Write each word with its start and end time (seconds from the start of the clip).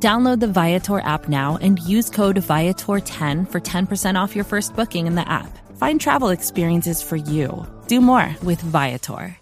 Download 0.00 0.38
the 0.38 0.46
Viator 0.46 1.00
app 1.00 1.28
now 1.28 1.58
and 1.60 1.80
use 1.80 2.08
code 2.08 2.36
Viator10 2.36 3.50
for 3.50 3.60
10% 3.60 4.14
off 4.14 4.36
your 4.36 4.44
first 4.44 4.76
booking 4.76 5.08
in 5.08 5.16
the 5.16 5.28
app. 5.28 5.58
Find 5.76 6.00
travel 6.00 6.28
experiences 6.28 7.02
for 7.02 7.16
you. 7.16 7.66
Do 7.88 8.00
more 8.00 8.36
with 8.44 8.60
Viator. 8.60 9.36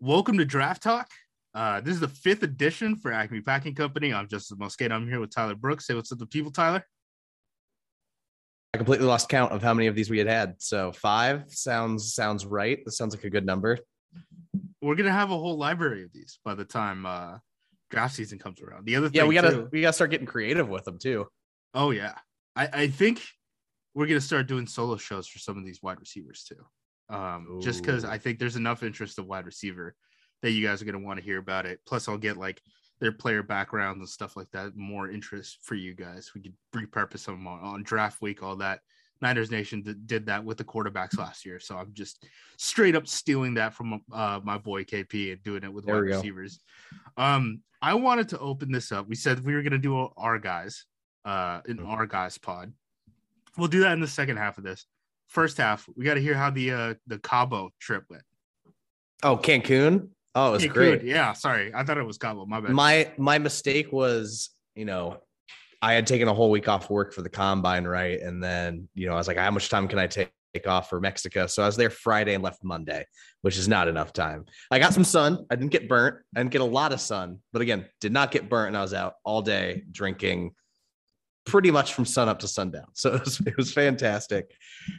Welcome 0.00 0.38
to 0.38 0.46
Draft 0.46 0.82
Talk. 0.82 1.10
Uh, 1.54 1.82
this 1.82 1.92
is 1.92 2.00
the 2.00 2.08
fifth 2.08 2.42
edition 2.42 2.96
for 2.96 3.12
Acme 3.12 3.42
Packing 3.42 3.74
Company. 3.74 4.14
I'm 4.14 4.26
Justin 4.28 4.56
Mosqueda. 4.56 4.92
I'm 4.92 5.06
here 5.06 5.20
with 5.20 5.30
Tyler 5.30 5.54
Brooks. 5.54 5.86
Say 5.86 5.94
what's 5.94 6.10
up 6.10 6.18
to 6.18 6.26
people, 6.26 6.50
Tyler. 6.50 6.82
I 8.72 8.78
completely 8.78 9.06
lost 9.06 9.28
count 9.28 9.52
of 9.52 9.62
how 9.62 9.74
many 9.74 9.88
of 9.88 9.94
these 9.94 10.08
we 10.08 10.16
had 10.16 10.26
had. 10.26 10.54
So 10.56 10.90
five 10.92 11.44
sounds 11.48 12.14
sounds 12.14 12.46
right. 12.46 12.82
This 12.82 12.96
sounds 12.96 13.14
like 13.14 13.24
a 13.24 13.30
good 13.30 13.44
number. 13.44 13.78
We're 14.80 14.94
gonna 14.94 15.12
have 15.12 15.30
a 15.30 15.36
whole 15.36 15.58
library 15.58 16.04
of 16.04 16.12
these 16.14 16.38
by 16.42 16.54
the 16.54 16.64
time 16.64 17.04
uh, 17.04 17.36
draft 17.92 18.14
season 18.14 18.38
comes 18.38 18.60
around. 18.60 18.86
The 18.86 18.96
other 18.96 19.10
Yeah, 19.12 19.24
we 19.24 19.34
gotta 19.34 19.50
too- 19.50 19.68
we 19.70 19.82
gotta 19.82 19.92
start 19.92 20.10
getting 20.10 20.26
creative 20.26 20.68
with 20.68 20.84
them 20.84 20.98
too. 20.98 21.28
Oh 21.74 21.90
yeah, 21.90 22.14
I, 22.56 22.68
I 22.72 22.88
think 22.88 23.22
we're 23.94 24.06
gonna 24.06 24.20
start 24.20 24.48
doing 24.48 24.66
solo 24.66 24.96
shows 24.96 25.28
for 25.28 25.38
some 25.38 25.56
of 25.58 25.64
these 25.64 25.82
wide 25.82 26.00
receivers 26.00 26.42
too. 26.42 26.64
Um, 27.14 27.60
just 27.60 27.82
because 27.82 28.04
I 28.04 28.16
think 28.18 28.38
there's 28.38 28.56
enough 28.56 28.82
interest 28.82 29.18
of 29.18 29.26
wide 29.26 29.44
receiver 29.46 29.94
that 30.40 30.52
you 30.52 30.66
guys 30.66 30.80
are 30.80 30.86
gonna 30.86 30.98
want 30.98 31.18
to 31.20 31.24
hear 31.24 31.38
about 31.38 31.66
it. 31.66 31.80
Plus, 31.86 32.08
I'll 32.08 32.18
get 32.18 32.36
like 32.38 32.60
their 33.00 33.12
player 33.12 33.42
backgrounds 33.42 33.98
and 34.00 34.08
stuff 34.08 34.36
like 34.36 34.50
that. 34.52 34.74
More 34.76 35.10
interest 35.10 35.58
for 35.62 35.74
you 35.74 35.94
guys. 35.94 36.32
We 36.34 36.40
could 36.40 36.54
repurpose 36.74 37.26
them 37.26 37.46
on, 37.46 37.60
on 37.60 37.82
draft 37.82 38.22
week, 38.22 38.42
all 38.42 38.56
that. 38.56 38.80
Niners 39.20 39.52
Nation 39.52 39.82
did, 39.82 40.06
did 40.08 40.26
that 40.26 40.44
with 40.44 40.58
the 40.58 40.64
quarterbacks 40.64 41.16
last 41.16 41.46
year, 41.46 41.60
so 41.60 41.76
I'm 41.76 41.92
just 41.92 42.26
straight 42.56 42.96
up 42.96 43.06
stealing 43.06 43.54
that 43.54 43.72
from 43.72 44.00
uh, 44.12 44.40
my 44.42 44.58
boy 44.58 44.82
KP 44.82 45.32
and 45.32 45.42
doing 45.44 45.62
it 45.62 45.72
with 45.72 45.86
There 45.86 45.94
wide 45.94 46.04
receivers. 46.04 46.58
Um, 47.16 47.60
I 47.82 47.94
wanted 47.94 48.28
to 48.30 48.38
open 48.38 48.70
this 48.70 48.92
up. 48.92 49.08
We 49.08 49.16
said 49.16 49.44
we 49.44 49.54
were 49.54 49.62
gonna 49.62 49.76
do 49.76 50.08
our 50.16 50.38
guys, 50.38 50.86
uh, 51.24 51.60
in 51.66 51.80
our 51.80 52.06
guys 52.06 52.38
pod. 52.38 52.72
We'll 53.58 53.68
do 53.68 53.80
that 53.80 53.92
in 53.92 54.00
the 54.00 54.06
second 54.06 54.38
half 54.38 54.56
of 54.56 54.64
this. 54.64 54.86
First 55.26 55.58
half, 55.58 55.86
we 55.96 56.04
got 56.04 56.14
to 56.14 56.20
hear 56.20 56.34
how 56.34 56.50
the 56.50 56.70
uh 56.70 56.94
the 57.06 57.18
Cabo 57.18 57.70
trip 57.80 58.04
went. 58.08 58.22
Oh, 59.22 59.36
Cancun. 59.36 60.08
Oh, 60.34 60.50
it 60.50 60.52
was 60.52 60.64
Cancun, 60.64 60.72
great. 60.72 61.02
Yeah, 61.02 61.32
sorry, 61.32 61.72
I 61.74 61.84
thought 61.84 61.98
it 61.98 62.06
was 62.06 62.18
Cabo. 62.18 62.46
My 62.46 62.60
bad. 62.60 62.70
My 62.70 63.12
my 63.18 63.38
mistake 63.38 63.92
was, 63.92 64.50
you 64.74 64.84
know, 64.84 65.18
I 65.82 65.94
had 65.94 66.06
taken 66.06 66.28
a 66.28 66.34
whole 66.34 66.50
week 66.50 66.68
off 66.68 66.88
work 66.88 67.12
for 67.12 67.22
the 67.22 67.28
combine, 67.28 67.84
right? 67.84 68.20
And 68.20 68.42
then, 68.42 68.88
you 68.94 69.06
know, 69.06 69.14
I 69.14 69.16
was 69.16 69.26
like, 69.26 69.36
how 69.36 69.50
much 69.50 69.68
time 69.68 69.88
can 69.88 69.98
I 69.98 70.06
take? 70.06 70.30
Take 70.54 70.66
off 70.66 70.88
for 70.88 71.00
Mexico. 71.00 71.46
So 71.46 71.62
I 71.62 71.66
was 71.66 71.76
there 71.76 71.90
Friday 71.90 72.34
and 72.34 72.42
left 72.42 72.62
Monday, 72.64 73.06
which 73.42 73.56
is 73.56 73.68
not 73.68 73.88
enough 73.88 74.12
time. 74.12 74.46
I 74.70 74.78
got 74.78 74.94
some 74.94 75.04
sun. 75.04 75.46
I 75.50 75.56
didn't 75.56 75.72
get 75.72 75.88
burnt. 75.88 76.16
I 76.34 76.40
didn't 76.40 76.52
get 76.52 76.60
a 76.60 76.64
lot 76.64 76.92
of 76.92 77.00
sun, 77.00 77.38
but 77.52 77.62
again, 77.62 77.86
did 78.00 78.12
not 78.12 78.30
get 78.30 78.48
burnt. 78.48 78.68
And 78.68 78.76
I 78.76 78.82
was 78.82 78.94
out 78.94 79.14
all 79.24 79.42
day 79.42 79.82
drinking 79.90 80.52
pretty 81.44 81.70
much 81.70 81.94
from 81.94 82.04
sun 82.04 82.28
up 82.28 82.40
to 82.40 82.48
sundown. 82.48 82.86
So 82.94 83.14
it 83.14 83.24
was, 83.24 83.40
it 83.40 83.56
was 83.56 83.72
fantastic. 83.72 84.52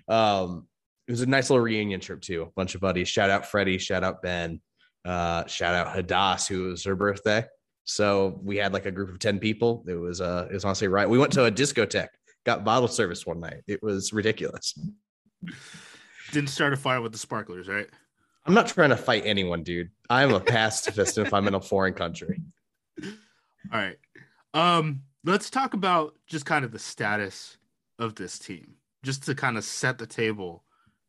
Um, 0.07 0.67
it 1.07 1.11
was 1.11 1.21
a 1.21 1.25
nice 1.25 1.49
little 1.49 1.63
reunion 1.63 1.99
trip 1.99 2.21
too. 2.21 2.43
A 2.43 2.45
bunch 2.51 2.75
of 2.75 2.81
buddies. 2.81 3.09
Shout 3.09 3.29
out 3.29 3.45
Freddie. 3.45 3.77
Shout 3.77 4.03
out 4.03 4.21
Ben. 4.21 4.61
Uh, 5.05 5.45
shout 5.47 5.75
out 5.75 5.95
Hadass, 5.95 6.47
who 6.47 6.69
was 6.69 6.83
her 6.85 6.95
birthday. 6.95 7.45
So 7.85 8.39
we 8.41 8.57
had 8.57 8.71
like 8.71 8.85
a 8.85 8.91
group 8.91 9.09
of 9.09 9.19
10 9.19 9.39
people. 9.39 9.83
It 9.87 9.95
was 9.95 10.21
uh 10.21 10.47
it 10.49 10.53
was 10.53 10.65
honestly 10.65 10.87
right. 10.87 11.09
We 11.09 11.19
went 11.19 11.33
to 11.33 11.45
a 11.45 11.51
discotheque, 11.51 12.07
got 12.45 12.63
bottle 12.63 12.87
service 12.87 13.25
one 13.25 13.41
night. 13.41 13.63
It 13.67 13.83
was 13.83 14.13
ridiculous. 14.13 14.77
Didn't 16.31 16.49
start 16.49 16.73
a 16.73 16.77
fire 16.77 17.01
with 17.01 17.11
the 17.11 17.17
sparklers, 17.17 17.67
right? 17.67 17.87
I'm 18.45 18.53
not 18.53 18.67
trying 18.67 18.89
to 18.89 18.97
fight 18.97 19.23
anyone, 19.25 19.63
dude. 19.63 19.89
I'm 20.09 20.33
a 20.33 20.39
pacifist 20.39 21.17
if 21.17 21.33
I'm 21.33 21.47
in 21.47 21.53
a 21.53 21.61
foreign 21.61 21.93
country. 21.93 22.41
All 23.01 23.07
right. 23.71 23.97
Um, 24.53 25.03
let's 25.23 25.49
talk 25.49 25.73
about 25.73 26.15
just 26.27 26.45
kind 26.45 26.65
of 26.65 26.71
the 26.71 26.79
status 26.79 27.57
of 27.99 28.15
this 28.15 28.37
team, 28.37 28.75
just 29.03 29.23
to 29.23 29.35
kind 29.35 29.57
of 29.57 29.63
set 29.63 29.97
the 29.97 30.07
table 30.07 30.63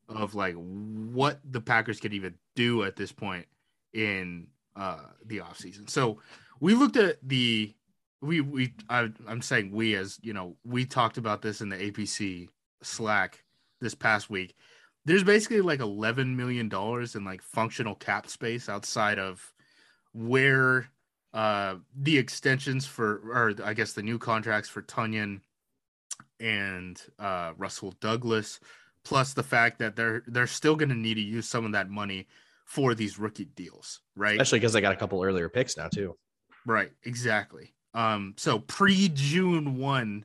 of 0.08 0.34
like 0.34 0.54
what 0.54 1.40
the 1.50 1.60
Packers 1.60 1.98
could 1.98 2.14
even 2.14 2.34
do 2.54 2.84
at 2.84 2.96
this 2.96 3.12
point 3.12 3.46
in 3.92 4.46
uh 4.76 5.00
the 5.24 5.38
offseason. 5.38 5.88
So 5.88 6.20
we 6.60 6.74
looked 6.74 6.96
at 6.96 7.16
the 7.22 7.74
we 8.20 8.40
we 8.40 8.74
I, 8.88 9.10
I'm 9.26 9.42
saying 9.42 9.70
we 9.72 9.94
as 9.96 10.18
you 10.22 10.32
know 10.32 10.56
we 10.64 10.84
talked 10.84 11.18
about 11.18 11.42
this 11.42 11.60
in 11.60 11.68
the 11.68 11.76
APC 11.76 12.48
Slack 12.82 13.43
this 13.84 13.94
past 13.94 14.28
week. 14.28 14.56
There's 15.04 15.22
basically 15.22 15.60
like 15.60 15.80
11 15.80 16.36
million 16.36 16.68
dollars 16.68 17.14
in 17.14 17.24
like 17.24 17.42
functional 17.42 17.94
cap 17.94 18.28
space 18.28 18.68
outside 18.68 19.18
of 19.18 19.52
where 20.12 20.88
uh 21.32 21.76
the 21.96 22.16
extensions 22.16 22.86
for 22.86 23.20
or 23.32 23.54
I 23.64 23.74
guess 23.74 23.92
the 23.92 24.02
new 24.02 24.18
contracts 24.18 24.68
for 24.68 24.82
Tonyan 24.82 25.40
and 26.40 27.00
uh 27.18 27.52
Rasul 27.56 27.92
Douglas 28.00 28.60
plus 29.04 29.34
the 29.34 29.42
fact 29.42 29.78
that 29.78 29.94
they're 29.94 30.22
they're 30.26 30.46
still 30.46 30.76
going 30.76 30.88
to 30.88 30.94
need 30.94 31.14
to 31.14 31.20
use 31.20 31.48
some 31.48 31.64
of 31.64 31.72
that 31.72 31.90
money 31.90 32.26
for 32.64 32.94
these 32.94 33.18
rookie 33.18 33.44
deals, 33.44 34.00
right? 34.16 34.32
Especially 34.32 34.58
because 34.60 34.72
they 34.72 34.80
got 34.80 34.92
a 34.92 34.96
couple 34.96 35.22
earlier 35.22 35.48
picks 35.48 35.76
now 35.76 35.88
too. 35.88 36.16
Right, 36.66 36.90
exactly. 37.04 37.74
Um, 37.92 38.34
so 38.36 38.58
pre 38.58 39.10
June 39.10 39.76
one, 39.76 40.24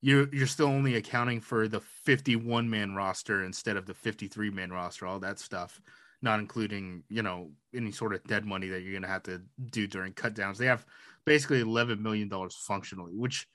you're 0.00 0.28
you're 0.32 0.46
still 0.46 0.66
only 0.66 0.94
accounting 0.94 1.40
for 1.40 1.68
the 1.68 1.80
51 1.80 2.68
man 2.68 2.94
roster 2.94 3.44
instead 3.44 3.76
of 3.76 3.86
the 3.86 3.94
53 3.94 4.50
man 4.50 4.70
roster, 4.70 5.06
all 5.06 5.18
that 5.20 5.38
stuff, 5.38 5.80
not 6.22 6.38
including 6.40 7.02
you 7.08 7.22
know 7.22 7.50
any 7.74 7.90
sort 7.90 8.14
of 8.14 8.22
dead 8.24 8.44
money 8.44 8.68
that 8.68 8.82
you're 8.82 8.94
gonna 8.94 9.12
have 9.12 9.24
to 9.24 9.42
do 9.70 9.86
during 9.86 10.12
cut 10.12 10.34
downs. 10.34 10.58
They 10.58 10.66
have 10.66 10.86
basically 11.24 11.60
11 11.60 12.02
million 12.02 12.28
dollars 12.28 12.56
functionally, 12.66 13.14
which 13.14 13.46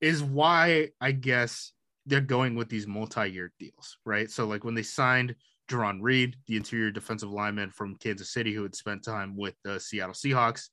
is 0.00 0.22
why 0.22 0.90
I 1.00 1.12
guess 1.12 1.72
they're 2.06 2.20
going 2.20 2.54
with 2.54 2.68
these 2.68 2.86
multi-year 2.86 3.52
deals, 3.58 3.98
right? 4.04 4.30
So 4.30 4.46
like 4.46 4.64
when 4.64 4.74
they 4.74 4.82
signed 4.82 5.34
Jarran 5.70 5.98
Reed, 6.00 6.36
the 6.46 6.56
interior 6.56 6.90
defensive 6.90 7.30
lineman 7.30 7.70
from 7.70 7.96
Kansas 7.96 8.32
City 8.32 8.52
who 8.54 8.62
had 8.62 8.74
spent 8.74 9.04
time 9.04 9.36
with 9.36 9.54
the 9.62 9.78
Seattle 9.78 10.14
Seahawks, 10.14 10.68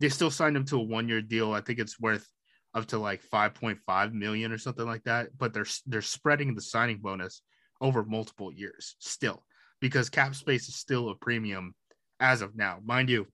they 0.00 0.08
still 0.08 0.30
signed 0.30 0.56
him 0.56 0.64
to 0.66 0.76
a 0.76 0.82
one-year 0.82 1.22
deal. 1.22 1.52
I 1.52 1.60
think 1.60 1.78
it's 1.78 2.00
worth 2.00 2.28
up 2.74 2.86
to 2.86 2.98
like 2.98 3.22
5.5 3.22 4.12
million 4.12 4.52
or 4.52 4.58
something 4.58 4.86
like 4.86 5.04
that, 5.04 5.28
but 5.36 5.52
they're 5.52 5.66
they're 5.86 6.02
spreading 6.02 6.54
the 6.54 6.60
signing 6.60 6.98
bonus 6.98 7.42
over 7.80 8.04
multiple 8.04 8.52
years 8.52 8.96
still 8.98 9.44
because 9.80 10.08
cap 10.08 10.34
space 10.34 10.68
is 10.68 10.76
still 10.76 11.10
a 11.10 11.14
premium 11.16 11.74
as 12.20 12.40
of 12.40 12.56
now. 12.56 12.78
Mind 12.84 13.10
you, 13.10 13.26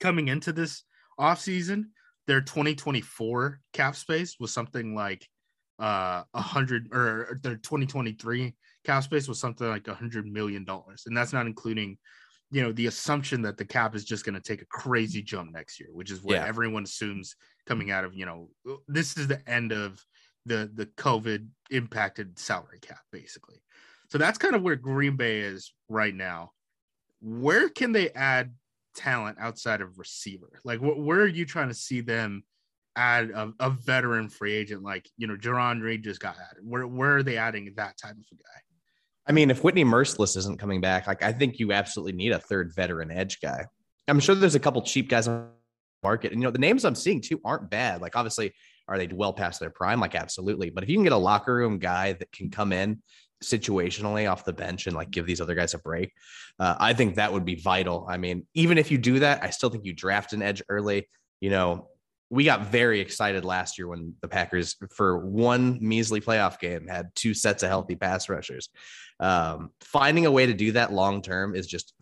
coming 0.00 0.28
into 0.28 0.52
this 0.52 0.82
offseason, 1.18 1.84
their 2.26 2.40
2024 2.40 3.60
cap 3.72 3.94
space 3.94 4.36
was 4.40 4.52
something 4.52 4.94
like 4.94 5.26
uh 5.78 6.22
a 6.34 6.40
hundred 6.40 6.88
or 6.92 7.38
their 7.42 7.56
2023 7.56 8.54
cap 8.84 9.02
space 9.02 9.26
was 9.28 9.40
something 9.40 9.66
like 9.66 9.88
a 9.88 9.94
hundred 9.94 10.26
million 10.26 10.64
dollars 10.64 11.04
and 11.06 11.16
that's 11.16 11.32
not 11.32 11.46
including 11.46 11.96
you 12.50 12.62
know 12.62 12.72
the 12.72 12.86
assumption 12.86 13.42
that 13.42 13.56
the 13.56 13.64
cap 13.64 13.94
is 13.94 14.04
just 14.04 14.24
going 14.24 14.34
to 14.34 14.40
take 14.40 14.62
a 14.62 14.66
crazy 14.66 15.22
jump 15.22 15.52
next 15.52 15.78
year 15.80 15.88
which 15.92 16.10
is 16.10 16.22
what 16.22 16.34
Yeah. 16.34 16.46
everyone 16.46 16.84
assumes 16.84 17.36
coming 17.66 17.90
out 17.90 18.04
of 18.04 18.14
you 18.14 18.26
know 18.26 18.50
uh, 18.68 18.76
this 18.88 19.16
is 19.16 19.26
the 19.28 19.48
end 19.48 19.72
of 19.72 20.04
the 20.46 20.70
the 20.74 20.86
covid 20.86 21.48
impacted 21.70 22.38
salary 22.38 22.78
cap 22.80 23.00
basically 23.12 23.62
so 24.08 24.18
that's 24.18 24.38
kind 24.38 24.56
of 24.56 24.62
where 24.62 24.76
green 24.76 25.16
bay 25.16 25.40
is 25.40 25.72
right 25.88 26.14
now 26.14 26.50
where 27.20 27.68
can 27.68 27.92
they 27.92 28.10
add 28.10 28.54
talent 28.94 29.38
outside 29.40 29.80
of 29.80 29.98
receiver 29.98 30.60
like 30.64 30.80
wh- 30.80 30.98
where 30.98 31.20
are 31.20 31.26
you 31.26 31.44
trying 31.44 31.68
to 31.68 31.74
see 31.74 32.00
them 32.00 32.42
add 32.96 33.30
a, 33.30 33.52
a 33.60 33.70
veteran 33.70 34.28
free 34.28 34.52
agent 34.52 34.82
like 34.82 35.08
you 35.16 35.26
know 35.26 35.36
Jarran 35.36 35.80
Reed 35.80 36.02
just 36.02 36.20
got 36.20 36.34
added. 36.36 36.64
Where 36.64 36.86
where 36.86 37.16
are 37.18 37.22
they 37.22 37.36
adding 37.36 37.72
that 37.76 37.96
type 37.96 38.12
of 38.12 38.24
a 38.32 38.34
guy? 38.34 38.60
I 39.30 39.32
mean, 39.32 39.48
if 39.48 39.62
Whitney 39.62 39.84
Mercilus 39.84 40.36
isn't 40.36 40.58
coming 40.58 40.80
back, 40.80 41.06
like 41.06 41.22
I 41.22 41.32
think 41.32 41.60
you 41.60 41.72
absolutely 41.72 42.14
need 42.14 42.32
a 42.32 42.40
third 42.40 42.74
veteran 42.74 43.12
edge 43.12 43.40
guy. 43.40 43.64
I'm 44.08 44.18
sure 44.18 44.34
there's 44.34 44.56
a 44.56 44.60
couple 44.60 44.82
cheap 44.82 45.08
guys 45.08 45.28
on 45.28 45.34
the 45.42 45.48
market, 46.02 46.32
and 46.32 46.42
you 46.42 46.48
know 46.48 46.50
the 46.50 46.58
names 46.58 46.84
I'm 46.84 46.96
seeing 46.96 47.20
too 47.20 47.40
aren't 47.44 47.70
bad. 47.70 48.00
Like 48.00 48.16
obviously, 48.16 48.52
are 48.88 48.98
they 48.98 49.06
well 49.06 49.32
past 49.32 49.60
their 49.60 49.70
prime? 49.70 50.00
Like 50.00 50.16
absolutely, 50.16 50.70
but 50.70 50.82
if 50.82 50.90
you 50.90 50.96
can 50.96 51.04
get 51.04 51.12
a 51.12 51.16
locker 51.16 51.54
room 51.54 51.78
guy 51.78 52.14
that 52.14 52.32
can 52.32 52.50
come 52.50 52.72
in 52.72 53.02
situationally 53.40 54.28
off 54.28 54.44
the 54.44 54.52
bench 54.52 54.88
and 54.88 54.96
like 54.96 55.12
give 55.12 55.26
these 55.26 55.40
other 55.40 55.54
guys 55.54 55.74
a 55.74 55.78
break, 55.78 56.12
uh, 56.58 56.74
I 56.80 56.92
think 56.92 57.14
that 57.14 57.32
would 57.32 57.44
be 57.44 57.54
vital. 57.54 58.08
I 58.10 58.16
mean, 58.16 58.48
even 58.54 58.78
if 58.78 58.90
you 58.90 58.98
do 58.98 59.20
that, 59.20 59.44
I 59.44 59.50
still 59.50 59.70
think 59.70 59.84
you 59.84 59.92
draft 59.92 60.32
an 60.32 60.42
edge 60.42 60.60
early. 60.68 61.08
You 61.40 61.50
know, 61.50 61.89
we 62.30 62.44
got 62.44 62.66
very 62.66 63.00
excited 63.00 63.44
last 63.44 63.76
year 63.76 63.88
when 63.88 64.14
the 64.22 64.28
Packers, 64.28 64.76
for 64.94 65.26
one 65.26 65.78
measly 65.80 66.20
playoff 66.20 66.60
game, 66.60 66.86
had 66.86 67.10
two 67.16 67.34
sets 67.34 67.64
of 67.64 67.68
healthy 67.68 67.96
pass 67.96 68.28
rushers. 68.28 68.68
Um, 69.18 69.70
finding 69.80 70.26
a 70.26 70.30
way 70.30 70.46
to 70.46 70.54
do 70.54 70.72
that 70.72 70.92
long 70.92 71.22
term 71.22 71.56
is 71.56 71.66
just, 71.66 71.92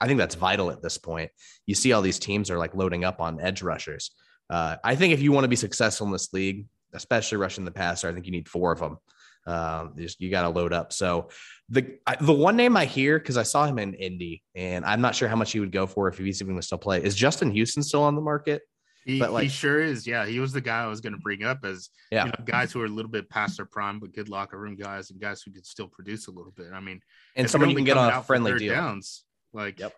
I 0.00 0.06
think 0.06 0.18
that's 0.18 0.34
vital 0.34 0.70
at 0.70 0.82
this 0.82 0.98
point. 0.98 1.30
You 1.66 1.74
see, 1.74 1.92
all 1.92 2.02
these 2.02 2.18
teams 2.18 2.50
are 2.50 2.58
like 2.58 2.74
loading 2.74 3.02
up 3.02 3.20
on 3.20 3.40
edge 3.40 3.62
rushers. 3.62 4.10
Uh, 4.50 4.76
I 4.84 4.94
think 4.94 5.14
if 5.14 5.20
you 5.20 5.32
want 5.32 5.44
to 5.44 5.48
be 5.48 5.56
successful 5.56 6.06
in 6.06 6.12
this 6.12 6.32
league, 6.32 6.66
especially 6.92 7.38
rushing 7.38 7.64
the 7.64 7.70
passer, 7.70 8.08
I 8.08 8.12
think 8.12 8.26
you 8.26 8.32
need 8.32 8.48
four 8.48 8.72
of 8.72 8.80
them. 8.80 8.98
Um, 9.46 9.94
just, 9.96 10.20
you 10.20 10.30
got 10.30 10.42
to 10.42 10.50
load 10.50 10.74
up. 10.74 10.92
So 10.92 11.30
the 11.70 11.98
the 12.20 12.34
one 12.34 12.56
name 12.56 12.76
I 12.76 12.84
hear 12.84 13.18
because 13.18 13.38
I 13.38 13.42
saw 13.42 13.64
him 13.64 13.78
in 13.78 13.94
Indy, 13.94 14.42
and 14.54 14.84
I'm 14.84 15.00
not 15.00 15.14
sure 15.14 15.28
how 15.28 15.36
much 15.36 15.52
he 15.52 15.60
would 15.60 15.72
go 15.72 15.86
for 15.86 16.08
if 16.08 16.18
he's 16.18 16.42
even 16.42 16.60
still 16.60 16.76
play. 16.76 17.02
Is 17.02 17.14
Justin 17.14 17.50
Houston 17.50 17.82
still 17.82 18.02
on 18.02 18.14
the 18.14 18.20
market? 18.20 18.62
He, 19.08 19.18
but 19.18 19.32
like, 19.32 19.44
he 19.44 19.48
sure 19.48 19.80
is. 19.80 20.06
Yeah, 20.06 20.26
he 20.26 20.38
was 20.38 20.52
the 20.52 20.60
guy 20.60 20.82
I 20.82 20.86
was 20.86 21.00
going 21.00 21.14
to 21.14 21.18
bring 21.18 21.42
up 21.42 21.64
as 21.64 21.88
yeah. 22.12 22.26
You 22.26 22.30
know, 22.32 22.44
guys 22.44 22.72
who 22.72 22.82
are 22.82 22.84
a 22.84 22.90
little 22.90 23.10
bit 23.10 23.30
past 23.30 23.56
their 23.56 23.64
prime, 23.64 23.98
but 24.00 24.12
good 24.12 24.28
locker 24.28 24.58
room 24.58 24.76
guys 24.76 25.10
and 25.10 25.18
guys 25.18 25.40
who 25.40 25.50
could 25.50 25.64
still 25.64 25.88
produce 25.88 26.26
a 26.26 26.30
little 26.30 26.52
bit. 26.54 26.66
I 26.74 26.80
mean, 26.80 27.00
and 27.34 27.48
someone 27.48 27.70
you 27.70 27.76
can 27.76 27.86
get 27.86 27.96
on 27.96 28.12
a 28.12 28.22
friendly 28.22 28.58
deal. 28.58 28.74
Downs, 28.74 29.24
like, 29.54 29.80
yep. 29.80 29.94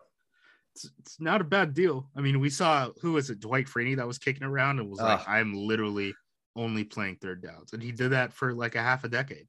It's, 0.77 0.89
it's, 1.01 1.21
not 1.21 1.41
a 1.41 1.45
bad 1.45 1.75
deal. 1.75 2.09
I 2.17 2.21
mean, 2.21 2.39
we 2.39 2.51
saw 2.51 2.91
who 3.03 3.15
was 3.15 3.31
it, 3.31 3.41
Dwight 3.41 3.67
Freeney, 3.67 3.97
that 3.97 4.07
was 4.07 4.19
kicking 4.19 4.45
around 4.45 4.79
and 4.79 4.89
was 4.89 5.01
like, 5.01 5.29
"I'm 5.29 5.55
literally 5.55 6.15
only 6.55 6.85
playing 6.85 7.17
third 7.17 7.43
downs," 7.43 7.73
and 7.73 7.83
he 7.83 7.91
did 7.91 8.11
that 8.11 8.33
for 8.33 8.55
like 8.55 8.77
a 8.77 8.81
half 8.81 9.03
a 9.03 9.09
decade. 9.09 9.49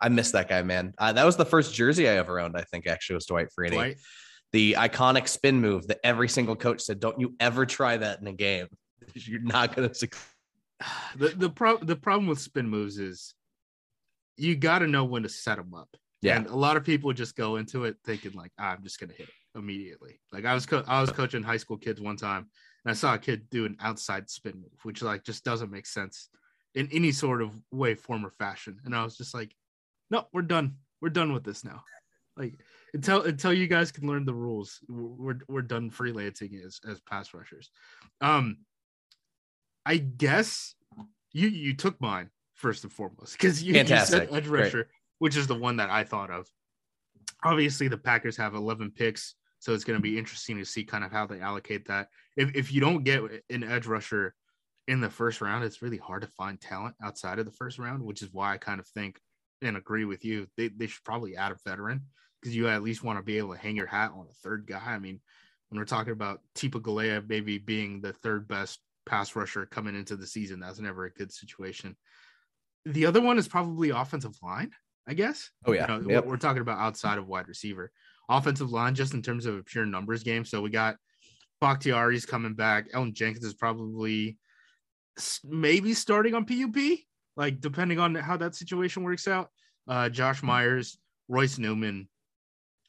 I 0.00 0.08
miss 0.08 0.30
that 0.30 0.48
guy, 0.48 0.62
man. 0.62 0.94
Uh, 0.96 1.12
that 1.12 1.26
was 1.26 1.36
the 1.36 1.44
first 1.44 1.74
jersey 1.74 2.08
I 2.08 2.12
ever 2.12 2.40
owned. 2.40 2.56
I 2.56 2.62
think 2.62 2.86
actually 2.86 3.16
was 3.16 3.26
Dwight 3.26 3.48
Freeney. 3.56 3.72
Dwight? 3.72 3.98
The 4.52 4.76
iconic 4.78 5.28
spin 5.28 5.60
move 5.60 5.86
that 5.88 6.00
every 6.02 6.30
single 6.30 6.56
coach 6.56 6.80
said, 6.80 6.98
"Don't 6.98 7.20
you 7.20 7.34
ever 7.38 7.66
try 7.66 7.98
that 7.98 8.22
in 8.22 8.26
a 8.26 8.32
game." 8.32 8.68
you're 9.14 9.40
not 9.40 9.74
going 9.74 9.88
to 9.88 9.94
succeed. 9.94 10.22
The 11.16 11.28
the 11.28 11.50
pro- 11.50 11.78
the 11.78 11.96
problem 11.96 12.26
with 12.26 12.40
spin 12.40 12.68
moves 12.68 12.98
is 12.98 13.34
you 14.36 14.56
got 14.56 14.80
to 14.80 14.86
know 14.86 15.04
when 15.04 15.22
to 15.22 15.28
set 15.28 15.56
them 15.56 15.74
up. 15.74 15.96
Yeah, 16.22 16.36
and 16.36 16.46
a 16.46 16.56
lot 16.56 16.76
of 16.76 16.84
people 16.84 17.12
just 17.12 17.36
go 17.36 17.56
into 17.56 17.84
it 17.84 17.96
thinking 18.04 18.32
like 18.32 18.50
ah, 18.58 18.72
I'm 18.72 18.82
just 18.82 18.98
going 18.98 19.10
to 19.10 19.16
hit 19.16 19.28
it 19.28 19.58
immediately. 19.58 20.20
Like 20.32 20.44
I 20.44 20.54
was 20.54 20.66
co- 20.66 20.84
I 20.86 21.00
was 21.00 21.10
coaching 21.10 21.42
high 21.42 21.56
school 21.56 21.76
kids 21.76 22.00
one 22.00 22.16
time, 22.16 22.48
and 22.84 22.90
I 22.90 22.94
saw 22.94 23.14
a 23.14 23.18
kid 23.18 23.48
do 23.50 23.64
an 23.64 23.76
outside 23.80 24.30
spin 24.30 24.54
move, 24.56 24.78
which 24.82 25.02
like 25.02 25.24
just 25.24 25.44
doesn't 25.44 25.70
make 25.70 25.86
sense 25.86 26.28
in 26.74 26.88
any 26.92 27.12
sort 27.12 27.42
of 27.42 27.54
way, 27.70 27.94
form, 27.94 28.24
or 28.24 28.30
fashion. 28.30 28.78
And 28.84 28.94
I 28.94 29.04
was 29.04 29.16
just 29.16 29.34
like, 29.34 29.54
no, 30.10 30.26
we're 30.32 30.42
done. 30.42 30.76
We're 31.00 31.10
done 31.10 31.32
with 31.32 31.44
this 31.44 31.64
now. 31.64 31.84
Like 32.36 32.54
until 32.94 33.22
until 33.22 33.52
you 33.52 33.66
guys 33.66 33.92
can 33.92 34.06
learn 34.06 34.24
the 34.24 34.34
rules, 34.34 34.80
we're 34.88 35.40
we're 35.48 35.62
done 35.62 35.90
freelancing 35.90 36.64
as 36.64 36.80
as 36.88 37.00
pass 37.00 37.34
rushers. 37.34 37.70
Um, 38.20 38.58
I 39.84 39.96
guess 39.96 40.74
you 41.32 41.48
you 41.48 41.74
took 41.74 42.00
mine 42.00 42.30
first 42.54 42.84
and 42.84 42.92
foremost 42.92 43.32
because 43.32 43.62
you, 43.62 43.74
you, 43.74 43.84
said 43.84 44.28
edge 44.30 44.46
rusher, 44.46 44.70
Great. 44.70 44.86
which 45.18 45.36
is 45.36 45.46
the 45.46 45.54
one 45.54 45.76
that 45.76 45.90
I 45.90 46.04
thought 46.04 46.30
of. 46.30 46.46
Obviously, 47.44 47.88
the 47.88 47.98
Packers 47.98 48.36
have 48.36 48.54
11 48.54 48.92
picks, 48.92 49.34
so 49.58 49.74
it's 49.74 49.84
going 49.84 49.98
to 49.98 50.02
be 50.02 50.16
interesting 50.16 50.58
to 50.58 50.64
see 50.64 50.84
kind 50.84 51.02
of 51.02 51.10
how 51.10 51.26
they 51.26 51.40
allocate 51.40 51.86
that. 51.88 52.08
If 52.36 52.54
if 52.54 52.72
you 52.72 52.80
don't 52.80 53.04
get 53.04 53.22
an 53.50 53.64
edge 53.64 53.86
rusher 53.86 54.34
in 54.88 55.00
the 55.00 55.10
first 55.10 55.40
round, 55.40 55.64
it's 55.64 55.82
really 55.82 55.96
hard 55.96 56.22
to 56.22 56.28
find 56.28 56.60
talent 56.60 56.94
outside 57.02 57.38
of 57.38 57.46
the 57.46 57.52
first 57.52 57.78
round, 57.78 58.02
which 58.02 58.22
is 58.22 58.32
why 58.32 58.52
I 58.52 58.58
kind 58.58 58.80
of 58.80 58.86
think 58.88 59.20
and 59.60 59.76
agree 59.76 60.04
with 60.04 60.24
you. 60.24 60.46
They 60.56 60.68
they 60.68 60.86
should 60.86 61.04
probably 61.04 61.36
add 61.36 61.52
a 61.52 61.56
veteran 61.68 62.02
because 62.40 62.54
you 62.54 62.68
at 62.68 62.82
least 62.82 63.04
want 63.04 63.18
to 63.18 63.24
be 63.24 63.38
able 63.38 63.54
to 63.54 63.60
hang 63.60 63.76
your 63.76 63.86
hat 63.86 64.12
on 64.14 64.26
a 64.30 64.34
third 64.42 64.66
guy. 64.66 64.80
I 64.84 64.98
mean, 64.98 65.20
when 65.68 65.78
we're 65.78 65.84
talking 65.84 66.12
about 66.12 66.40
Tipa 66.54 66.80
Galeai 66.80 67.26
maybe 67.28 67.58
being 67.58 68.00
the 68.00 68.12
third 68.12 68.46
best 68.46 68.80
pass 69.06 69.34
rusher 69.36 69.66
coming 69.66 69.94
into 69.94 70.16
the 70.16 70.26
season. 70.26 70.60
That's 70.60 70.78
never 70.78 71.04
a 71.04 71.12
good 71.12 71.32
situation. 71.32 71.96
The 72.84 73.06
other 73.06 73.20
one 73.20 73.38
is 73.38 73.48
probably 73.48 73.90
offensive 73.90 74.34
line, 74.42 74.70
I 75.06 75.14
guess. 75.14 75.50
Oh 75.66 75.72
yeah, 75.72 75.92
you 75.92 76.02
know, 76.02 76.10
yep. 76.10 76.26
we're 76.26 76.36
talking 76.36 76.62
about 76.62 76.78
outside 76.78 77.18
of 77.18 77.28
wide 77.28 77.48
receiver, 77.48 77.92
offensive 78.28 78.72
line, 78.72 78.94
just 78.94 79.14
in 79.14 79.22
terms 79.22 79.46
of 79.46 79.56
a 79.56 79.62
pure 79.62 79.86
numbers 79.86 80.22
game. 80.22 80.44
So 80.44 80.60
we 80.60 80.70
got 80.70 80.96
Bakhtiari's 81.60 82.26
coming 82.26 82.54
back. 82.54 82.90
Elgton 82.92 83.12
Jenkins 83.12 83.44
is 83.44 83.54
probably 83.54 84.38
maybe 85.44 85.94
starting 85.94 86.34
on 86.34 86.44
PUP, 86.44 86.98
like 87.36 87.60
depending 87.60 87.98
on 87.98 88.14
how 88.14 88.36
that 88.38 88.54
situation 88.54 89.02
works 89.02 89.28
out. 89.28 89.48
Uh, 89.86 90.08
Josh 90.08 90.42
Myers, 90.42 90.98
Royce 91.28 91.58
Newman, 91.58 92.08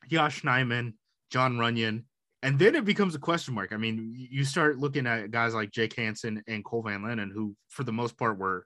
Yosh 0.10 0.42
Nijman, 0.42 0.94
Jon 1.30 1.58
Runyan, 1.58 2.04
and 2.44 2.60
then 2.60 2.76
it 2.76 2.84
becomes 2.84 3.16
a 3.16 3.20
question 3.20 3.54
mark. 3.54 3.72
I 3.72 3.78
mean, 3.78 4.14
you 4.30 4.44
start 4.44 4.78
looking 4.78 5.08
at 5.08 5.32
guys 5.32 5.54
like 5.54 5.72
Jake 5.72 5.96
Hanson 5.96 6.44
and 6.46 6.64
Cole 6.64 6.84
Van 6.84 7.02
Lanen, 7.02 7.32
who 7.32 7.56
for 7.70 7.86
the 7.86 7.94
most 7.94 8.18
part 8.18 8.38
were 8.38 8.66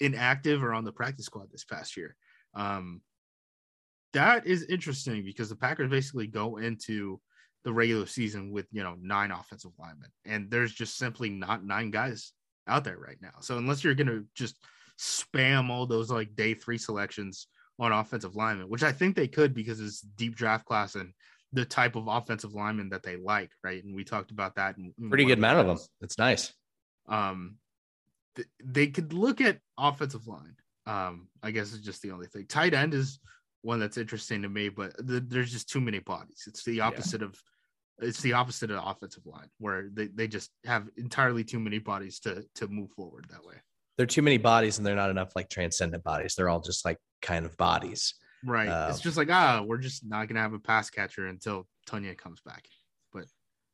inactive 0.00 0.62
or 0.62 0.74
on 0.74 0.84
the 0.84 0.92
practice 0.92 1.24
squad 1.24 1.50
this 1.50 1.64
past 1.64 1.96
year. 1.96 2.14
Um, 2.52 3.00
that 4.12 4.46
is 4.46 4.64
interesting 4.64 5.24
because 5.24 5.48
the 5.48 5.56
Packers 5.56 5.90
basically 5.90 6.26
go 6.26 6.58
into 6.58 7.18
the 7.64 7.72
regular 7.72 8.04
season 8.04 8.52
with 8.52 8.66
you 8.70 8.82
know 8.82 8.96
nine 9.00 9.30
offensive 9.30 9.72
linemen, 9.78 10.10
and 10.26 10.50
there's 10.50 10.74
just 10.74 10.98
simply 10.98 11.30
not 11.30 11.64
nine 11.64 11.90
guys 11.90 12.32
out 12.68 12.84
there 12.84 12.98
right 12.98 13.18
now. 13.22 13.34
So 13.40 13.56
unless 13.56 13.82
you're 13.82 13.94
gonna 13.94 14.24
just 14.34 14.58
spam 15.00 15.70
all 15.70 15.86
those 15.86 16.10
like 16.10 16.36
day 16.36 16.52
three 16.52 16.78
selections 16.78 17.48
on 17.78 17.92
offensive 17.92 18.36
linemen, 18.36 18.68
which 18.68 18.82
I 18.82 18.92
think 18.92 19.16
they 19.16 19.28
could 19.28 19.54
because 19.54 19.80
it's 19.80 20.00
deep 20.00 20.36
draft 20.36 20.66
class 20.66 20.96
and 20.96 21.12
the 21.56 21.64
type 21.64 21.96
of 21.96 22.06
offensive 22.06 22.52
lineman 22.52 22.90
that 22.90 23.02
they 23.02 23.16
like, 23.16 23.50
right? 23.64 23.82
And 23.82 23.96
we 23.96 24.04
talked 24.04 24.30
about 24.30 24.54
that. 24.56 24.76
Pretty 25.08 25.24
good 25.24 25.38
amount 25.38 25.58
of 25.60 25.66
them. 25.66 25.78
It's 26.02 26.18
nice. 26.18 26.52
Um, 27.08 27.56
th- 28.36 28.48
they 28.62 28.88
could 28.88 29.14
look 29.14 29.40
at 29.40 29.58
offensive 29.78 30.26
line. 30.26 30.56
Um, 30.86 31.28
I 31.42 31.50
guess 31.50 31.72
it's 31.72 31.84
just 31.84 32.02
the 32.02 32.10
only 32.10 32.26
thing. 32.26 32.44
Tight 32.46 32.74
end 32.74 32.92
is 32.92 33.18
one 33.62 33.80
that's 33.80 33.96
interesting 33.96 34.42
to 34.42 34.50
me, 34.50 34.68
but 34.68 34.94
th- 35.08 35.24
there's 35.28 35.50
just 35.50 35.70
too 35.70 35.80
many 35.80 35.98
bodies. 35.98 36.44
It's 36.46 36.62
the 36.62 36.80
opposite 36.82 37.22
yeah. 37.22 37.28
of 37.28 37.42
it's 38.00 38.20
the 38.20 38.34
opposite 38.34 38.70
of 38.70 38.82
offensive 38.84 39.24
line 39.24 39.48
where 39.58 39.88
they, 39.94 40.08
they 40.08 40.28
just 40.28 40.50
have 40.66 40.86
entirely 40.98 41.42
too 41.42 41.58
many 41.58 41.78
bodies 41.78 42.20
to 42.20 42.44
to 42.56 42.68
move 42.68 42.90
forward 42.90 43.24
that 43.30 43.42
way. 43.42 43.54
There 43.96 44.04
are 44.04 44.06
too 44.06 44.20
many 44.20 44.36
bodies 44.36 44.76
and 44.76 44.86
they're 44.86 44.94
not 44.94 45.08
enough 45.08 45.32
like 45.34 45.48
transcendent 45.48 46.04
bodies. 46.04 46.34
They're 46.34 46.50
all 46.50 46.60
just 46.60 46.84
like 46.84 46.98
kind 47.22 47.46
of 47.46 47.56
bodies. 47.56 48.14
Right. 48.44 48.68
Um, 48.68 48.90
it's 48.90 49.00
just 49.00 49.16
like, 49.16 49.30
ah, 49.30 49.62
we're 49.64 49.78
just 49.78 50.04
not 50.04 50.28
gonna 50.28 50.40
have 50.40 50.52
a 50.52 50.58
pass 50.58 50.90
catcher 50.90 51.26
until 51.26 51.66
Tonyan 51.88 52.16
comes 52.16 52.40
back. 52.40 52.66
But 53.12 53.26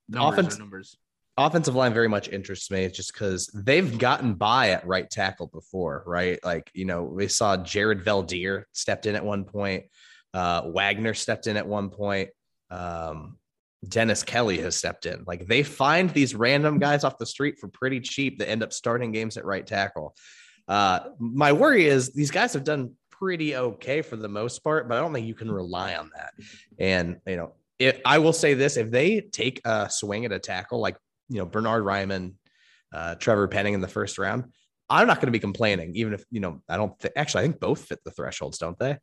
numbers 0.08 0.38
offense, 0.38 0.58
numbers. 0.58 0.96
Offensive 1.38 1.74
line 1.74 1.94
very 1.94 2.08
much 2.08 2.28
interests 2.28 2.70
me 2.70 2.88
just 2.88 3.12
because 3.12 3.46
they've 3.54 3.98
gotten 3.98 4.34
by 4.34 4.70
at 4.70 4.86
right 4.86 5.08
tackle 5.08 5.46
before, 5.46 6.02
right? 6.06 6.38
Like, 6.44 6.70
you 6.74 6.84
know, 6.84 7.04
we 7.04 7.26
saw 7.26 7.56
Jared 7.56 8.04
Veldheer 8.04 8.64
stepped 8.72 9.06
in 9.06 9.16
at 9.16 9.24
one 9.24 9.44
point, 9.44 9.84
uh, 10.34 10.62
Wagner 10.66 11.14
stepped 11.14 11.46
in 11.46 11.56
at 11.56 11.66
one 11.66 11.88
point. 11.88 12.30
Um, 12.70 13.38
Dennis 13.88 14.22
Kelly 14.22 14.58
has 14.58 14.76
stepped 14.76 15.06
in. 15.06 15.24
Like 15.26 15.46
they 15.46 15.62
find 15.62 16.10
these 16.10 16.34
random 16.34 16.78
guys 16.78 17.04
off 17.04 17.18
the 17.18 17.26
street 17.26 17.58
for 17.58 17.68
pretty 17.68 18.00
cheap 18.00 18.38
that 18.38 18.48
end 18.48 18.62
up 18.62 18.72
starting 18.72 19.12
games 19.12 19.36
at 19.36 19.44
right 19.44 19.66
tackle. 19.66 20.14
Uh, 20.68 21.00
my 21.18 21.52
worry 21.52 21.86
is 21.86 22.12
these 22.12 22.30
guys 22.30 22.52
have 22.52 22.64
done 22.64 22.94
pretty 23.22 23.54
okay 23.54 24.02
for 24.02 24.16
the 24.16 24.28
most 24.28 24.64
part, 24.64 24.88
but 24.88 24.98
I 24.98 25.00
don't 25.00 25.12
think 25.12 25.28
you 25.28 25.34
can 25.34 25.48
rely 25.48 25.94
on 25.94 26.10
that. 26.16 26.34
And, 26.76 27.20
you 27.24 27.36
know, 27.36 27.52
if, 27.78 28.00
I 28.04 28.18
will 28.18 28.32
say 28.32 28.54
this 28.54 28.76
if 28.76 28.90
they 28.90 29.20
take 29.20 29.60
a 29.64 29.88
swing 29.88 30.24
at 30.24 30.32
a 30.32 30.40
tackle 30.40 30.80
like, 30.80 30.96
you 31.28 31.38
know, 31.38 31.46
Bernard 31.46 31.84
Raimann, 31.84 32.34
uh, 32.92 33.14
Trevor 33.14 33.46
Penning 33.46 33.74
in 33.74 33.80
the 33.80 33.86
first 33.86 34.18
round, 34.18 34.46
I'm 34.90 35.06
not 35.06 35.18
going 35.18 35.28
to 35.28 35.32
be 35.32 35.38
complaining, 35.38 35.92
even 35.94 36.14
if, 36.14 36.24
you 36.32 36.40
know, 36.40 36.62
I 36.68 36.76
don't 36.76 36.98
th- 36.98 37.14
actually, 37.14 37.44
I 37.44 37.46
think 37.46 37.60
both 37.60 37.84
fit 37.84 38.00
the 38.04 38.10
thresholds, 38.10 38.58
don't 38.58 38.76
they? 38.76 38.98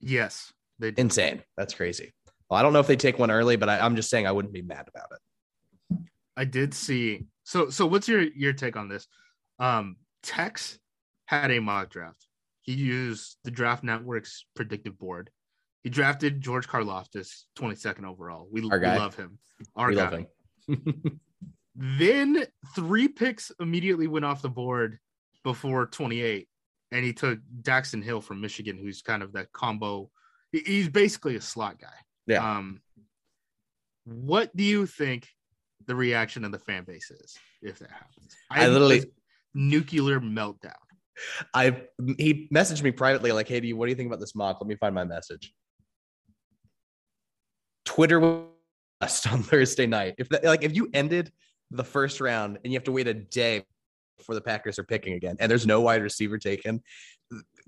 Yes. 0.00 0.52
They 0.80 0.90
do. 0.90 1.02
Insane. 1.02 1.44
That's 1.56 1.74
crazy. 1.74 2.12
Well, 2.50 2.58
I 2.58 2.62
don't 2.64 2.72
know 2.72 2.80
if 2.80 2.88
they 2.88 2.96
take 2.96 3.20
one 3.20 3.30
early, 3.30 3.54
but 3.54 3.68
I, 3.68 3.78
I'm 3.78 3.94
just 3.94 4.10
saying 4.10 4.26
I 4.26 4.32
wouldn't 4.32 4.52
be 4.52 4.62
mad 4.62 4.88
about 4.88 5.12
it. 5.12 5.98
I 6.36 6.44
did 6.44 6.74
see. 6.74 7.26
So, 7.44 7.70
so 7.70 7.86
what's 7.86 8.08
your 8.08 8.22
your 8.22 8.52
take 8.52 8.76
on 8.76 8.88
this? 8.88 9.06
Um, 9.60 9.94
Tex 10.24 10.80
had 11.26 11.52
a 11.52 11.60
mock 11.60 11.90
draft 11.90 12.25
he 12.66 12.72
used 12.72 13.38
the 13.44 13.50
Draft 13.50 13.84
Network's 13.84 14.44
predictive 14.54 14.98
board. 14.98 15.30
He 15.84 15.90
drafted 15.90 16.40
George 16.40 16.66
Karlaftis, 16.66 17.44
22nd 17.56 18.04
overall. 18.04 18.48
We, 18.50 18.60
we 18.60 18.68
love 18.68 19.14
him. 19.14 19.38
Our 19.76 19.90
we 19.90 19.94
guy. 19.94 20.26
him. 20.66 21.20
then 21.76 22.44
three 22.74 23.06
picks 23.06 23.52
immediately 23.60 24.08
went 24.08 24.24
off 24.24 24.42
the 24.42 24.48
board 24.48 24.98
before 25.44 25.86
28. 25.86 26.48
And 26.90 27.04
he 27.04 27.12
took 27.12 27.38
Daxton 27.62 28.02
Hill 28.02 28.20
from 28.20 28.40
Michigan, 28.40 28.78
who's 28.78 29.00
kind 29.00 29.22
of 29.22 29.32
that 29.34 29.52
combo. 29.52 30.10
He's 30.50 30.88
basically 30.88 31.36
a 31.36 31.40
slot 31.40 31.78
guy. 31.80 31.88
Yeah. 32.26 32.58
Um, 32.58 32.80
what 34.04 34.54
do 34.56 34.64
you 34.64 34.86
think 34.86 35.28
the 35.86 35.94
reaction 35.94 36.44
of 36.44 36.52
the 36.52 36.58
fan 36.58 36.84
base 36.84 37.10
is 37.10 37.36
if 37.62 37.78
that 37.78 37.90
happens? 37.90 38.34
I, 38.50 38.64
I 38.64 38.68
literally 38.68 39.04
nuclear 39.54 40.20
meltdown. 40.20 40.74
I 41.54 41.82
he 42.18 42.48
messaged 42.52 42.82
me 42.82 42.90
privately 42.90 43.32
like, 43.32 43.48
"Hey, 43.48 43.60
do 43.60 43.68
you, 43.68 43.76
what 43.76 43.86
do 43.86 43.90
you 43.90 43.96
think 43.96 44.08
about 44.08 44.20
this 44.20 44.34
mock?" 44.34 44.58
Let 44.60 44.68
me 44.68 44.76
find 44.76 44.94
my 44.94 45.04
message. 45.04 45.52
Twitter 47.84 48.20
was 48.20 48.46
on 49.30 49.42
Thursday 49.42 49.86
night. 49.86 50.16
If 50.18 50.28
that, 50.30 50.44
like 50.44 50.62
if 50.62 50.74
you 50.74 50.90
ended 50.92 51.32
the 51.70 51.84
first 51.84 52.20
round 52.20 52.58
and 52.62 52.72
you 52.72 52.76
have 52.78 52.84
to 52.84 52.92
wait 52.92 53.08
a 53.08 53.14
day 53.14 53.64
before 54.18 54.34
the 54.34 54.40
Packers 54.40 54.78
are 54.78 54.84
picking 54.84 55.14
again, 55.14 55.36
and 55.40 55.50
there's 55.50 55.66
no 55.66 55.80
wide 55.80 56.02
receiver 56.02 56.38
taken, 56.38 56.82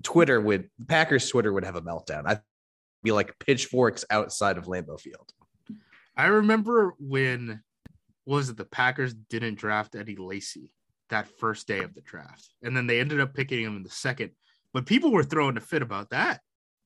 Twitter 0.03 0.39
would 0.39 0.69
Packers 0.87 1.29
Twitter 1.29 1.53
would 1.53 1.65
have 1.65 1.75
a 1.75 1.81
meltdown. 1.81 2.23
I'd 2.25 2.41
be 3.03 3.11
like 3.11 3.37
pitchforks 3.39 4.05
outside 4.09 4.57
of 4.57 4.65
Lambeau 4.65 4.99
Field. 4.99 5.31
I 6.15 6.27
remember 6.27 6.95
when 6.99 7.63
was 8.25 8.49
it 8.49 8.57
the 8.57 8.65
Packers 8.65 9.13
didn't 9.13 9.55
draft 9.55 9.95
Eddie 9.95 10.17
Lacy 10.17 10.73
that 11.09 11.27
first 11.39 11.67
day 11.67 11.79
of 11.79 11.93
the 11.93 12.01
draft, 12.01 12.49
and 12.63 12.75
then 12.75 12.87
they 12.87 12.99
ended 12.99 13.19
up 13.19 13.33
picking 13.33 13.63
him 13.63 13.75
in 13.77 13.83
the 13.83 13.89
second. 13.89 14.31
But 14.73 14.85
people 14.85 15.11
were 15.11 15.23
throwing 15.23 15.57
a 15.57 15.61
fit 15.61 15.81
about 15.81 16.11
that. 16.11 16.41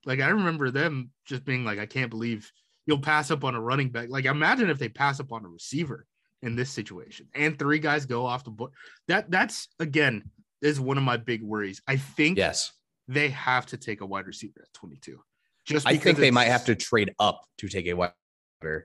Like 0.05 0.19
I 0.19 0.29
remember 0.29 0.71
them 0.71 1.11
just 1.25 1.45
being 1.45 1.63
like, 1.65 1.79
"I 1.79 1.85
can't 1.85 2.09
believe 2.09 2.51
you'll 2.85 2.99
pass 2.99 3.31
up 3.31 3.43
on 3.43 3.55
a 3.55 3.61
running 3.61 3.89
back." 3.89 4.09
Like 4.09 4.25
imagine 4.25 4.69
if 4.69 4.79
they 4.79 4.89
pass 4.89 5.19
up 5.19 5.31
on 5.31 5.45
a 5.45 5.49
receiver 5.49 6.05
in 6.41 6.55
this 6.55 6.69
situation, 6.69 7.27
and 7.35 7.57
three 7.57 7.79
guys 7.79 8.05
go 8.05 8.25
off 8.25 8.43
the 8.43 8.51
board. 8.51 8.71
That 9.07 9.29
that's 9.31 9.67
again 9.79 10.29
is 10.61 10.79
one 10.79 10.97
of 10.97 11.03
my 11.03 11.17
big 11.17 11.41
worries. 11.43 11.81
I 11.87 11.97
think 11.97 12.37
Yes. 12.37 12.71
they 13.07 13.29
have 13.29 13.65
to 13.67 13.77
take 13.77 14.01
a 14.01 14.05
wide 14.05 14.27
receiver 14.27 14.61
at 14.61 14.73
22. 14.73 15.21
Just 15.65 15.87
I 15.87 15.97
think 15.97 16.17
they 16.17 16.31
might 16.31 16.47
have 16.47 16.65
to 16.65 16.75
trade 16.75 17.13
up 17.19 17.45
to 17.57 17.67
take 17.69 17.87
a 17.87 17.93
wide 17.93 18.13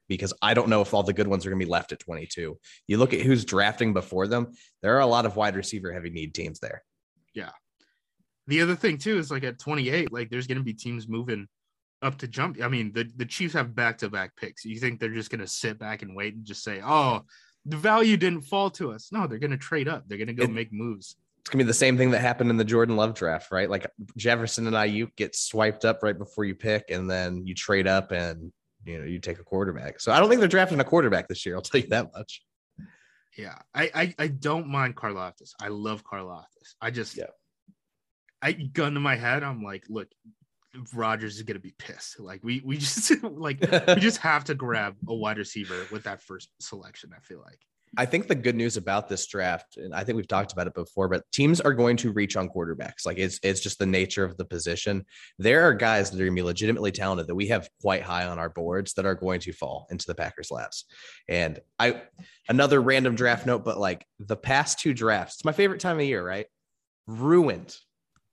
because 0.08 0.32
I 0.42 0.54
don't 0.54 0.68
know 0.68 0.80
if 0.82 0.94
all 0.94 1.02
the 1.02 1.12
good 1.12 1.26
ones 1.28 1.44
are 1.46 1.50
going 1.50 1.60
to 1.60 1.66
be 1.66 1.70
left 1.70 1.92
at 1.92 2.00
22. 2.00 2.58
You 2.86 2.98
look 2.98 3.14
at 3.14 3.20
who's 3.20 3.44
drafting 3.44 3.92
before 3.92 4.26
them, 4.26 4.52
there 4.82 4.96
are 4.96 5.00
a 5.00 5.06
lot 5.06 5.26
of 5.26 5.36
wide 5.36 5.56
receiver 5.56 5.92
heavy 5.92 6.10
need 6.10 6.34
teams 6.34 6.60
there. 6.60 6.82
Yeah. 7.34 7.50
The 8.46 8.62
other 8.62 8.74
thing 8.76 8.98
too 8.98 9.18
is 9.18 9.30
like 9.30 9.44
at 9.44 9.58
28, 9.58 10.12
like 10.12 10.30
there's 10.30 10.46
going 10.46 10.58
to 10.58 10.64
be 10.64 10.72
teams 10.74 11.08
moving 11.08 11.46
up 12.02 12.18
to 12.18 12.28
jump. 12.28 12.58
I 12.62 12.68
mean, 12.68 12.92
the 12.92 13.10
the 13.16 13.26
Chiefs 13.26 13.54
have 13.54 13.74
back 13.74 13.98
to 13.98 14.08
back 14.08 14.36
picks. 14.36 14.64
You 14.64 14.78
think 14.78 15.00
they're 15.00 15.10
just 15.10 15.30
going 15.30 15.40
to 15.40 15.46
sit 15.46 15.78
back 15.78 16.02
and 16.02 16.14
wait 16.16 16.34
and 16.34 16.44
just 16.44 16.62
say, 16.62 16.80
"Oh, 16.82 17.22
the 17.66 17.76
value 17.76 18.16
didn't 18.16 18.42
fall 18.42 18.70
to 18.70 18.92
us." 18.92 19.10
No, 19.12 19.26
they're 19.26 19.38
going 19.38 19.50
to 19.50 19.56
trade 19.56 19.88
up. 19.88 20.04
They're 20.06 20.18
going 20.18 20.28
to 20.28 20.34
go 20.34 20.44
It- 20.44 20.50
make 20.50 20.72
moves. 20.72 21.16
It's 21.40 21.50
going 21.50 21.60
to 21.60 21.64
be 21.64 21.68
the 21.68 21.74
same 21.74 21.96
thing 21.96 22.10
that 22.10 22.20
happened 22.20 22.50
in 22.50 22.56
the 22.58 22.64
Jordan 22.64 22.96
Love 22.96 23.14
draft, 23.14 23.50
right? 23.50 23.70
Like 23.70 23.86
Jefferson 24.18 24.66
and 24.66 24.76
Aiyuk 24.76 25.16
get 25.16 25.34
swiped 25.34 25.84
up 25.86 26.02
right 26.02 26.16
before 26.18 26.44
you 26.44 26.54
pick, 26.54 26.90
and 26.90 27.10
then 27.10 27.46
you 27.46 27.54
trade 27.54 27.86
up 27.86 28.12
and 28.12 28.52
you 28.88 28.98
know 28.98 29.04
you 29.04 29.18
take 29.18 29.38
a 29.38 29.44
quarterback. 29.44 30.00
So 30.00 30.12
I 30.12 30.18
don't 30.18 30.28
think 30.28 30.40
they're 30.40 30.48
drafting 30.48 30.80
a 30.80 30.84
quarterback 30.84 31.28
this 31.28 31.44
year. 31.44 31.54
I'll 31.54 31.62
tell 31.62 31.80
you 31.80 31.88
that 31.88 32.10
much. 32.16 32.42
Yeah, 33.36 33.58
I 33.74 33.90
I, 33.94 34.14
I 34.18 34.28
don't 34.28 34.68
mind 34.68 34.96
Karlaftis. 34.96 35.52
I 35.60 35.68
love 35.68 36.02
Karlaftis. 36.04 36.74
I 36.80 36.90
just 36.90 37.16
Yeah. 37.16 37.26
I 38.40 38.52
gun 38.52 38.94
to 38.94 39.00
my 39.00 39.16
head. 39.16 39.42
I'm 39.42 39.62
like, 39.62 39.84
look, 39.88 40.08
Rodgers 40.94 41.36
is 41.36 41.42
gonna 41.42 41.58
be 41.58 41.74
pissed. 41.78 42.18
Like 42.18 42.42
we 42.42 42.62
we 42.64 42.78
just 42.78 43.22
like 43.22 43.60
we 43.60 43.94
just 44.00 44.18
have 44.18 44.44
to 44.44 44.54
grab 44.54 44.96
a 45.06 45.14
wide 45.14 45.38
receiver 45.38 45.86
with 45.92 46.04
that 46.04 46.22
first 46.22 46.48
selection. 46.60 47.10
I 47.14 47.20
feel 47.20 47.40
like. 47.40 47.60
I 47.96 48.06
think 48.06 48.28
the 48.28 48.34
good 48.34 48.54
news 48.56 48.76
about 48.76 49.08
this 49.08 49.26
draft, 49.26 49.76
and 49.76 49.94
I 49.94 50.04
think 50.04 50.16
we've 50.16 50.28
talked 50.28 50.52
about 50.52 50.66
it 50.66 50.74
before, 50.74 51.08
but 51.08 51.24
teams 51.32 51.60
are 51.60 51.72
going 51.72 51.96
to 51.98 52.12
reach 52.12 52.36
on 52.36 52.48
quarterbacks. 52.48 53.06
Like 53.06 53.18
it's 53.18 53.40
it's 53.42 53.60
just 53.60 53.78
the 53.78 53.86
nature 53.86 54.24
of 54.24 54.36
the 54.36 54.44
position. 54.44 55.04
There 55.38 55.62
are 55.66 55.74
guys 55.74 56.10
that 56.10 56.16
are 56.16 56.24
going 56.24 56.36
to 56.36 56.42
be 56.42 56.46
legitimately 56.46 56.92
talented 56.92 57.26
that 57.26 57.34
we 57.34 57.48
have 57.48 57.68
quite 57.80 58.02
high 58.02 58.26
on 58.26 58.38
our 58.38 58.50
boards 58.50 58.94
that 58.94 59.06
are 59.06 59.14
going 59.14 59.40
to 59.40 59.52
fall 59.52 59.86
into 59.90 60.06
the 60.06 60.14
Packers' 60.14 60.50
laps. 60.50 60.84
And 61.28 61.60
I 61.78 62.02
another 62.48 62.80
random 62.82 63.14
draft 63.14 63.46
note, 63.46 63.64
but 63.64 63.78
like 63.78 64.04
the 64.18 64.36
past 64.36 64.78
two 64.78 64.92
drafts, 64.94 65.36
it's 65.36 65.44
my 65.44 65.52
favorite 65.52 65.80
time 65.80 65.98
of 65.98 66.04
year, 66.04 66.26
right? 66.26 66.46
Ruined, 67.06 67.76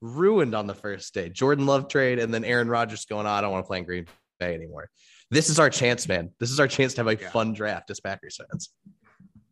ruined 0.02 0.54
on 0.54 0.68
the 0.68 0.76
first 0.76 1.14
day. 1.14 1.30
Jordan 1.30 1.66
Love 1.66 1.88
trade, 1.88 2.20
and 2.20 2.34
then 2.34 2.44
Aaron 2.44 2.68
Rodgers 2.68 3.06
going, 3.06 3.26
oh, 3.26 3.30
I 3.30 3.42
don't 3.42 3.52
want 3.52 3.64
to 3.64 3.68
play 3.68 3.78
in 3.78 3.86
Green 3.86 4.06
Bay 4.40 4.54
anymore. 4.54 4.90
This 5.32 5.50
is 5.50 5.60
our 5.60 5.70
chance, 5.70 6.08
man. 6.08 6.30
This 6.40 6.52
is 6.52 6.60
our 6.60 6.68
chance 6.68 6.94
to 6.96 7.00
have 7.02 7.08
a 7.08 7.20
Yeah. 7.22 7.30
fun 7.32 7.54
draft 7.54 7.90
as 7.90 8.00
Packers 8.00 8.38
fans. 8.38 8.70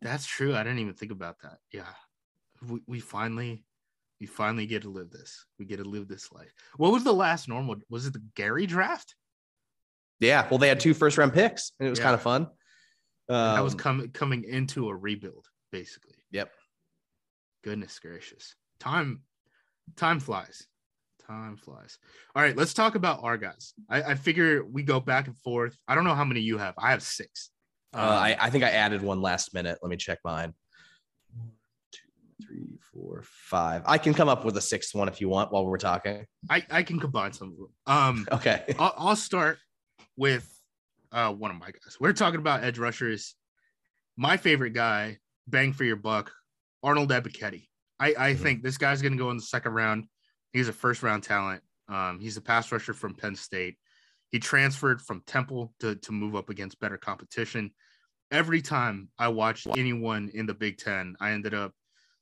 That's 0.04 0.26
true. 0.26 0.54
I 0.54 0.62
didn't 0.62 0.78
even 0.78 0.94
think 0.94 1.10
about 1.10 1.40
that. 1.42 1.58
Yeah. 1.72 1.88
We, 2.68 2.80
we 2.86 3.00
finally 3.00 3.64
we 4.20 4.26
finally 4.26 4.66
get 4.66 4.82
to 4.82 4.90
live 4.90 5.10
this. 5.10 5.44
We 5.58 5.64
get 5.64 5.78
to 5.78 5.84
live 5.84 6.06
this 6.06 6.30
life. 6.30 6.52
What 6.76 6.92
was 6.92 7.02
the 7.02 7.12
last 7.12 7.48
normal? 7.48 7.76
Was 7.90 8.06
it 8.06 8.12
the 8.12 8.22
Gary 8.36 8.66
draft? 8.66 9.16
Yeah, 10.20 10.46
well, 10.48 10.58
they 10.58 10.68
had 10.68 10.78
two 10.78 10.94
first 10.94 11.18
round 11.18 11.32
picks, 11.32 11.72
and 11.80 11.86
it 11.88 11.90
was 11.90 11.98
Yeah. 11.98 12.04
kind 12.04 12.14
of 12.14 12.22
fun. 12.22 12.42
Um, 13.28 13.54
that 13.56 13.64
was 13.64 13.74
coming 13.74 14.10
coming 14.10 14.44
into 14.44 14.88
a 14.88 14.94
rebuild, 14.94 15.48
basically. 15.72 16.16
Yep. 16.30 16.52
Goodness 17.64 17.98
gracious. 17.98 18.54
Time 18.78 19.22
time 19.96 20.20
flies. 20.20 20.66
Time 21.26 21.56
flies. 21.56 21.98
All 22.36 22.42
right, 22.42 22.56
let's 22.56 22.74
talk 22.74 22.94
about 22.94 23.24
our 23.24 23.38
guys. 23.38 23.72
I, 23.88 24.02
I 24.02 24.14
figure 24.14 24.62
we 24.64 24.82
go 24.82 25.00
back 25.00 25.26
and 25.26 25.36
forth. 25.38 25.76
I 25.88 25.94
don't 25.94 26.04
know 26.04 26.14
how 26.14 26.24
many 26.24 26.40
you 26.40 26.58
have. 26.58 26.74
I 26.76 26.90
have 26.90 27.02
six. 27.02 27.50
Uh, 27.94 27.98
I, 27.98 28.36
I 28.40 28.50
think 28.50 28.64
I 28.64 28.70
added 28.70 29.02
one 29.02 29.20
last 29.22 29.54
minute. 29.54 29.78
Let 29.82 29.90
me 29.90 29.96
check 29.96 30.18
mine. 30.24 30.52
One, 31.36 31.50
two, 31.92 32.44
three, 32.46 32.78
four, 32.92 33.22
five. 33.24 33.82
I 33.86 33.98
can 33.98 34.14
come 34.14 34.28
up 34.28 34.44
with 34.44 34.56
a 34.56 34.60
sixth 34.60 34.94
one 34.94 35.08
if 35.08 35.20
you 35.20 35.28
want 35.28 35.52
while 35.52 35.64
we're 35.64 35.78
talking. 35.78 36.26
I, 36.50 36.64
I 36.70 36.82
can 36.82 36.98
combine 36.98 37.32
some 37.32 37.52
of 37.52 37.56
them. 37.56 37.68
Um 37.86 38.26
Okay. 38.32 38.64
I'll, 38.78 38.94
I'll 38.96 39.16
start 39.16 39.58
with 40.16 40.50
uh, 41.12 41.32
one 41.32 41.50
of 41.52 41.56
my 41.58 41.66
guys. 41.66 41.96
We're 42.00 42.12
talking 42.12 42.40
about 42.40 42.64
edge 42.64 42.78
rushers. 42.78 43.36
My 44.16 44.36
favorite 44.36 44.72
guy, 44.72 45.18
bang 45.46 45.72
for 45.72 45.84
your 45.84 45.96
buck, 45.96 46.32
Arnold 46.82 47.10
Ebiketie. 47.10 47.68
I, 48.00 48.14
I 48.18 48.32
Mhm. 48.34 48.38
think 48.38 48.62
this 48.62 48.78
guy's 48.78 49.00
going 49.02 49.12
to 49.12 49.18
go 49.18 49.30
in 49.30 49.36
the 49.36 49.42
second 49.42 49.72
round. 49.72 50.06
He's 50.52 50.68
a 50.68 50.72
first 50.72 51.02
round 51.04 51.22
talent. 51.22 51.62
Um, 51.88 52.18
he's 52.20 52.36
a 52.36 52.40
pass 52.40 52.70
rusher 52.72 52.94
from 52.94 53.14
Penn 53.14 53.36
State. 53.36 53.76
He 54.30 54.40
transferred 54.40 55.00
from 55.00 55.22
Temple 55.26 55.72
to, 55.80 55.94
to 55.94 56.12
move 56.12 56.34
up 56.34 56.48
against 56.50 56.80
better 56.80 56.96
competition. 56.96 57.70
Every 58.34 58.60
time 58.60 59.08
I 59.16 59.28
watched 59.28 59.68
anyone 59.78 60.28
in 60.34 60.44
the 60.44 60.54
Big 60.54 60.76
Ten, 60.76 61.14
I 61.20 61.30
ended 61.30 61.54
up 61.54 61.72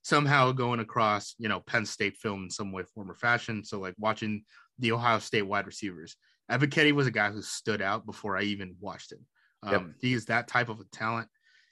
somehow 0.03 0.53
going 0.53 0.79
across, 0.81 1.35
you 1.39 1.49
know, 1.49 1.61
Penn 1.61 1.87
State 1.87 2.19
film 2.19 2.45
in 2.45 2.51
some 2.51 2.71
way, 2.71 2.83
form, 2.95 3.11
or 3.11 3.15
fashion. 3.15 3.65
So, 3.65 3.81
like 3.81 3.95
watching 3.99 4.45
the 4.79 4.93
Ohio 4.93 5.21
State 5.21 5.43
wide 5.43 5.67
receivers. 5.67 6.17
Ebiketie 6.51 6.93
was 6.93 7.07
a 7.07 7.11
guy 7.11 7.31
who 7.31 7.41
stood 7.41 7.81
out 7.81 8.05
before 8.05 8.37
I 8.37 8.43
even 8.43 8.77
watched 8.79 9.13
him. 9.13 9.25
Um, 9.63 9.73
Yep. 9.73 9.83
He 10.03 10.13
is 10.13 10.27
that 10.27 10.49
type 10.49 10.69
of 10.69 10.81
a 10.81 10.85
talent. 10.93 11.29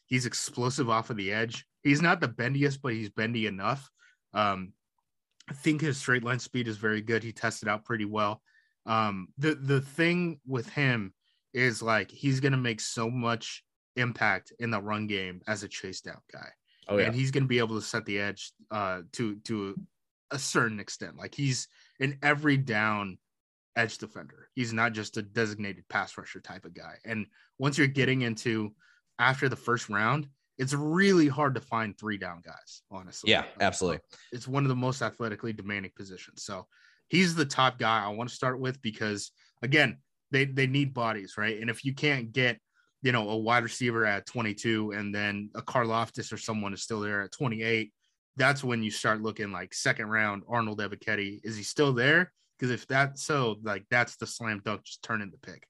He's 0.07 0.25
explosive 0.25 0.89
off 0.89 1.11
of 1.11 1.19
the 1.19 1.33
edge. 1.33 1.67
He's 1.83 2.01
not 2.01 2.21
the 2.21 2.29
bendiest, 2.29 2.81
but 2.81 2.95
he's 2.95 3.11
bendy 3.11 3.47
enough. 3.47 3.91
Um, 4.33 4.73
I 5.51 5.53
think 5.53 5.83
his 5.83 5.99
straight 5.99 6.25
line 6.25 6.39
speed 6.39 6.67
is 6.67 6.79
very 6.79 7.03
good. 7.03 7.23
He 7.23 7.33
tested 7.33 7.69
out 7.69 7.85
pretty 7.85 8.07
well. 8.07 8.41
Um, 8.87 9.29
the 9.37 9.55
the 9.55 9.83
thing 9.83 10.41
with 10.47 10.69
him 10.71 11.13
is 11.53 11.83
like 11.83 12.11
he's 12.11 12.41
gonna 12.41 12.57
make 12.57 12.81
so 12.81 13.11
much 13.11 13.63
impact 13.97 14.53
in 14.59 14.71
the 14.71 14.81
run 14.81 15.07
game 15.07 15.41
as 15.47 15.63
a 15.63 15.69
chase 15.69 16.01
down 16.01 16.21
guy 16.33 16.49
Oh 16.89 16.99
yeah. 16.99 17.07
and 17.07 17.15
he's 17.15 17.31
going 17.31 17.45
to 17.45 17.49
be 17.49 17.59
able 17.59 17.79
to 17.81 17.87
set 17.87 18.05
the 18.05 18.19
edge 18.19 18.53
uh, 18.71 19.03
to 19.13 19.37
to 19.45 19.77
a 20.33 20.39
certain 20.39 20.81
extent. 20.81 21.17
Like 21.17 21.35
he's 21.35 21.69
an 22.01 22.19
every 22.23 22.57
down 22.57 23.19
edge 23.77 23.99
defender. 23.99 24.49
He's 24.55 24.73
not 24.73 24.93
just 24.93 25.17
a 25.17 25.23
designated 25.23 25.89
pass 25.89 26.17
rusher 26.19 26.41
type 26.41 26.65
of 26.65 26.75
guy. 26.75 26.95
And 27.05 27.27
once 27.59 27.79
you're 27.79 27.87
getting 27.87 28.23
into 28.23 28.75
after 29.21 29.49
the 29.49 29.57
first 29.57 29.89
round, 29.89 30.27
it's 30.59 30.75
really 30.75 31.29
hard 31.29 31.55
to 31.55 31.61
find 31.61 31.97
three 31.97 32.17
down 32.19 32.43
guys. 32.45 32.83
Honestly, 32.91 33.31
Yeah, 33.31 33.45
absolutely. 33.61 34.01
It's 34.33 34.49
one 34.49 34.65
of 34.65 34.69
the 34.69 34.77
most 34.77 35.01
athletically 35.03 35.53
demanding 35.53 35.93
positions. 35.97 36.43
So 36.43 36.67
he's 37.09 37.35
the 37.37 37.45
top 37.45 37.79
guy 37.79 38.05
I 38.05 38.09
want 38.09 38.31
to 38.31 38.35
start 38.35 38.59
with 38.59 38.81
because 38.83 39.31
again, 39.63 39.99
they 40.33 40.45
they 40.45 40.67
need 40.67 40.93
bodies, 40.95 41.35
right? 41.37 41.61
And 41.61 41.71
if 41.71 41.85
you 41.85 41.95
can't 41.95 42.33
get 42.33 42.59
you 43.03 43.13
know, 43.13 43.31
a 43.31 43.37
wide 43.37 43.63
receiver 43.63 44.05
at 44.05 44.27
22 44.27 44.93
and 44.93 45.15
then 45.15 45.51
a 45.55 45.63
Karlaftis 45.63 46.33
or 46.33 46.37
someone 46.37 46.75
is 46.75 46.83
still 46.83 47.01
there 47.01 47.23
at 47.23 47.33
28, 47.33 47.93
that's 48.37 48.63
when 48.63 48.83
you 48.83 48.91
start 48.91 49.23
looking 49.23 49.53
like 49.53 49.75
second 49.75 50.09
round 50.09 50.43
Arnold 50.49 50.81
Ebiketie. 50.81 51.41
Is 51.43 51.57
he 51.57 51.63
still 51.63 51.93
there? 51.93 52.33
Because 52.59 52.71
if 52.71 52.87
that's 52.87 53.25
so, 53.25 53.57
like 53.63 53.85
that's 53.91 54.17
the 54.17 54.27
slam 54.27 54.61
dunk, 54.65 54.85
just 54.85 55.03
turn 55.03 55.23
in 55.23 55.31
the 55.31 55.39
pick. 55.39 55.67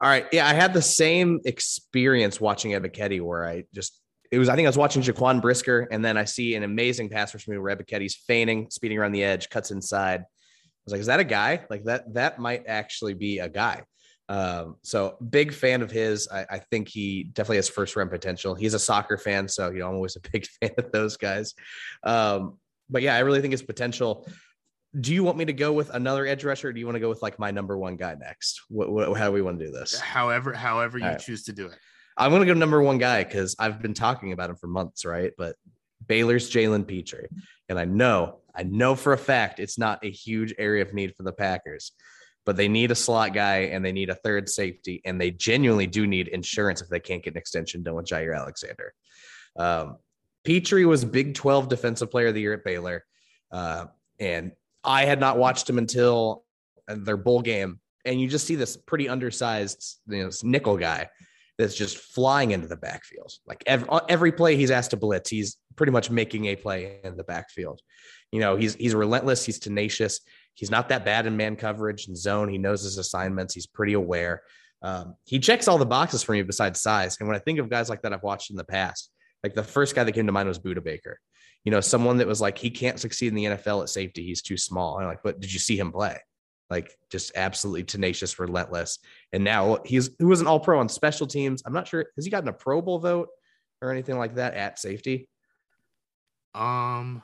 All 0.00 0.08
right. 0.08 0.26
Yeah, 0.32 0.48
I 0.48 0.54
had 0.54 0.74
the 0.74 0.82
same 0.82 1.40
experience 1.44 2.40
watching 2.40 2.72
Ebiketie 2.72 3.20
where 3.20 3.46
I 3.46 3.64
just 3.74 4.00
it 4.32 4.38
was 4.38 4.48
I 4.48 4.56
think 4.56 4.66
I 4.66 4.68
was 4.70 4.78
watching 4.78 5.02
Jaquan 5.02 5.40
Brisker 5.40 5.86
and 5.92 6.04
then 6.04 6.16
I 6.16 6.24
see 6.24 6.54
an 6.54 6.62
amazing 6.62 7.10
pass 7.10 7.34
rush 7.34 7.46
move 7.46 7.62
where 7.62 7.76
Ebiketie's 7.76 8.16
feigning, 8.16 8.68
speeding 8.70 8.98
around 8.98 9.12
the 9.12 9.22
edge, 9.22 9.50
cuts 9.50 9.70
inside. 9.70 10.20
I 10.20 10.84
was 10.86 10.92
like, 10.92 11.00
is 11.00 11.06
that 11.06 11.20
a 11.20 11.24
guy? 11.24 11.64
Like 11.70 11.84
that 11.84 12.12
that 12.14 12.38
might 12.38 12.64
actually 12.66 13.14
be 13.14 13.38
a 13.38 13.48
guy. 13.48 13.82
Um, 14.28 14.76
so 14.82 15.16
big 15.30 15.52
fan 15.52 15.82
of 15.82 15.90
his. 15.90 16.28
I, 16.28 16.46
I 16.50 16.58
think 16.58 16.88
he 16.88 17.24
definitely 17.24 17.56
has 17.56 17.68
first 17.68 17.96
round 17.96 18.10
potential. 18.10 18.54
He's 18.54 18.74
a 18.74 18.78
soccer 18.78 19.18
fan, 19.18 19.48
so 19.48 19.70
you 19.70 19.80
know 19.80 19.88
I'm 19.88 19.94
always 19.94 20.16
a 20.16 20.20
big 20.30 20.46
fan 20.60 20.70
of 20.78 20.92
those 20.92 21.16
guys. 21.16 21.54
Um, 22.02 22.58
but 22.88 23.02
yeah, 23.02 23.16
I 23.16 23.20
really 23.20 23.40
think 23.40 23.52
his 23.52 23.62
potential. 23.62 24.26
Do 25.00 25.14
you 25.14 25.24
want 25.24 25.38
me 25.38 25.46
to 25.46 25.54
go 25.54 25.72
with 25.72 25.88
another 25.90 26.26
edge 26.26 26.44
rusher? 26.44 26.68
Or 26.68 26.72
do 26.72 26.78
you 26.78 26.84
want 26.84 26.96
to 26.96 27.00
go 27.00 27.08
with 27.08 27.22
like 27.22 27.38
my 27.38 27.50
number 27.50 27.78
one 27.78 27.96
guy 27.96 28.14
next? 28.14 28.62
What, 28.68 28.90
what 28.90 29.18
how 29.18 29.26
do 29.26 29.32
we 29.32 29.42
want 29.42 29.58
to 29.58 29.66
do 29.66 29.72
this? 29.72 29.98
However, 29.98 30.52
however 30.52 30.98
you 30.98 31.06
right. 31.06 31.18
choose 31.18 31.44
to 31.44 31.52
do 31.52 31.66
it. 31.66 31.78
I'm 32.16 32.30
gonna 32.30 32.44
go 32.44 32.52
number 32.52 32.82
one 32.82 32.98
guy 32.98 33.24
because 33.24 33.56
I've 33.58 33.80
been 33.80 33.94
talking 33.94 34.32
about 34.32 34.50
him 34.50 34.56
for 34.56 34.66
months, 34.66 35.04
right? 35.04 35.32
But 35.38 35.56
Baylor's 36.06 36.50
Jalen 36.50 36.86
Pitre, 36.86 37.28
and 37.68 37.78
I 37.78 37.84
know, 37.84 38.40
I 38.54 38.64
know 38.64 38.94
for 38.94 39.12
a 39.12 39.18
fact 39.18 39.60
it's 39.60 39.78
not 39.78 40.04
a 40.04 40.10
huge 40.10 40.54
area 40.58 40.82
of 40.82 40.92
need 40.92 41.14
for 41.16 41.22
the 41.22 41.32
Packers, 41.32 41.92
but 42.44 42.56
they 42.56 42.68
need 42.68 42.90
a 42.90 42.94
slot 42.94 43.32
guy 43.32 43.58
and 43.58 43.84
they 43.84 43.92
need 43.92 44.10
a 44.10 44.14
third 44.14 44.48
safety, 44.48 45.00
and 45.04 45.20
they 45.20 45.30
genuinely 45.30 45.86
do 45.86 46.06
need 46.06 46.28
insurance 46.28 46.82
if 46.82 46.88
they 46.88 47.00
can't 47.00 47.22
get 47.22 47.34
an 47.34 47.38
extension 47.38 47.82
done 47.82 47.94
with 47.94 48.06
Jaire 48.06 48.36
Alexander. 48.36 48.94
Um, 49.56 49.96
Pitre 50.44 50.84
was 50.86 51.04
Big 51.04 51.34
12 51.34 51.68
Defensive 51.68 52.10
Player 52.10 52.28
of 52.28 52.34
the 52.34 52.40
Year 52.40 52.54
at 52.54 52.64
Baylor. 52.64 53.04
Uh, 53.50 53.86
and 54.18 54.52
I 54.82 55.04
had 55.04 55.20
not 55.20 55.38
watched 55.38 55.68
him 55.68 55.78
until 55.78 56.44
their 56.88 57.16
bowl 57.16 57.42
game. 57.42 57.80
And 58.04 58.20
you 58.20 58.28
just 58.28 58.46
see 58.46 58.56
this 58.56 58.76
pretty 58.76 59.08
undersized 59.08 60.00
you 60.08 60.24
know, 60.24 60.30
nickel 60.42 60.76
guy 60.76 61.08
that's 61.58 61.76
just 61.76 61.98
flying 61.98 62.50
into 62.50 62.66
the 62.66 62.76
backfield. 62.76 63.32
Like 63.46 63.62
every, 63.66 63.88
every 64.08 64.32
play 64.32 64.56
he's 64.56 64.70
asked 64.72 64.90
to 64.90 64.96
blitz, 64.96 65.30
he's 65.30 65.56
pretty 65.76 65.92
much 65.92 66.10
making 66.10 66.46
a 66.46 66.56
play 66.56 67.00
in 67.04 67.16
the 67.16 67.24
backfield. 67.24 67.80
You 68.32 68.40
know, 68.40 68.56
he's 68.56 68.74
he's 68.74 68.94
relentless, 68.94 69.44
he's 69.44 69.60
tenacious. 69.60 70.20
He's 70.54 70.70
not 70.70 70.88
that 70.90 71.04
bad 71.04 71.26
in 71.26 71.36
man 71.36 71.56
coverage 71.56 72.08
and 72.08 72.16
zone. 72.16 72.48
He 72.48 72.58
knows 72.58 72.82
his 72.82 72.98
assignments. 72.98 73.54
He's 73.54 73.66
pretty 73.66 73.94
aware. 73.94 74.42
Um, 74.82 75.14
he 75.24 75.38
checks 75.38 75.68
all 75.68 75.78
the 75.78 75.86
boxes 75.86 76.22
for 76.22 76.32
me 76.32 76.42
besides 76.42 76.80
size. 76.80 77.16
And 77.20 77.28
when 77.28 77.36
I 77.36 77.40
think 77.40 77.58
of 77.58 77.70
guys 77.70 77.88
like 77.88 78.02
that 78.02 78.12
I've 78.12 78.22
watched 78.22 78.50
in 78.50 78.56
the 78.56 78.64
past, 78.64 79.10
like 79.42 79.54
the 79.54 79.62
first 79.62 79.94
guy 79.94 80.04
that 80.04 80.12
came 80.12 80.26
to 80.26 80.32
mind 80.32 80.48
was 80.48 80.58
Budda 80.58 80.82
Baker. 80.82 81.18
You 81.64 81.70
know, 81.70 81.80
someone 81.80 82.18
that 82.18 82.26
was 82.26 82.40
like, 82.40 82.58
he 82.58 82.70
can't 82.70 82.98
succeed 82.98 83.28
in 83.28 83.34
the 83.34 83.44
NFL 83.44 83.82
at 83.82 83.88
safety. 83.88 84.24
He's 84.24 84.42
too 84.42 84.56
small. 84.56 84.96
And 84.96 85.04
I'm 85.04 85.10
like, 85.10 85.22
but 85.22 85.40
did 85.40 85.52
you 85.52 85.60
see 85.60 85.78
him 85.78 85.92
play? 85.92 86.18
Like 86.68 86.96
just 87.10 87.32
absolutely 87.36 87.84
tenacious, 87.84 88.38
relentless. 88.38 88.98
And 89.32 89.44
now 89.44 89.78
he's 89.84 90.10
he 90.18 90.24
was 90.24 90.40
an 90.40 90.46
all 90.46 90.58
pro 90.58 90.80
on 90.80 90.88
special 90.88 91.26
teams. 91.26 91.62
I'm 91.66 91.72
not 91.72 91.86
sure. 91.86 92.06
Has 92.16 92.24
he 92.24 92.30
gotten 92.30 92.48
a 92.48 92.52
Pro 92.52 92.80
Bowl 92.80 92.98
vote 92.98 93.28
or 93.80 93.92
anything 93.92 94.18
like 94.18 94.36
that 94.36 94.54
at 94.54 94.78
safety? 94.78 95.28
Um, 96.54 97.22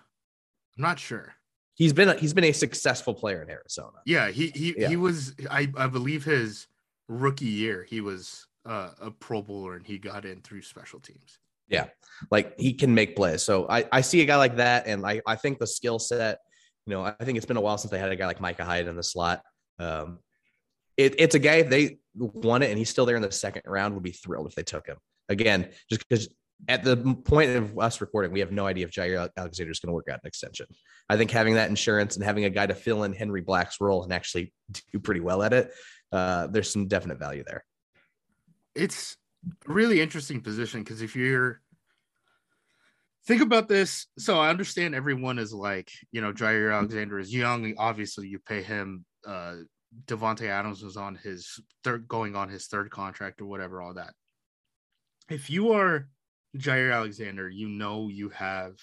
I'm 0.76 0.82
not 0.82 0.98
sure. 0.98 1.34
He's 1.78 1.92
been 1.92 2.08
a, 2.08 2.14
he's 2.14 2.34
been 2.34 2.44
a 2.44 2.52
successful 2.52 3.14
player 3.14 3.40
in 3.40 3.48
Arizona. 3.48 3.98
Yeah, 4.04 4.30
he 4.30 4.48
he 4.48 4.74
yeah. 4.76 4.88
he 4.88 4.96
was. 4.96 5.34
I 5.48 5.70
I 5.76 5.86
believe 5.86 6.24
his 6.24 6.66
rookie 7.08 7.46
year 7.46 7.86
he 7.88 8.00
was 8.00 8.48
uh, 8.66 8.90
a 9.00 9.12
Pro 9.12 9.42
Bowler 9.42 9.76
and 9.76 9.86
he 9.86 9.96
got 9.96 10.24
in 10.24 10.40
through 10.40 10.62
special 10.62 10.98
teams. 10.98 11.38
Yeah, 11.68 11.86
like 12.32 12.58
he 12.58 12.72
can 12.72 12.92
make 12.94 13.14
plays. 13.14 13.44
So 13.44 13.68
I 13.70 13.84
I 13.92 14.00
see 14.00 14.20
a 14.22 14.24
guy 14.24 14.36
like 14.36 14.56
that, 14.56 14.88
and 14.88 15.06
I 15.06 15.22
I 15.24 15.36
think 15.36 15.60
the 15.60 15.68
skill 15.68 16.00
set. 16.00 16.40
You 16.84 16.94
know, 16.94 17.04
I 17.04 17.12
think 17.12 17.36
it's 17.36 17.46
been 17.46 17.56
a 17.56 17.60
while 17.60 17.78
since 17.78 17.92
they 17.92 17.98
had 17.98 18.10
a 18.10 18.16
guy 18.16 18.26
like 18.26 18.40
Micah 18.40 18.64
Hyde 18.64 18.88
in 18.88 18.96
the 18.96 19.02
slot. 19.02 19.42
Um, 19.78 20.18
it, 20.96 21.14
it's 21.18 21.36
a 21.36 21.38
guy 21.38 21.56
if 21.56 21.68
they 21.68 21.98
won 22.16 22.62
it 22.62 22.70
and 22.70 22.78
he's 22.78 22.90
still 22.90 23.06
there 23.06 23.14
in 23.14 23.22
the 23.22 23.30
second 23.30 23.62
round, 23.66 23.94
would 23.94 24.02
be 24.02 24.10
thrilled 24.10 24.48
if 24.48 24.54
they 24.56 24.64
took 24.64 24.86
him. 24.86 24.96
Again, 25.28 25.68
just 25.88 26.08
because 26.08 26.28
at 26.66 26.82
the 26.82 26.96
point 26.96 27.50
of 27.50 27.78
us 27.78 28.00
recording, 28.00 28.32
we 28.32 28.40
have 28.40 28.50
no 28.50 28.66
idea 28.66 28.86
if 28.86 28.92
Jaire 28.92 29.28
Alexander 29.36 29.70
is 29.70 29.78
going 29.78 29.88
to 29.88 29.94
work 29.94 30.08
out 30.10 30.20
an 30.22 30.26
extension. 30.26 30.66
I 31.08 31.16
think 31.16 31.30
having 31.30 31.54
that 31.54 31.70
insurance 31.70 32.16
and 32.16 32.24
having 32.24 32.44
a 32.44 32.50
guy 32.50 32.66
to 32.66 32.74
fill 32.74 33.04
in 33.04 33.12
Henry 33.12 33.40
Black's 33.40 33.80
role 33.80 34.02
and 34.02 34.12
actually 34.12 34.52
do 34.92 34.98
pretty 34.98 35.20
well 35.20 35.42
at 35.42 35.52
it, 35.52 35.70
uh, 36.10 36.48
there's 36.48 36.70
some 36.70 36.88
definite 36.88 37.18
value 37.18 37.44
there. 37.46 37.64
It's 38.74 39.16
a 39.68 39.72
really 39.72 40.00
interesting 40.00 40.40
position 40.40 40.82
because 40.82 41.00
if 41.00 41.14
you're 41.14 41.60
think 43.26 43.42
about 43.42 43.68
this, 43.68 44.06
so 44.18 44.38
I 44.38 44.48
understand 44.48 44.94
everyone 44.94 45.38
is 45.38 45.52
like, 45.52 45.90
you 46.12 46.22
know, 46.22 46.32
Jaire 46.32 46.74
Alexander 46.74 47.18
is 47.18 47.32
young. 47.32 47.74
Obviously, 47.76 48.26
you 48.26 48.38
pay 48.38 48.62
him. 48.62 49.04
Uh, 49.26 49.56
Davante 50.06 50.48
Adams 50.48 50.82
was 50.82 50.96
on 50.96 51.14
his 51.16 51.60
third, 51.84 52.08
going 52.08 52.36
on 52.36 52.48
his 52.48 52.66
third 52.66 52.90
contract 52.90 53.40
or 53.40 53.46
whatever, 53.46 53.80
all 53.82 53.94
that. 53.94 54.14
If 55.30 55.50
you 55.50 55.72
are 55.72 56.08
Jaire 56.56 56.94
Alexander, 56.94 57.48
you 57.48 57.68
know 57.68 58.08
you 58.08 58.30
have 58.30 58.74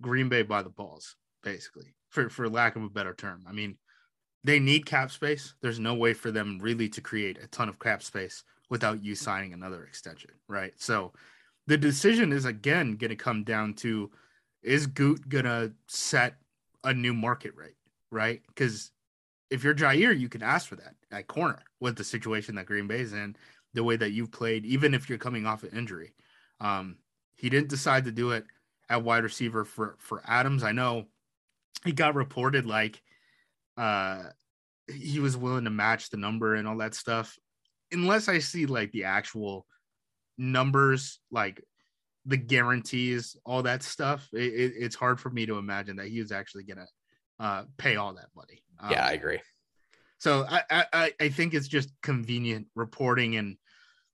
Green 0.00 0.28
Bay 0.28 0.42
by 0.42 0.62
the 0.62 0.70
balls, 0.70 1.16
basically, 1.42 1.94
for, 2.10 2.28
for 2.28 2.48
lack 2.48 2.76
of 2.76 2.82
a 2.82 2.90
better 2.90 3.14
term. 3.14 3.44
I 3.48 3.52
mean, 3.52 3.76
they 4.44 4.58
need 4.58 4.86
cap 4.86 5.10
space. 5.10 5.54
There's 5.60 5.80
no 5.80 5.94
way 5.94 6.14
for 6.14 6.30
them 6.30 6.58
really 6.60 6.88
to 6.90 7.00
create 7.00 7.38
a 7.42 7.48
ton 7.48 7.68
of 7.68 7.78
cap 7.78 8.02
space 8.02 8.44
without 8.70 9.02
you 9.02 9.14
signing 9.14 9.52
another 9.52 9.84
extension, 9.84 10.30
right? 10.48 10.72
So 10.76 11.12
the 11.66 11.76
decision 11.76 12.32
is 12.32 12.44
again 12.44 12.96
going 12.96 13.10
to 13.10 13.16
come 13.16 13.44
down 13.44 13.74
to 13.74 14.10
is 14.62 14.86
Gute 14.86 15.28
going 15.28 15.44
to 15.44 15.72
set 15.88 16.36
a 16.84 16.92
new 16.92 17.12
market 17.12 17.54
rate, 17.56 17.76
right? 18.10 18.40
Because 18.48 18.90
if 19.50 19.62
you're 19.62 19.74
Jaire, 19.74 20.18
you 20.18 20.28
can 20.28 20.42
ask 20.42 20.68
for 20.68 20.76
that 20.76 20.94
at 21.12 21.26
corner 21.26 21.62
with 21.80 21.96
the 21.96 22.04
situation 22.04 22.54
that 22.56 22.66
Green 22.66 22.86
Bay 22.86 23.00
is 23.00 23.12
in, 23.12 23.36
the 23.74 23.84
way 23.84 23.96
that 23.96 24.10
you've 24.10 24.32
played, 24.32 24.64
even 24.64 24.94
if 24.94 25.08
you're 25.08 25.18
coming 25.18 25.46
off 25.46 25.62
an 25.62 25.76
injury. 25.76 26.12
Um, 26.60 26.96
he 27.36 27.50
didn't 27.50 27.68
decide 27.68 28.04
to 28.04 28.12
do 28.12 28.30
it 28.30 28.44
at 28.88 29.02
wide 29.02 29.24
receiver 29.24 29.64
for 29.64 29.96
for 29.98 30.22
Adams. 30.26 30.62
I 30.62 30.72
know 30.72 31.06
he 31.84 31.92
got 31.92 32.14
reported 32.14 32.66
like 32.66 33.02
uh 33.76 34.24
he 34.88 35.18
was 35.18 35.36
willing 35.36 35.64
to 35.64 35.70
match 35.70 36.10
the 36.10 36.16
number 36.16 36.54
and 36.54 36.66
all 36.66 36.78
that 36.78 36.94
stuff. 36.94 37.36
Unless 37.92 38.28
I 38.28 38.38
see 38.38 38.66
like 38.66 38.92
the 38.92 39.04
actual 39.04 39.66
numbers, 40.38 41.20
like 41.30 41.62
the 42.24 42.36
guarantees, 42.36 43.36
all 43.44 43.62
that 43.62 43.82
stuff, 43.82 44.28
it, 44.32 44.38
it, 44.38 44.72
it's 44.76 44.96
hard 44.96 45.20
for 45.20 45.30
me 45.30 45.46
to 45.46 45.58
imagine 45.58 45.96
that 45.96 46.08
he 46.08 46.20
was 46.20 46.32
actually 46.32 46.64
gonna 46.64 46.86
uh, 47.38 47.64
pay 47.76 47.96
all 47.96 48.14
that 48.14 48.28
money. 48.34 48.62
Um, 48.80 48.90
yeah, 48.90 49.06
I 49.06 49.12
agree. 49.12 49.40
So 50.18 50.46
I, 50.48 50.86
I 50.92 51.12
I 51.20 51.28
think 51.28 51.52
it's 51.52 51.68
just 51.68 51.90
convenient 52.02 52.66
reporting 52.74 53.36
and 53.36 53.56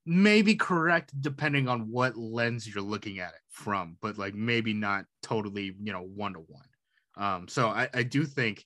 maybe 0.05 0.55
correct 0.55 1.13
depending 1.21 1.69
on 1.69 1.91
what 1.91 2.17
lens 2.17 2.67
you're 2.67 2.83
looking 2.83 3.21
at 3.21 3.31
it 3.31 3.41
from, 3.51 3.97
but 4.01 4.19
like 4.19 4.35
maybe 4.35 4.73
not 4.73 5.05
totally, 5.23 5.75
you 5.83 5.93
know, 5.93 6.03
one 6.03 6.33
to 6.35 6.41
one. 6.41 6.67
Um, 7.17 7.49
so 7.49 7.69
I, 7.69 7.89
I 7.95 8.03
do 8.03 8.25
think 8.25 8.65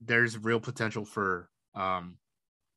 there's 0.00 0.36
real 0.36 0.60
potential 0.60 1.04
for 1.04 1.48
um 1.74 2.16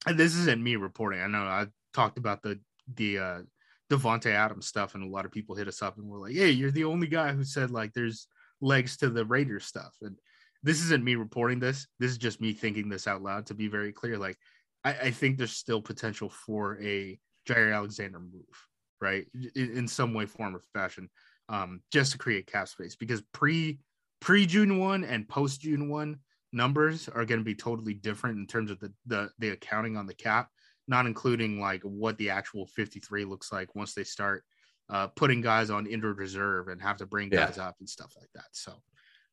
and 0.06 0.18
this 0.18 0.36
isn't 0.36 0.64
me 0.64 0.76
reporting. 0.76 1.22
I 1.22 1.28
know 1.28 1.40
I 1.40 1.68
talked 1.94 2.18
about 2.18 2.42
the 2.44 2.60
the 2.96 3.20
uh 3.20 3.42
Davante 3.90 4.32
Adams 4.32 4.68
stuff, 4.68 4.96
and 4.96 5.04
a 5.04 5.08
lot 5.08 5.26
of 5.26 5.32
people 5.32 5.56
hit 5.56 5.68
us 5.68 5.82
up 5.82 5.98
and 5.98 6.08
we're 6.08 6.20
like, 6.20 6.34
"Hey, 6.34 6.52
you're 6.52 6.72
the 6.72 6.86
only 6.86 7.08
guy 7.08 7.34
who 7.34 7.44
said 7.44 7.72
like 7.72 7.94
there's 7.94 8.28
legs 8.62 8.98
to 8.98 9.10
the 9.10 9.26
Raiders 9.26 9.66
stuff." 9.66 9.96
And 10.02 10.18
this 10.64 10.82
isn't 10.84 11.04
me 11.04 11.16
reporting 11.16 11.60
this. 11.60 11.88
This 12.00 12.12
is 12.12 12.18
just 12.18 12.42
me 12.42 12.54
thinking 12.54 12.90
this 12.90 13.08
out 13.08 13.22
loud. 13.22 13.48
To 13.48 13.54
be 13.54 13.68
very 13.68 13.92
clear, 13.92 14.18
like 14.18 14.38
I, 14.84 14.94
I 14.94 15.12
think 15.12 15.38
there's 15.38 15.52
still 15.52 15.82
potential 15.82 16.30
for 16.30 16.82
a 16.82 17.20
Jaire 17.48 17.74
Alexander 17.74 18.20
move, 18.20 18.68
right? 19.02 19.26
In, 19.56 19.78
in, 19.78 19.88
some 19.88 20.14
way, 20.14 20.26
form, 20.26 20.56
or 20.56 20.62
fashion, 20.74 21.10
um, 21.50 21.82
just 21.92 22.14
to 22.14 22.18
create 22.18 22.48
cap 22.48 22.68
space 22.68 22.96
because 22.96 23.22
pre 23.34 23.80
pre 24.22 24.46
June 24.46 24.80
one 24.80 25.04
and 25.04 25.28
post 25.28 25.62
June 25.62 25.90
one 25.90 26.18
numbers 26.52 27.10
are 27.10 27.26
going 27.26 27.40
to 27.40 27.46
be 27.46 27.56
totally 27.56 27.94
different 27.94 28.38
in 28.38 28.48
terms 28.48 28.72
of 28.72 28.80
the, 28.80 28.92
the 29.06 29.30
the 29.40 29.50
accounting 29.50 29.98
on 29.98 30.06
the 30.06 30.14
cap, 30.14 30.50
not 30.88 31.06
including 31.06 31.60
like 31.60 31.82
what 31.84 32.18
the 32.18 32.30
actual 32.30 32.66
53 32.68 33.26
looks 33.26 33.52
like 33.52 33.76
once 33.76 33.94
they 33.94 34.04
start 34.04 34.44
uh, 34.90 35.08
putting 35.08 35.42
guys 35.42 35.70
on 35.70 35.88
injured 35.88 36.18
reserve 36.18 36.68
and 36.68 36.82
have 36.82 36.98
to 36.98 37.06
bring 37.06 37.30
guys 37.30 37.56
yeah. 37.58 37.68
up 37.68 37.76
and 37.80 37.90
stuff 37.90 38.14
like 38.18 38.30
that. 38.36 38.46
So 38.52 38.74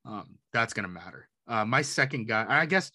um, 0.05 0.39
that's 0.53 0.73
going 0.73 0.85
to 0.85 0.93
matter. 0.93 1.29
Uh, 1.47 1.65
my 1.65 1.83
second 1.83 2.27
guy, 2.27 2.47
I 2.49 2.67
guess 2.67 2.91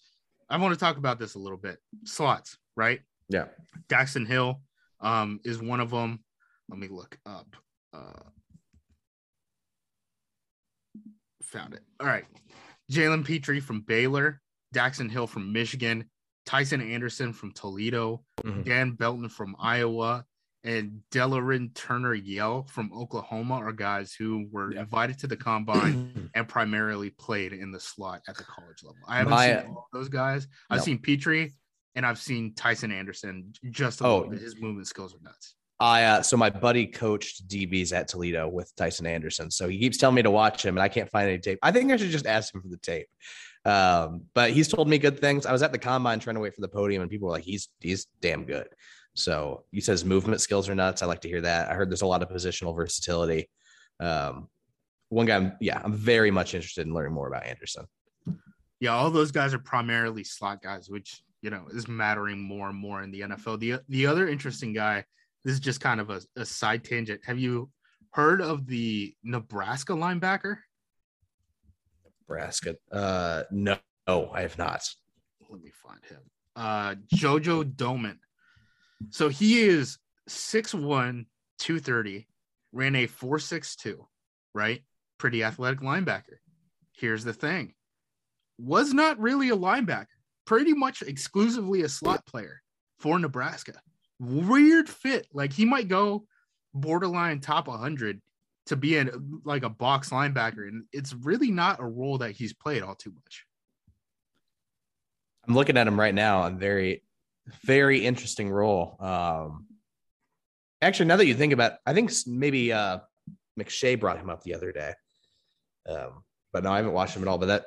I 0.50 0.56
want 0.56 0.74
to 0.74 0.80
talk 0.80 0.96
about 0.96 1.18
this 1.18 1.34
a 1.34 1.38
little 1.38 1.58
bit. 1.58 1.78
Slots, 2.04 2.56
right? 2.76 3.00
Yeah. 3.28 3.46
Daxton 3.88 4.26
Hill, 4.26 4.60
um, 5.00 5.40
is 5.44 5.60
one 5.60 5.80
of 5.80 5.90
them. 5.90 6.20
Let 6.68 6.78
me 6.78 6.88
look 6.88 7.18
up. 7.26 7.56
Uh, 7.92 8.28
found 11.42 11.74
it. 11.74 11.82
All 12.00 12.06
right. 12.06 12.24
Jalen 12.90 13.24
Pitre 13.24 13.60
from 13.60 13.82
Baylor, 13.82 14.40
Daxton 14.74 15.10
Hill 15.10 15.26
from 15.26 15.52
Michigan, 15.52 16.08
Tycen 16.46 16.92
Anderson 16.92 17.32
from 17.32 17.52
Toledo, 17.52 18.22
mm-hmm. 18.42 18.62
Dane 18.62 18.92
Belton 18.92 19.28
from 19.28 19.56
Iowa, 19.58 20.24
and 20.64 21.00
Delarrin 21.12 21.74
Turner 21.74 22.14
Yell 22.14 22.64
from 22.64 22.90
Oklahoma 22.92 23.54
are 23.54 23.72
guys 23.72 24.12
who 24.12 24.46
were 24.50 24.72
yeah. 24.72 24.80
invited 24.80 25.18
to 25.20 25.26
the 25.26 25.36
combine 25.36 26.30
and 26.34 26.48
primarily 26.48 27.10
played 27.10 27.52
in 27.52 27.70
the 27.70 27.80
slot 27.80 28.22
at 28.28 28.36
the 28.36 28.44
college 28.44 28.82
level. 28.82 28.98
I 29.06 29.18
haven't 29.18 29.30
My, 29.30 29.46
seen 29.46 29.66
all 29.68 29.88
those 29.92 30.08
guys. 30.08 30.48
I've 30.70 30.78
no. 30.78 30.84
seen 30.84 30.98
Pitre 30.98 31.48
and 31.94 32.06
I've 32.06 32.18
seen 32.18 32.54
Tycen 32.54 32.92
Anderson 32.92 33.52
just 33.70 34.00
a 34.00 34.06
oh, 34.06 34.24
bit. 34.24 34.40
His 34.40 34.60
movement 34.60 34.86
skills 34.86 35.14
are 35.14 35.22
nuts. 35.22 35.54
I 35.80 36.04
uh, 36.04 36.22
so 36.22 36.36
my 36.36 36.50
buddy 36.50 36.86
coached 36.86 37.46
DBs 37.48 37.92
at 37.92 38.08
Toledo 38.08 38.48
with 38.48 38.74
Tycen 38.76 39.06
Anderson, 39.06 39.50
so 39.50 39.68
he 39.68 39.78
keeps 39.78 39.96
telling 39.96 40.16
me 40.16 40.22
to 40.22 40.30
watch 40.30 40.64
him, 40.64 40.76
and 40.76 40.82
I 40.82 40.88
can't 40.88 41.10
find 41.10 41.28
any 41.28 41.38
tape. 41.38 41.58
I 41.62 41.70
think 41.70 41.92
I 41.92 41.96
should 41.96 42.10
just 42.10 42.26
ask 42.26 42.52
him 42.52 42.62
for 42.62 42.68
the 42.68 42.78
tape. 42.78 43.06
Um, 43.64 44.22
but 44.34 44.50
he's 44.50 44.66
told 44.66 44.88
me 44.88 44.98
good 44.98 45.20
things. 45.20 45.46
I 45.46 45.52
was 45.52 45.62
at 45.62 45.72
the 45.72 45.78
combine 45.78 46.18
trying 46.18 46.34
to 46.34 46.40
wait 46.40 46.54
for 46.54 46.62
the 46.62 46.68
podium, 46.68 47.02
and 47.02 47.10
people 47.10 47.26
were 47.26 47.34
like, 47.34 47.44
"He's 47.44 47.68
he's 47.80 48.06
damn 48.20 48.44
good." 48.44 48.66
So 49.14 49.64
he 49.72 49.80
says 49.80 50.04
movement 50.04 50.40
skills 50.40 50.68
are 50.68 50.74
nuts. 50.74 51.02
I 51.02 51.06
like 51.06 51.20
to 51.22 51.28
hear 51.28 51.40
that. 51.42 51.70
I 51.70 51.74
heard 51.74 51.90
there's 51.90 52.02
a 52.02 52.06
lot 52.06 52.22
of 52.22 52.28
positional 52.28 52.74
versatility. 52.74 53.48
Um, 54.00 54.48
one 55.08 55.26
guy, 55.26 55.36
I'm, 55.36 55.52
yeah, 55.60 55.80
I'm 55.82 55.94
very 55.94 56.30
much 56.30 56.54
interested 56.54 56.86
in 56.86 56.94
learning 56.94 57.14
more 57.14 57.28
about 57.28 57.46
Anderson. 57.46 57.86
Yeah, 58.80 58.94
all 58.94 59.10
those 59.10 59.32
guys 59.32 59.54
are 59.54 59.58
primarily 59.58 60.22
slot 60.22 60.62
guys, 60.62 60.88
which 60.88 61.22
you 61.42 61.50
know 61.50 61.66
is 61.72 61.88
mattering 61.88 62.40
more 62.40 62.68
and 62.68 62.78
more 62.78 63.02
in 63.02 63.10
the 63.10 63.20
NFL. 63.20 63.58
The 63.58 63.80
the 63.88 64.06
other 64.06 64.28
interesting 64.28 64.72
guy, 64.72 65.04
this 65.44 65.54
is 65.54 65.60
just 65.60 65.80
kind 65.80 66.00
of 66.00 66.10
a, 66.10 66.20
a 66.36 66.44
side 66.44 66.84
tangent. 66.84 67.20
Have 67.24 67.38
you 67.38 67.70
heard 68.10 68.40
of 68.40 68.66
the 68.66 69.14
Nebraska 69.22 69.92
linebacker? 69.92 70.58
Nebraska. 72.22 72.76
Uh 72.90 73.44
no, 73.50 73.76
no, 74.06 74.30
I 74.32 74.42
have 74.42 74.58
not. 74.58 74.82
Let 75.48 75.62
me 75.62 75.70
find 75.70 76.04
him. 76.04 76.20
Uh 76.56 76.94
Jojo 77.14 77.64
Domann. 77.64 78.18
So 79.10 79.28
he 79.28 79.60
is 79.60 79.98
6'1, 80.28 81.26
230, 81.60 82.26
ran 82.72 82.96
a 82.96 83.06
462, 83.06 84.04
right? 84.54 84.82
pretty 85.18 85.42
athletic 85.42 85.80
linebacker. 85.80 86.38
Here's 86.92 87.24
the 87.24 87.32
thing 87.32 87.74
was 88.58 88.92
not 88.92 89.20
really 89.20 89.50
a 89.50 89.56
linebacker, 89.56 90.06
pretty 90.48 90.72
much 90.72 91.02
exclusively 91.02 91.82
a 91.82 91.88
slot 91.90 92.24
player 92.24 92.62
for 92.98 93.18
Nebraska. 93.18 93.74
Weird 94.18 94.88
fit. 94.88 95.26
Like 95.30 95.52
he 95.52 95.66
might 95.66 95.88
go 95.88 96.24
borderline 96.72 97.40
top 97.40 97.68
100 97.68 98.22
to 98.66 98.76
be 98.76 98.96
in 98.96 99.42
like 99.44 99.62
a 99.62 99.68
box 99.68 100.08
linebacker. 100.08 100.66
And 100.66 100.84
it's 100.90 101.12
really 101.12 101.50
not 101.50 101.80
a 101.80 101.84
role 101.84 102.16
that 102.18 102.30
he's 102.30 102.54
played 102.54 102.82
all 102.82 102.94
too 102.94 103.12
much. 103.12 103.44
I'm 105.46 105.54
looking 105.54 105.76
at 105.76 105.86
him 105.86 106.00
right 106.00 106.14
now. 106.14 106.44
A 106.44 106.50
very, 106.50 107.02
very 107.64 108.06
interesting 108.06 108.48
role. 108.48 108.96
Um, 109.00 109.66
actually, 110.80 111.06
now 111.06 111.16
that 111.16 111.26
you 111.26 111.34
think 111.34 111.52
about, 111.52 111.72
it, 111.72 111.78
I 111.84 111.92
think 111.92 112.10
maybe 112.26 112.72
uh, 112.72 113.00
McShay 113.60 114.00
brought 114.00 114.18
him 114.18 114.30
up 114.30 114.42
the 114.44 114.54
other 114.54 114.72
day. 114.72 114.94
Um, 115.86 116.24
but 116.54 116.64
no, 116.64 116.72
I 116.72 116.76
haven't 116.76 116.94
watched 116.94 117.14
him 117.14 117.22
at 117.22 117.28
all. 117.28 117.36
But 117.36 117.46
that 117.46 117.64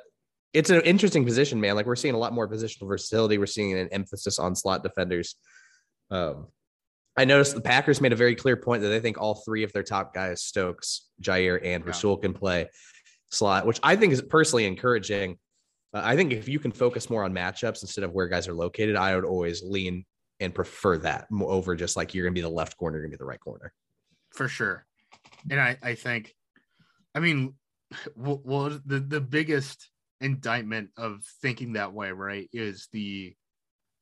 it's 0.52 0.70
an 0.70 0.80
interesting 0.82 1.24
position, 1.24 1.60
man. 1.60 1.76
Like 1.76 1.86
we're 1.86 1.96
seeing 1.96 2.14
a 2.14 2.18
lot 2.18 2.32
more 2.32 2.48
positional 2.48 2.88
versatility. 2.88 3.38
We're 3.38 3.46
seeing 3.46 3.76
an 3.78 3.88
emphasis 3.90 4.38
on 4.38 4.54
slot 4.54 4.82
defenders. 4.82 5.36
Um, 6.10 6.48
I 7.16 7.24
noticed 7.24 7.54
the 7.54 7.60
Packers 7.60 8.00
made 8.00 8.12
a 8.12 8.16
very 8.16 8.34
clear 8.34 8.56
point 8.56 8.82
that 8.82 8.88
they 8.88 9.00
think 9.00 9.20
all 9.20 9.34
three 9.34 9.64
of 9.64 9.72
their 9.72 9.82
top 9.82 10.14
guys, 10.14 10.42
Stokes, 10.42 11.08
Jaire, 11.20 11.60
and 11.62 11.86
Rasul, 11.86 12.16
can 12.16 12.32
play 12.32 12.68
slot, 13.30 13.66
which 13.66 13.80
I 13.82 13.96
think 13.96 14.12
is 14.12 14.22
personally 14.22 14.64
encouraging. 14.66 15.38
Uh, 15.92 16.00
I 16.04 16.16
think 16.16 16.32
if 16.32 16.48
you 16.48 16.58
can 16.58 16.72
focus 16.72 17.10
more 17.10 17.24
on 17.24 17.34
matchups 17.34 17.82
instead 17.82 18.04
of 18.04 18.12
where 18.12 18.28
guys 18.28 18.48
are 18.48 18.54
located, 18.54 18.96
I 18.96 19.14
would 19.14 19.24
always 19.24 19.62
lean 19.62 20.04
and 20.40 20.54
prefer 20.54 20.98
that 20.98 21.28
over 21.40 21.76
just 21.76 21.96
like 21.96 22.14
you're 22.14 22.24
going 22.24 22.34
to 22.34 22.38
be 22.38 22.42
the 22.42 22.48
left 22.48 22.76
corner, 22.76 22.96
you're 22.96 23.04
going 23.04 23.12
to 23.12 23.18
be 23.18 23.22
the 23.22 23.28
right 23.28 23.40
corner. 23.40 23.72
For 24.34 24.48
sure. 24.48 24.86
And 25.50 25.60
I, 25.60 25.76
I 25.82 25.94
think, 25.94 26.34
I 27.14 27.20
mean, 27.20 27.54
well, 28.16 28.80
the, 28.86 29.00
the 29.00 29.20
biggest 29.20 29.90
indictment 30.22 30.90
of 30.96 31.24
thinking 31.42 31.74
that 31.74 31.92
way, 31.92 32.10
right, 32.12 32.48
is 32.52 32.88
the 32.92 33.34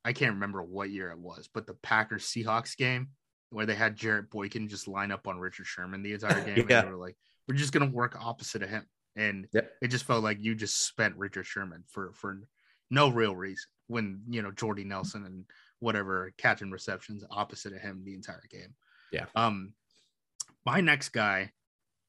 I 0.05 0.13
can't 0.13 0.35
remember 0.35 0.63
what 0.63 0.91
year 0.91 1.11
it 1.11 1.19
was, 1.19 1.49
but 1.53 1.67
the 1.67 1.75
Packers 1.75 2.25
Seahawks 2.25 2.77
game 2.77 3.09
where 3.51 3.67
they 3.67 3.75
had 3.75 3.97
Jarrett 3.97 4.31
Boykin 4.31 4.69
just 4.69 4.89
line 4.89 5.11
up 5.11 5.27
on 5.27 5.39
Richard 5.39 5.67
Sherman 5.67 6.03
the 6.03 6.15
entire 6.15 6.45
game. 6.45 6.67
yeah. 6.69 6.81
And 6.81 6.89
they 6.89 6.93
were 6.93 6.97
like, 6.97 7.17
we're 7.49 7.57
just 7.57 7.73
gonna 7.73 7.91
work 7.91 8.17
opposite 8.19 8.63
of 8.63 8.71
him. 8.71 8.87
And 9.17 9.49
yep. 9.53 9.73
it 9.83 9.89
just 9.89 10.05
felt 10.05 10.23
like 10.23 10.39
you 10.41 10.55
just 10.55 10.87
spent 10.87 11.17
Richard 11.17 11.47
Sherman 11.47 11.85
for 11.89 12.13
for 12.15 12.41
no 12.91 13.09
real 13.09 13.35
reason 13.35 13.69
when 13.89 14.23
you 14.29 14.43
know 14.43 14.53
Jordy 14.53 14.85
Nelson 14.85 15.25
and 15.27 15.45
whatever 15.81 16.33
catching 16.39 16.71
receptions 16.71 17.25
opposite 17.31 17.73
of 17.73 17.81
him 17.81 18.03
the 18.05 18.15
entire 18.15 18.45
game. 18.51 18.75
Yeah. 19.13 19.27
Um 19.35 19.75
my 20.65 20.81
next 20.81 21.09
guy, 21.11 21.51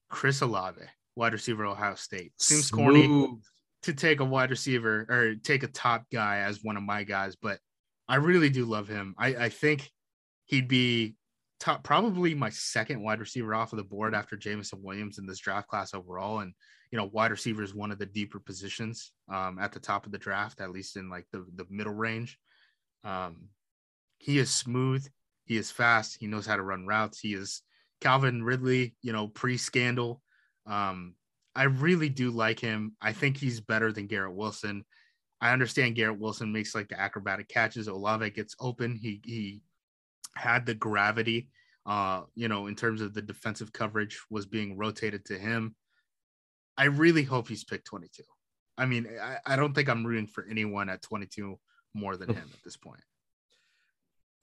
Chris 0.10 0.42
Olave, 0.42 0.82
wide 1.16 1.34
receiver 1.34 1.66
Ohio 1.66 1.96
State. 1.96 2.34
Seems 2.40 2.68
Smooth. 2.68 2.80
corny 2.80 3.38
to 3.84 3.94
take 3.94 4.20
a 4.20 4.26
wide 4.26 4.52
receiver 4.52 5.06
or 5.10 5.36
take 5.36 5.64
a 5.64 5.68
top 5.68 6.06
guy 6.12 6.40
as 6.40 6.64
one 6.64 6.78
of 6.78 6.84
my 6.84 7.04
guys, 7.04 7.36
but 7.36 7.60
I 8.08 8.16
really 8.16 8.50
do 8.50 8.66
love 8.66 8.88
him. 8.88 9.16
I, 9.18 9.28
I 9.36 9.50
think 9.50 9.90
he'd 10.46 10.68
be 10.68 11.16
top, 11.60 11.84
probably 11.84 12.36
my 12.36 12.50
second 12.50 13.02
wide 13.02 13.20
receiver 13.20 13.56
off 13.56 13.74
of 13.74 13.78
the 13.78 13.84
board 13.84 14.14
after 14.14 14.36
Jameson 14.36 14.80
Williams 14.84 15.18
in 15.18 15.26
this 15.26 15.40
draft 15.40 15.68
class 15.68 15.94
overall. 15.94 16.40
And, 16.40 16.54
you 16.92 16.98
know, 16.98 17.10
wide 17.12 17.32
receiver 17.32 17.64
is 17.64 17.74
one 17.74 17.92
of 17.92 18.00
the 18.00 18.06
deeper 18.06 18.40
positions 18.40 19.14
um, 19.32 19.58
at 19.60 19.72
the 19.72 19.80
top 19.80 20.06
of 20.06 20.12
the 20.12 20.18
draft, 20.18 20.62
at 20.62 20.72
least 20.72 20.98
in 20.98 21.10
like 21.10 21.26
the, 21.32 21.46
the 21.56 21.66
middle 21.70 21.94
range. 21.94 22.38
Um, 23.04 23.48
he 24.18 24.38
is 24.38 24.52
smooth. 24.52 25.08
He 25.46 25.58
is 25.58 25.72
fast. 25.72 26.18
He 26.20 26.28
knows 26.28 26.46
how 26.46 26.56
to 26.56 26.64
run 26.64 26.86
routes. 26.86 27.20
He 27.20 27.34
is 27.34 27.62
Calvin 28.02 28.44
Ridley, 28.44 28.96
you 29.02 29.14
know, 29.14 29.28
pre 29.28 29.58
scandal. 29.58 30.22
Um, 30.68 31.16
I 31.56 31.64
really 31.64 32.10
do 32.10 32.32
like 32.32 32.60
him. 32.60 32.96
I 33.02 33.14
think 33.14 33.38
he's 33.38 33.60
better 33.60 33.92
than 33.92 34.08
Garrett 34.08 34.36
Wilson. 34.36 34.86
I 35.42 35.52
understand 35.52 35.96
Garrett 35.96 36.20
Wilson 36.20 36.52
makes 36.52 36.76
like 36.76 36.88
the 36.88 37.00
acrobatic 37.00 37.50
catches. 37.50 37.88
Olave 37.88 38.30
gets 38.32 38.56
open. 38.60 38.96
He 38.96 39.22
he 39.26 39.62
had 40.36 40.66
the 40.66 40.76
gravity, 40.76 41.50
uh, 41.86 42.22
you 42.36 42.48
know, 42.48 42.68
in 42.68 42.76
terms 42.76 43.02
of 43.02 43.14
the 43.14 43.22
defensive 43.22 43.74
coverage 43.74 44.22
was 44.30 44.46
being 44.46 44.78
rotated 44.78 45.26
to 45.26 45.38
him. 45.38 45.76
I 46.78 46.86
really 46.86 47.24
hope 47.24 47.48
he's 47.48 47.66
picked 47.66 47.86
22. 47.86 48.24
I 48.78 48.86
mean, 48.86 49.08
I, 49.22 49.38
I 49.46 49.56
don't 49.56 49.74
think 49.74 49.90
I'm 49.90 50.06
rooting 50.06 50.28
for 50.28 50.46
anyone 50.50 50.90
at 50.90 51.02
22 51.02 51.60
more 51.94 52.16
than 52.16 52.30
him 52.30 52.50
at 52.54 52.64
this 52.64 52.78
point. 52.78 53.02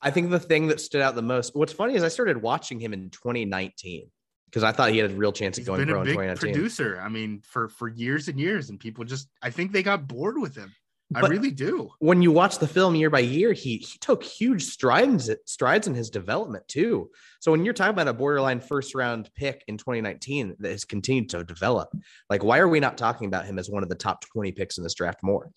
I 0.00 0.10
think 0.10 0.30
the 0.30 0.38
thing 0.38 0.68
that 0.68 0.80
stood 0.80 1.00
out 1.00 1.14
the 1.14 1.22
most. 1.22 1.56
What's 1.56 1.72
funny 1.72 1.94
is 1.94 2.04
I 2.04 2.08
started 2.08 2.42
watching 2.42 2.78
him 2.78 2.92
in 2.92 3.10
2019 3.10 4.10
because 4.48 4.62
I 4.62 4.72
thought 4.72 4.90
he 4.90 4.98
had 4.98 5.10
a 5.10 5.14
real 5.14 5.32
chance 5.32 5.58
of 5.58 5.66
going 5.66 5.80
been 5.80 5.88
pro 5.88 6.00
a 6.00 6.04
big 6.04 6.10
in 6.10 6.16
2019. 6.16 6.52
Producer, 6.52 7.00
I 7.02 7.08
mean, 7.08 7.42
for 7.44 7.68
for 7.68 7.88
years 7.88 8.28
and 8.28 8.40
years, 8.40 8.70
and 8.70 8.80
people 8.80 9.04
just 9.04 9.28
I 9.42 9.50
think 9.50 9.72
they 9.72 9.82
got 9.82 10.08
bored 10.08 10.38
with 10.38 10.56
him. 10.56 10.72
I 11.14 11.20
really 11.20 11.50
do. 11.50 11.90
When 12.00 12.20
you 12.20 12.30
watch 12.30 12.58
the 12.58 12.68
film 12.68 12.94
year 12.94 13.08
by 13.08 13.20
year, 13.20 13.54
he 13.54 13.78
he 13.78 13.98
took 13.98 14.22
huge 14.22 14.64
strides 14.64 15.30
strides 15.46 15.86
in 15.86 15.94
his 15.94 16.10
development 16.10 16.68
too. 16.68 17.10
So 17.40 17.50
when 17.50 17.64
you're 17.64 17.72
talking 17.72 17.94
about 17.94 18.08
a 18.08 18.12
borderline 18.12 18.60
first 18.60 18.94
round 18.94 19.30
pick 19.34 19.64
in 19.68 19.78
2019 19.78 20.56
that 20.58 20.70
has 20.70 20.84
continued 20.84 21.30
to 21.30 21.44
develop, 21.44 21.90
like 22.28 22.44
why 22.44 22.58
are 22.58 22.68
we 22.68 22.78
not 22.78 22.98
talking 22.98 23.26
about 23.26 23.46
him 23.46 23.58
as 23.58 23.70
one 23.70 23.82
of 23.82 23.88
the 23.88 23.94
top 23.94 24.22
20 24.32 24.52
picks 24.52 24.76
in 24.76 24.84
this 24.84 24.94
draft 24.94 25.22
more? 25.22 25.50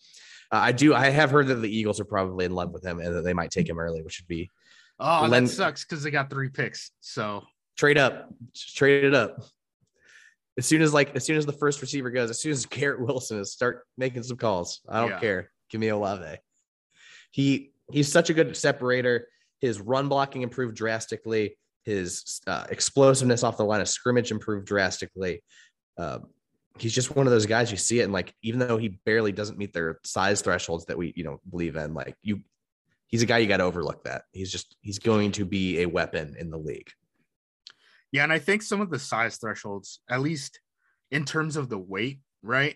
Uh, 0.54 0.58
I 0.58 0.72
do. 0.72 0.94
I 0.94 1.10
have 1.10 1.32
heard 1.32 1.48
that 1.48 1.56
the 1.56 1.76
Eagles 1.76 2.00
are 2.00 2.06
probably 2.06 2.46
in 2.46 2.54
love 2.54 2.72
with 2.72 2.86
him 2.86 3.00
and 3.00 3.16
that 3.16 3.24
they 3.24 3.34
might 3.34 3.52
take 3.52 3.68
him 3.68 3.80
early, 3.80 4.02
which 4.02 4.22
would 4.22 4.28
be. 4.28 4.50
Oh, 5.00 5.28
that 5.28 5.50
sucks 5.50 5.84
because 5.84 6.04
they 6.04 6.12
got 6.12 6.30
three 6.30 6.50
picks. 6.50 6.92
So 7.02 7.44
trade 7.78 7.98
up, 7.98 8.30
Just 8.54 8.76
trade 8.76 9.04
it 9.04 9.14
up. 9.14 9.44
As 10.58 10.66
soon 10.66 10.82
as 10.82 10.94
like 10.94 11.16
as 11.16 11.26
soon 11.26 11.38
as 11.38 11.46
the 11.46 11.54
first 11.54 11.82
receiver 11.82 12.12
goes, 12.12 12.30
as 12.30 12.42
soon 12.42 12.52
as 12.52 12.66
Garrett 12.66 13.02
Wilson 13.02 13.40
is 13.40 13.52
start 13.52 13.86
making 13.98 14.24
some 14.24 14.38
calls, 14.38 14.82
I 14.88 15.02
don't 15.02 15.12
yeah. 15.12 15.20
care. 15.20 15.52
Give 15.70 15.80
me 15.80 15.88
Olave. 15.88 16.38
He 17.32 17.72
he's 17.92 18.12
such 18.12 18.30
a 18.30 18.34
good 18.34 18.56
separator. 18.56 19.28
His 19.60 19.80
run 19.80 20.10
blocking 20.10 20.42
improved 20.42 20.76
drastically. 20.76 21.58
His 21.84 22.42
uh, 22.48 22.66
explosiveness 22.70 23.44
off 23.44 23.58
the 23.58 23.66
line 23.66 23.82
of 23.82 23.88
scrimmage 23.88 24.32
improved 24.32 24.68
drastically. 24.68 25.42
Um, 25.98 26.28
he's 26.78 26.94
just 26.94 27.16
one 27.16 27.28
of 27.28 27.32
those 27.32 27.46
guys 27.46 27.72
you 27.72 27.78
see 27.78 28.00
it 28.00 28.04
and 28.04 28.14
like 28.14 28.34
even 28.42 28.60
though 28.60 28.78
he 28.78 28.90
barely 29.06 29.32
doesn't 29.32 29.58
meet 29.58 29.74
their 29.74 30.00
size 30.04 30.42
thresholds 30.42 30.86
that 30.86 30.98
we 30.98 31.14
you 31.16 31.24
know 31.24 31.40
believe 31.50 31.76
in 31.76 31.94
like 31.94 32.16
you 32.22 32.42
he's 33.08 33.22
a 33.22 33.26
guy 33.26 33.38
you 33.38 33.48
got 33.48 33.58
to 33.58 33.64
overlook 33.64 34.04
that 34.04 34.24
he's 34.32 34.52
just 34.52 34.78
he's 34.82 35.00
going 35.00 35.32
to 35.32 35.46
be 35.46 35.82
a 35.82 35.86
weapon 35.86 36.36
in 36.40 36.50
the 36.50 36.58
league 36.58 36.90
yeah, 38.12 38.24
and 38.24 38.34
I 38.34 38.39
think 38.39 38.62
some 38.62 38.82
of 38.82 38.89
the 38.89 39.00
size 39.00 39.38
thresholds, 39.38 40.00
at 40.10 40.21
least 40.21 40.60
in 41.12 41.26
terms 41.26 41.56
of 41.56 41.69
the 41.69 41.78
weight, 41.78 42.19
right, 42.43 42.76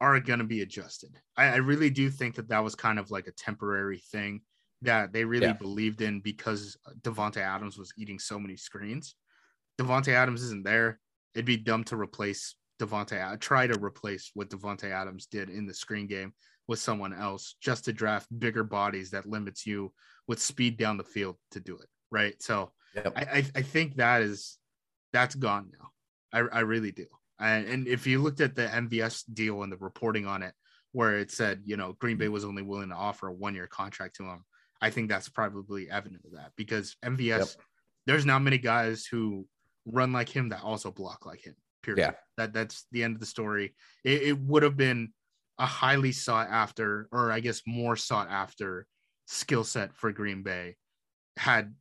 are 0.00 0.18
going 0.20 0.38
to 0.38 0.44
be 0.44 0.62
adjusted. 0.62 1.10
I, 1.36 1.46
I, 1.46 1.56
really 1.56 1.90
do 1.90 2.10
think 2.10 2.34
that 2.34 2.48
that 2.48 2.62
was 2.62 2.74
kind 2.74 2.98
of 2.98 3.10
like 3.10 3.26
a 3.26 3.32
temporary 3.32 4.02
thing 4.12 4.42
that 4.82 5.12
they 5.12 5.24
really 5.24 5.46
yeah. 5.46 5.52
believed 5.54 6.02
in 6.02 6.20
because 6.20 6.76
Davante 7.00 7.38
Adams 7.38 7.78
was 7.78 7.92
eating 7.96 8.18
so 8.18 8.38
many 8.38 8.56
screens. 8.56 9.14
Davante 9.80 10.12
Adams 10.12 10.42
isn't 10.42 10.64
there. 10.64 11.00
It'd 11.34 11.46
be 11.46 11.56
dumb 11.56 11.84
to 11.84 11.96
replace 11.96 12.56
Davante. 12.78 13.40
Try 13.40 13.66
to 13.66 13.78
replace 13.82 14.30
what 14.34 14.50
Davante 14.50 14.90
Adams 14.90 15.26
did 15.26 15.48
in 15.48 15.66
the 15.66 15.74
screen 15.74 16.06
game 16.06 16.34
with 16.68 16.78
someone 16.78 17.14
else 17.14 17.56
just 17.60 17.84
to 17.86 17.92
draft 17.92 18.26
bigger 18.38 18.64
bodies 18.64 19.10
that 19.10 19.26
limits 19.26 19.66
you 19.66 19.92
with 20.28 20.40
speed 20.40 20.76
down 20.76 20.96
the 20.96 21.04
field 21.04 21.36
to 21.52 21.60
do 21.60 21.76
it. 21.78 21.88
Right. 22.10 22.40
So 22.42 22.72
Yep. 22.96 23.12
I, 23.16 23.20
I, 23.20 23.44
I 23.54 23.62
think 23.62 23.96
that 23.96 24.22
is 24.22 24.58
that's 25.12 25.34
gone 25.34 25.70
now. 25.78 25.90
I, 26.32 26.58
I 26.58 26.60
really 26.60 26.92
do. 26.92 27.06
And, 27.38 27.66
and 27.66 27.88
if 27.88 28.06
you 28.06 28.22
looked 28.22 28.40
at 28.40 28.54
the 28.54 28.66
MVS 28.66 29.24
deal 29.32 29.62
and 29.62 29.70
the 29.70 29.76
reporting 29.76 30.26
on 30.26 30.42
it, 30.42 30.54
where 30.92 31.18
it 31.18 31.30
said, 31.30 31.60
you 31.64 31.76
know, 31.76 31.94
Green 31.98 32.16
Bay 32.16 32.28
was 32.28 32.44
only 32.44 32.62
willing 32.62 32.88
to 32.88 32.94
offer 32.94 33.28
a 33.28 33.32
one 33.32 33.54
year 33.54 33.66
contract 33.66 34.16
to 34.16 34.24
him, 34.24 34.44
I 34.80 34.90
think 34.90 35.08
that's 35.08 35.28
probably 35.28 35.90
evident 35.90 36.22
of 36.24 36.32
that 36.32 36.52
because 36.56 36.96
MVS, 37.04 37.38
yep. 37.38 37.48
there's 38.06 38.26
not 38.26 38.42
many 38.42 38.58
guys 38.58 39.06
who 39.10 39.46
run 39.84 40.12
like 40.12 40.28
him 40.28 40.48
that 40.50 40.62
also 40.62 40.90
block 40.90 41.26
like 41.26 41.42
him. 41.42 41.54
Period. 41.82 42.00
Yeah. 42.00 42.12
That 42.38 42.52
that's 42.52 42.86
the 42.92 43.04
end 43.04 43.14
of 43.14 43.20
the 43.20 43.26
story. 43.26 43.74
It, 44.04 44.22
it 44.22 44.38
would 44.38 44.62
have 44.62 44.76
been 44.76 45.12
a 45.58 45.66
highly 45.66 46.12
sought 46.12 46.48
after, 46.50 47.08
or 47.12 47.30
I 47.30 47.40
guess 47.40 47.62
more 47.66 47.96
sought 47.96 48.28
after 48.30 48.86
skill 49.26 49.64
set 49.64 49.94
for 49.94 50.12
Green 50.12 50.42
Bay 50.42 50.76
had 51.36 51.74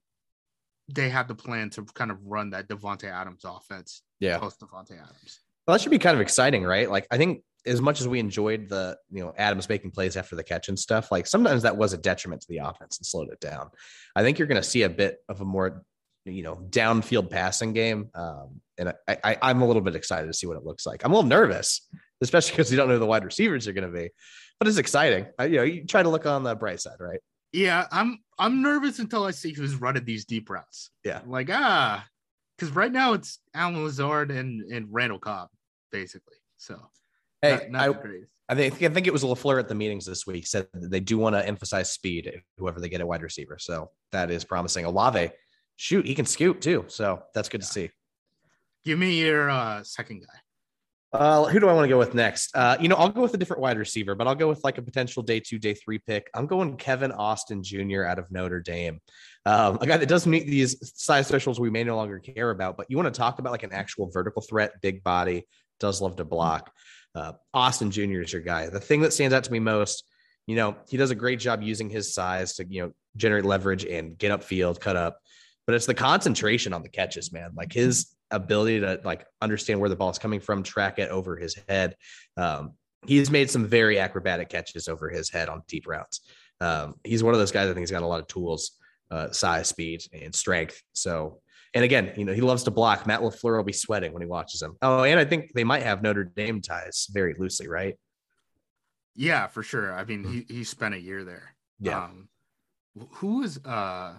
they 0.87 1.09
had 1.09 1.27
the 1.27 1.35
plan 1.35 1.69
to 1.71 1.83
kind 1.83 2.11
of 2.11 2.17
run 2.23 2.51
that 2.51 2.67
Davante 2.67 3.05
Adams 3.05 3.43
offense. 3.45 4.03
Yeah, 4.19 4.37
post 4.37 4.59
Davante 4.59 4.93
Adams. 4.93 5.39
Well, 5.67 5.75
that 5.75 5.81
should 5.81 5.91
be 5.91 5.99
kind 5.99 6.15
of 6.15 6.21
exciting, 6.21 6.63
right? 6.63 6.89
Like, 6.89 7.07
I 7.09 7.17
think 7.17 7.41
as 7.65 7.81
much 7.81 7.99
as 7.99 8.07
we 8.07 8.19
enjoyed 8.19 8.69
the 8.69 8.97
you 9.11 9.23
know 9.23 9.33
Adams 9.37 9.67
making 9.67 9.91
plays 9.91 10.15
after 10.15 10.35
the 10.35 10.43
catch 10.43 10.69
and 10.69 10.77
stuff, 10.77 11.11
like 11.11 11.27
sometimes 11.27 11.63
that 11.63 11.77
was 11.77 11.93
a 11.93 11.97
detriment 11.97 12.41
to 12.41 12.47
the 12.49 12.57
offense 12.57 12.97
and 12.97 13.05
slowed 13.05 13.29
it 13.31 13.39
down. 13.39 13.69
I 14.15 14.21
think 14.21 14.37
you're 14.37 14.47
going 14.47 14.61
to 14.61 14.67
see 14.67 14.83
a 14.83 14.89
bit 14.89 15.17
of 15.27 15.41
a 15.41 15.45
more 15.45 15.83
you 16.25 16.43
know 16.43 16.55
downfield 16.69 17.29
passing 17.29 17.73
game, 17.73 18.09
um, 18.13 18.61
and 18.77 18.93
I, 19.07 19.17
I 19.23 19.37
I'm 19.41 19.61
a 19.61 19.67
little 19.67 19.81
bit 19.81 19.95
excited 19.95 20.27
to 20.27 20.33
see 20.33 20.47
what 20.47 20.57
it 20.57 20.65
looks 20.65 20.85
like. 20.85 21.03
I'm 21.03 21.11
a 21.11 21.15
little 21.15 21.29
nervous, 21.29 21.87
especially 22.21 22.51
because 22.51 22.71
you 22.71 22.77
don't 22.77 22.87
know 22.87 22.95
who 22.95 22.99
the 22.99 23.05
wide 23.05 23.25
receivers 23.25 23.67
are 23.67 23.73
going 23.73 23.91
to 23.91 23.97
be, 23.97 24.09
but 24.59 24.67
it's 24.67 24.77
exciting. 24.77 25.25
I, 25.39 25.45
you 25.45 25.57
know, 25.57 25.63
you 25.63 25.85
try 25.85 26.03
to 26.03 26.09
look 26.09 26.25
on 26.25 26.43
the 26.43 26.55
bright 26.55 26.79
side, 26.81 26.97
right? 26.99 27.19
Yeah, 27.51 27.87
I'm 27.91 28.19
I'm 28.37 28.61
nervous 28.61 28.99
until 28.99 29.23
I 29.23 29.31
see 29.31 29.53
who's 29.53 29.75
running 29.75 30.05
these 30.05 30.25
deep 30.25 30.49
routes. 30.49 30.91
Yeah, 31.03 31.21
like 31.25 31.49
ah, 31.51 32.05
because 32.57 32.73
right 32.75 32.91
now 32.91 33.13
it's 33.13 33.39
Allen 33.53 33.83
Lazard 33.83 34.31
and 34.31 34.61
and 34.71 34.87
Randall 34.91 35.19
Cobb, 35.19 35.49
basically. 35.91 36.37
So 36.57 36.79
Hey, 37.41 37.67
not, 37.69 37.71
not 37.71 38.05
I. 38.05 38.19
I 38.47 38.55
think 38.55 38.83
I 38.83 38.89
think 38.89 39.07
it 39.07 39.13
was 39.13 39.23
Lafleur 39.23 39.59
at 39.59 39.67
the 39.67 39.75
meetings 39.75 40.05
this 40.05 40.27
week 40.27 40.45
said 40.45 40.67
that 40.73 40.91
they 40.91 40.99
do 40.99 41.17
want 41.17 41.35
to 41.35 41.45
emphasize 41.45 41.91
speed, 41.91 42.31
whoever 42.57 42.79
they 42.79 42.89
get 42.89 43.01
at 43.01 43.07
wide 43.07 43.23
receiver. 43.23 43.57
So 43.59 43.89
that 44.11 44.29
is 44.29 44.43
promising. 44.43 44.85
Olave, 44.85 45.31
shoot, 45.77 46.05
he 46.05 46.13
can 46.13 46.25
scoot 46.25 46.61
too. 46.61 46.85
So 46.87 47.23
that's 47.33 47.49
good 47.49 47.61
to 47.61 47.67
see. 47.67 47.89
Give 48.83 48.99
me 48.99 49.19
your 49.19 49.49
uh, 49.49 49.83
second 49.83 50.21
guy. 50.21 50.39
Uh, 51.15 51.45
who 51.45 51.59
do 51.59 51.69
I 51.69 51.73
want 51.73 51.85
to 51.85 51.89
go 51.89 51.97
with 51.97 52.13
next? 52.13 52.55
Uh, 52.55 52.75
you 52.79 52.89
know, 52.89 52.95
I'll 52.95 53.09
go 53.09 53.21
with 53.21 53.33
a 53.33 53.37
different 53.37 53.61
wide 53.61 53.77
receiver, 53.77 54.15
but 54.15 54.27
I'll 54.27 54.35
go 54.35 54.49
with 54.49 54.63
like 54.63 54.77
a 54.77 54.81
potential 54.81 55.23
day 55.23 55.39
two, 55.39 55.57
day 55.57 55.73
three 55.73 55.97
pick. 55.97 56.29
I'm 56.33 56.45
going 56.45 56.75
Kevin 56.75 57.11
Austin 57.13 57.63
Jr. 57.63 58.03
out 58.03 58.19
of 58.19 58.29
Notre 58.31 58.59
Dame, 58.59 58.99
um, 59.45 59.77
a 59.79 59.87
guy 59.87 59.97
that 59.97 60.09
doesn't 60.09 60.29
meet 60.29 60.45
these 60.45 60.77
size 60.99 61.29
thresholds 61.29 61.59
we 61.59 61.69
may 61.69 61.83
no 61.83 61.95
longer 61.95 62.19
care 62.19 62.49
about. 62.49 62.75
But 62.75 62.87
you 62.89 62.97
want 62.97 63.13
to 63.13 63.17
talk 63.17 63.39
about 63.39 63.51
like 63.51 63.63
an 63.63 63.71
actual 63.71 64.09
vertical 64.11 64.41
threat, 64.41 64.81
big 64.81 65.03
body, 65.03 65.47
does 65.79 66.01
love 66.01 66.17
to 66.17 66.25
block. 66.25 66.71
Uh, 67.15 67.33
Austin 67.53 67.91
Jr. 67.91 68.21
is 68.21 68.33
your 68.33 68.41
guy. 68.41 68.67
The 68.67 68.79
thing 68.81 69.01
that 69.01 69.13
stands 69.13 69.33
out 69.33 69.45
to 69.45 69.51
me 69.51 69.59
most, 69.59 70.03
you 70.47 70.57
know, 70.57 70.75
he 70.89 70.97
does 70.97 71.11
a 71.11 71.15
great 71.15 71.39
job 71.39 71.61
using 71.61 71.89
his 71.89 72.13
size 72.13 72.55
to 72.55 72.65
you 72.67 72.81
know 72.81 72.91
generate 73.15 73.45
leverage 73.45 73.85
and 73.85 74.17
get 74.17 74.37
upfield, 74.37 74.81
cut 74.81 74.97
up. 74.97 75.19
But 75.65 75.75
it's 75.75 75.85
the 75.85 75.93
concentration 75.93 76.73
on 76.73 76.83
the 76.83 76.89
catches, 76.89 77.31
man. 77.31 77.51
Like 77.55 77.71
his 77.71 78.14
ability 78.31 78.79
to 78.81 78.99
like 79.03 79.25
understand 79.41 79.79
where 79.79 79.89
the 79.89 79.95
ball 79.95 80.09
is 80.09 80.17
coming 80.17 80.39
from, 80.39 80.63
track 80.63 80.99
it 80.99 81.09
over 81.09 81.37
his 81.37 81.55
head. 81.67 81.95
Um, 82.37 82.73
he's 83.05 83.29
made 83.29 83.49
some 83.49 83.65
very 83.65 83.99
acrobatic 83.99 84.49
catches 84.49 84.87
over 84.87 85.09
his 85.09 85.29
head 85.29 85.49
on 85.49 85.61
deep 85.67 85.87
routes. 85.87 86.21
Um, 86.61 86.95
he's 87.03 87.23
one 87.23 87.33
of 87.33 87.39
those 87.39 87.51
guys. 87.51 87.65
I 87.65 87.73
think 87.73 87.79
he's 87.79 87.91
got 87.91 88.03
a 88.03 88.07
lot 88.07 88.19
of 88.19 88.27
tools, 88.27 88.71
uh, 89.11 89.31
size, 89.31 89.67
speed, 89.67 90.03
and 90.13 90.33
strength. 90.33 90.81
So, 90.93 91.41
and 91.73 91.83
again, 91.83 92.13
you 92.15 92.25
know, 92.25 92.33
he 92.33 92.41
loves 92.41 92.63
to 92.63 92.71
block. 92.71 93.05
Matt 93.05 93.21
Lafleur 93.21 93.57
will 93.57 93.63
be 93.63 93.73
sweating 93.73 94.13
when 94.13 94.21
he 94.21 94.27
watches 94.27 94.61
him. 94.61 94.77
Oh, 94.81 95.03
and 95.03 95.19
I 95.19 95.25
think 95.25 95.53
they 95.53 95.63
might 95.63 95.83
have 95.83 96.01
Notre 96.01 96.23
Dame 96.23 96.61
ties 96.61 97.07
very 97.11 97.35
loosely, 97.37 97.67
right? 97.67 97.95
Yeah, 99.15 99.47
for 99.47 99.63
sure. 99.63 99.93
I 99.93 100.03
mean, 100.03 100.23
he 100.23 100.53
he 100.53 100.63
spent 100.63 100.95
a 100.95 100.99
year 100.99 101.23
there. 101.23 101.55
Yeah. 101.79 102.05
Um, 102.05 102.29
wh- 102.97 103.13
who 103.17 103.39
was 103.39 103.63
uh 103.63 104.15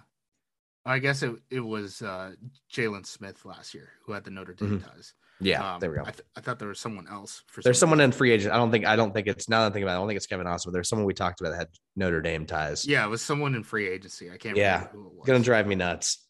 I 0.87 0.99
guess 1.01 1.23
it, 1.23 1.35
it 1.51 1.61
was 1.61 2.01
uh 2.03 2.33
Jalen 2.73 3.05
Smith 3.07 3.45
last 3.45 3.75
year 3.75 3.91
who 4.05 4.13
had 4.13 4.25
the 4.25 4.31
Notre 4.31 4.55
Dame 4.55 4.81
ties. 4.81 5.15
Yeah, 5.39 5.75
Um, 5.75 5.81
there 5.81 5.91
we 5.91 5.97
go. 5.97 6.03
I, 6.03 6.11
th- 6.13 6.23
I 6.35 6.41
thought 6.41 6.59
there 6.59 6.69
was 6.69 6.81
someone 6.81 7.07
else 7.09 7.43
for 7.49 7.61
There's 7.61 7.79
someone 7.79 8.01
in 8.01 8.11
free 8.11 8.31
agent. 8.31 8.55
I 8.55 8.57
don't 8.57 8.71
think 8.71 8.87
I 8.87 8.97
don't 8.97 9.13
think 9.13 9.27
it's 9.27 9.49
now 9.51 9.61
that 9.63 9.67
I 9.67 9.71
think 9.75 9.83
about 9.83 9.93
it, 9.93 9.97
I 9.97 9.99
don't 9.99 10.09
think 10.09 10.17
it's 10.17 10.27
Kevin 10.27 10.47
Austin, 10.47 10.71
but 10.71 10.75
there's 10.75 10.89
someone 10.89 11.05
we 11.07 11.13
talked 11.13 11.41
about 11.41 11.51
that 11.51 11.59
had 11.59 11.69
Notre 11.95 12.23
Dame 12.23 12.47
ties. 12.47 12.87
Yeah, 12.87 13.05
it 13.05 13.09
was 13.11 13.21
someone 13.21 13.55
in 13.55 13.63
free 13.63 13.87
agency. 13.89 14.31
I 14.31 14.39
can't 14.39 14.57
Yeah. 14.57 14.77
remember 14.87 14.93
who 14.99 15.07
it 15.09 15.15
was. 15.19 15.27
Gonna 15.27 15.41
drive 15.41 15.67
me 15.67 15.75
nuts. 15.75 16.23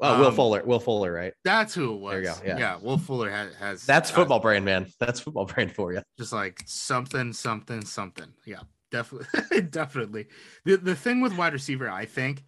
Oh, 0.00 0.18
Will 0.18 0.26
Um, 0.28 0.34
Fuller. 0.34 0.64
Will 0.64 0.80
Fuller, 0.80 1.12
right? 1.12 1.34
That's 1.44 1.74
who 1.74 1.94
it 1.94 2.00
was. 2.00 2.12
There 2.12 2.20
you 2.22 2.26
go, 2.28 2.34
yeah. 2.46 2.58
yeah. 2.58 2.76
Will 2.80 2.96
Fuller 2.98 3.30
has, 3.30 3.54
has 3.56 3.84
That's 3.86 4.10
uh, 4.10 4.14
football 4.14 4.40
brain, 4.40 4.64
man. 4.64 4.86
That's 4.98 5.20
football 5.20 5.44
brain 5.44 5.68
for 5.68 5.92
you. 5.92 6.00
just 6.18 6.32
like 6.32 6.62
something, 6.66 7.32
something, 7.34 7.84
something. 7.84 8.32
Yeah, 8.46 8.62
definitely, 8.90 9.60
definitely. 9.70 10.26
The 10.64 10.76
the 10.78 10.96
thing 10.96 11.20
with 11.20 11.36
wide 11.36 11.52
receiver, 11.52 11.88
I 11.88 12.06
think, 12.06 12.42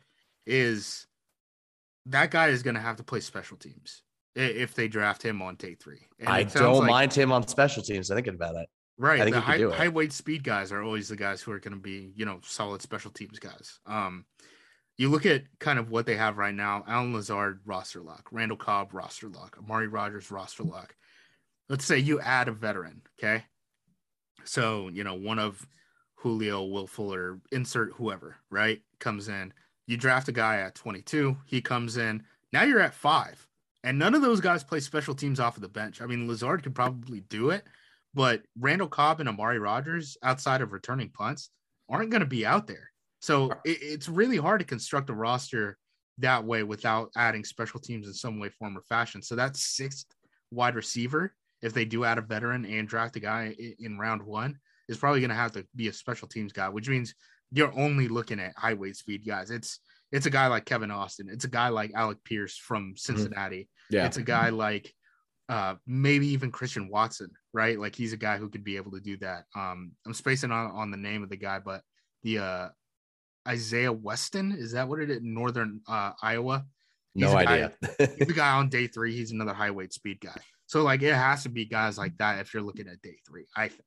is 0.47 1.07
that 2.07 2.31
guy 2.31 2.49
is 2.49 2.63
going 2.63 2.75
to 2.75 2.81
have 2.81 2.97
to 2.97 3.03
play 3.05 3.21
special 3.21 3.57
teams 3.57 4.03
if 4.35 4.75
they 4.75 4.89
draft 4.89 5.23
him 5.23 5.43
on 5.43 5.57
day 5.57 5.75
three. 5.75 6.01
And 6.19 6.29
I 6.29 6.45
don't 6.45 6.79
like- 6.81 6.91
mind 6.91 7.13
him 7.13 7.33
on 7.33 7.47
special 7.47 7.83
teams. 7.83 8.11
I'm 8.11 8.17
thinking 8.17 8.35
about 8.35 8.57
it. 8.57 8.69
Right, 8.99 9.21
I 9.21 9.25
think 9.25 9.35
the 9.35 9.41
he 9.41 9.47
high, 9.47 9.59
do 9.59 9.71
it. 9.71 9.75
high 9.75 9.89
weight 9.89 10.13
speed 10.13 10.45
guys 10.45 10.71
are 10.71 10.83
always 10.83 11.09
the 11.09 11.17
guys 11.17 11.41
who 11.41 11.51
are 11.51 11.59
going 11.59 11.75
to 11.75 11.81
be, 11.81 12.13
you 12.15 12.25
know, 12.25 12.41
solid 12.45 12.83
special 12.83 13.11
teams 13.11 13.39
guys. 13.39 13.81
Um, 13.87 14.27
you 14.99 15.09
look 15.09 15.25
at 15.25 15.45
kind 15.59 15.79
of 15.79 15.91
what 15.91 16.05
they 16.07 16.15
have 16.17 16.37
right 16.37 16.55
now: 16.55 16.85
Allen 16.87 17.13
Lazard 17.13 17.61
roster 17.65 18.01
lock, 18.01 18.29
Randall 18.31 18.59
Cobb 18.59 18.93
roster 18.93 19.29
lock, 19.29 19.57
Amari 19.59 19.89
Rogers 19.89 20.31
roster 20.31 20.63
lock. 20.63 20.95
Let's 21.69 21.87
say 21.87 21.99
you 21.99 22.21
add 22.21 22.49
a 22.49 22.53
veteran, 22.53 23.03
okay? 23.19 23.45
So 24.45 24.89
you 24.89 25.05
know 25.05 25.15
one 25.15 25.39
of 25.39 25.67
Julio, 26.17 26.63
Will 26.65 26.87
Fuller, 26.87 27.41
insert 27.51 27.95
whoever, 27.95 28.37
right? 28.51 28.83
Comes 29.01 29.29
in. 29.29 29.53
You 29.93 29.99
draft 29.99 30.29
a 30.29 30.33
guy 30.33 30.57
at 30.61 30.75
22. 30.75 31.37
He 31.45 31.61
comes 31.61 31.99
in. 31.99 32.23
Now 32.51 32.63
you're 32.63 32.81
at 32.81 32.95
five, 32.95 33.47
and 33.85 33.99
none 33.99 34.15
of 34.15 34.23
those 34.23 34.41
guys 34.41 34.65
play 34.65 34.81
special 34.81 35.15
teams 35.15 35.39
off 35.39 35.57
of 35.57 35.61
the 35.61 35.69
bench. 35.69 36.01
I 36.01 36.07
mean, 36.07 36.27
Lazard 36.27 36.63
could 36.63 36.75
probably 36.75 37.21
do 37.29 37.51
it, 37.51 37.65
but 38.15 38.41
Randall 38.59 38.89
Cobb 38.89 39.21
and 39.21 39.29
Amari 39.29 39.59
Rogers, 39.59 40.17
outside 40.23 40.63
of 40.63 40.73
returning 40.73 41.11
punts, 41.11 41.51
aren't 41.91 42.09
going 42.09 42.23
to 42.23 42.27
be 42.27 42.47
out 42.47 42.67
there. 42.67 42.91
So 43.21 43.51
it, 43.67 43.81
it's 43.83 44.09
really 44.09 44.39
hard 44.39 44.61
to 44.61 44.67
construct 44.67 45.11
a 45.11 45.13
roster 45.13 45.77
that 46.17 46.43
way 46.43 46.63
without 46.63 47.11
adding 47.15 47.45
special 47.45 47.79
teams 47.79 48.07
in 48.07 48.15
some 48.15 48.41
way, 48.41 48.49
form, 48.49 48.79
or 48.79 48.83
fashion. 48.89 49.21
So 49.21 49.37
that 49.37 49.59
sixth 49.59 50.07
wide 50.51 50.75
receiver, 50.75 51.35
if 51.61 51.75
they 51.75 51.85
do 51.85 52.05
add 52.05 52.17
a 52.17 52.23
veteran 52.23 52.65
and 52.65 52.89
draft 52.89 53.17
a 53.17 53.21
guy 53.21 53.55
in 53.79 53.99
round 53.99 54.23
one, 54.23 54.59
is 54.89 54.97
probably 54.97 55.21
going 55.21 55.29
to 55.29 55.37
have 55.37 55.53
to 55.53 55.67
be 55.77 55.89
a 55.89 55.93
special 55.93 56.29
teams 56.29 56.55
guy, 56.55 56.71
which 56.71 56.89
means 56.89 57.15
you're 57.53 57.73
only 57.79 58.09
looking 58.09 58.41
at 58.41 58.55
highway 58.57 58.93
speed 58.93 59.27
guys. 59.27 59.51
It's 59.51 59.81
it's 60.11 60.27
a 60.27 60.31
guy 60.31 60.47
like 60.49 60.65
Kevin 60.65 60.91
Austin. 60.91 61.29
It's 61.31 61.45
a 61.45 61.49
guy 61.49 61.69
like 61.69 61.93
Alec 61.95 62.19
Pierce 62.25 62.57
from 62.57 62.95
Cincinnati. 62.97 63.69
Yeah. 63.91 64.07
It's 64.07 64.17
a 64.19 64.23
guy 64.23 64.49
like 64.51 64.93
uh 65.49 65.75
maybe 65.87 66.29
even 66.29 66.51
Christian 66.51 66.89
Watson, 66.89 67.31
right? 67.53 67.79
Like 67.79 67.95
he's 67.95 68.13
a 68.13 68.17
guy 68.19 68.37
who 68.39 68.49
could 68.49 68.65
be 68.65 68.77
able 68.77 68.93
to 68.93 69.01
do 69.01 69.17
that. 69.19 69.45
Um 69.55 69.93
I'm 70.07 70.15
spacing 70.15 70.51
on 70.53 70.71
on 70.71 70.91
the 70.91 70.97
name 70.97 71.23
of 71.23 71.31
the 71.31 71.37
guy, 71.37 71.59
but 71.59 71.83
the 72.23 72.39
uh 72.39 72.69
Isaiah 73.47 73.93
Weston, 73.93 74.53
is 74.53 74.73
that 74.73 74.89
what 74.89 75.01
it 75.01 75.11
is? 75.11 75.21
Northern 75.23 75.81
uh 75.89 76.13
Iowa. 76.23 76.65
He's 77.15 77.25
no 77.25 77.37
a 77.37 77.45
guy- 77.45 77.53
idea. 77.55 77.73
He's 78.19 78.29
a 78.31 78.33
guy 78.33 78.53
on 78.53 78.69
day 78.69 78.87
three. 78.87 79.15
He's 79.15 79.33
another 79.33 79.53
high 79.53 79.71
weight 79.73 79.93
speed 79.93 80.21
guy. 80.21 80.37
So 80.67 80.83
like 80.83 81.03
it 81.03 81.15
has 81.15 81.43
to 81.43 81.49
be 81.51 81.65
guys 81.67 81.99
like 81.99 82.17
that 82.19 82.39
if 82.41 82.55
you're 82.55 82.63
looking 82.63 82.89
at 82.89 83.03
day 83.03 83.17
three, 83.27 83.47
I 83.57 83.69
think. 83.69 83.83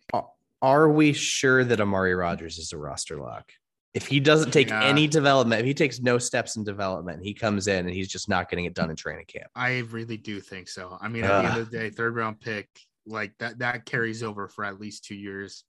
Are 0.61 0.89
we 0.89 1.13
sure 1.13 1.63
that 1.63 1.81
Amari 1.81 2.15
Rogers 2.15 2.57
is 2.57 2.73
a 2.73 2.77
roster 2.77 3.17
lock? 3.17 3.51
If 3.93 4.07
he 4.07 4.19
doesn't 4.19 4.51
take 4.51 4.69
Yeah. 4.69 4.83
any 4.83 5.07
development, 5.07 5.61
if 5.61 5.65
he 5.65 5.73
takes 5.73 5.99
no 6.01 6.17
steps 6.17 6.57
in 6.57 6.63
development, 6.63 7.23
he 7.23 7.33
comes 7.33 7.67
in 7.67 7.85
and 7.85 7.93
he's 7.95 8.09
just 8.09 8.27
not 8.27 8.49
getting 8.49 8.65
it 8.65 8.73
done 8.73 8.89
in 8.89 8.95
training 8.95 9.25
camp. 9.25 9.49
I 9.55 9.79
really 9.79 10.17
do 10.17 10.41
think 10.41 10.67
so. 10.67 10.97
I 10.99 11.07
mean, 11.07 11.23
at 11.23 11.41
the 11.41 11.47
end 11.49 11.57
of 11.59 11.69
the 11.69 11.77
day, 11.77 11.89
third 11.89 12.15
round 12.15 12.41
pick, 12.41 12.67
like 13.05 13.37
that 13.37 13.59
that 13.59 13.85
carries 13.85 14.21
over 14.23 14.47
for 14.49 14.65
at 14.65 14.79
least 14.81 15.05
two 15.05 15.15
years. 15.15 15.63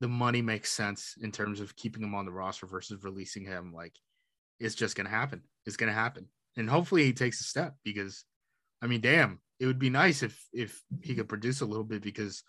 The 0.00 0.08
money 0.08 0.42
makes 0.42 0.70
sense 0.70 1.14
in 1.20 1.30
terms 1.30 1.60
of 1.60 1.76
keeping 1.76 2.02
him 2.02 2.14
on 2.14 2.24
the 2.24 2.32
roster 2.32 2.66
versus 2.66 3.02
releasing 3.04 3.44
him. 3.44 3.72
Like 3.72 3.94
it's 4.58 4.74
just 4.74 4.96
gonna 4.96 5.08
happen. 5.10 5.42
It's 5.66 5.76
gonna 5.76 5.92
happen. 5.92 6.28
And 6.56 6.68
hopefully 6.68 7.04
he 7.04 7.12
takes 7.12 7.40
a 7.40 7.44
step 7.44 7.76
because 7.84 8.24
I 8.82 8.86
mean, 8.86 9.00
damn, 9.00 9.40
it 9.60 9.66
would 9.66 9.78
be 9.78 9.90
nice 9.90 10.22
if 10.24 10.42
if 10.52 10.82
he 11.02 11.14
could 11.14 11.28
produce 11.28 11.60
a 11.60 11.66
little 11.66 11.84
bit 11.84 12.02
because 12.02 12.42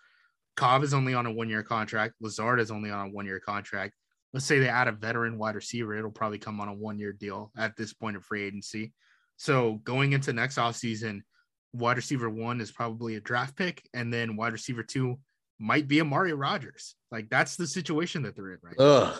Cobb 0.60 0.82
is 0.82 0.92
only 0.92 1.14
on 1.14 1.24
a 1.24 1.32
one 1.32 1.48
year 1.48 1.62
contract. 1.62 2.16
Lazard 2.20 2.60
is 2.60 2.70
only 2.70 2.90
on 2.90 3.06
a 3.06 3.10
one 3.10 3.24
year 3.24 3.40
contract. 3.40 3.94
Let's 4.34 4.44
say 4.44 4.58
they 4.58 4.68
add 4.68 4.88
a 4.88 4.92
veteran 4.92 5.38
wide 5.38 5.54
receiver, 5.54 5.96
it'll 5.96 6.10
probably 6.10 6.36
come 6.36 6.60
on 6.60 6.68
a 6.68 6.74
one 6.74 6.98
year 6.98 7.14
deal 7.14 7.50
at 7.56 7.76
this 7.78 7.94
point 7.94 8.14
of 8.14 8.26
free 8.26 8.42
agency. 8.42 8.92
So 9.38 9.80
going 9.84 10.12
into 10.12 10.34
next 10.34 10.58
offseason, 10.58 11.22
wide 11.72 11.96
receiver 11.96 12.28
one 12.28 12.60
is 12.60 12.70
probably 12.70 13.16
a 13.16 13.20
draft 13.20 13.56
pick, 13.56 13.82
and 13.94 14.12
then 14.12 14.36
wide 14.36 14.52
receiver 14.52 14.82
two 14.82 15.18
might 15.58 15.88
be 15.88 16.02
Amari 16.02 16.34
Rogers. 16.34 16.94
Like 17.10 17.30
that's 17.30 17.56
the 17.56 17.66
situation 17.66 18.22
that 18.24 18.36
they're 18.36 18.52
in 18.52 18.58
right 18.62 18.78
now. 18.78 19.14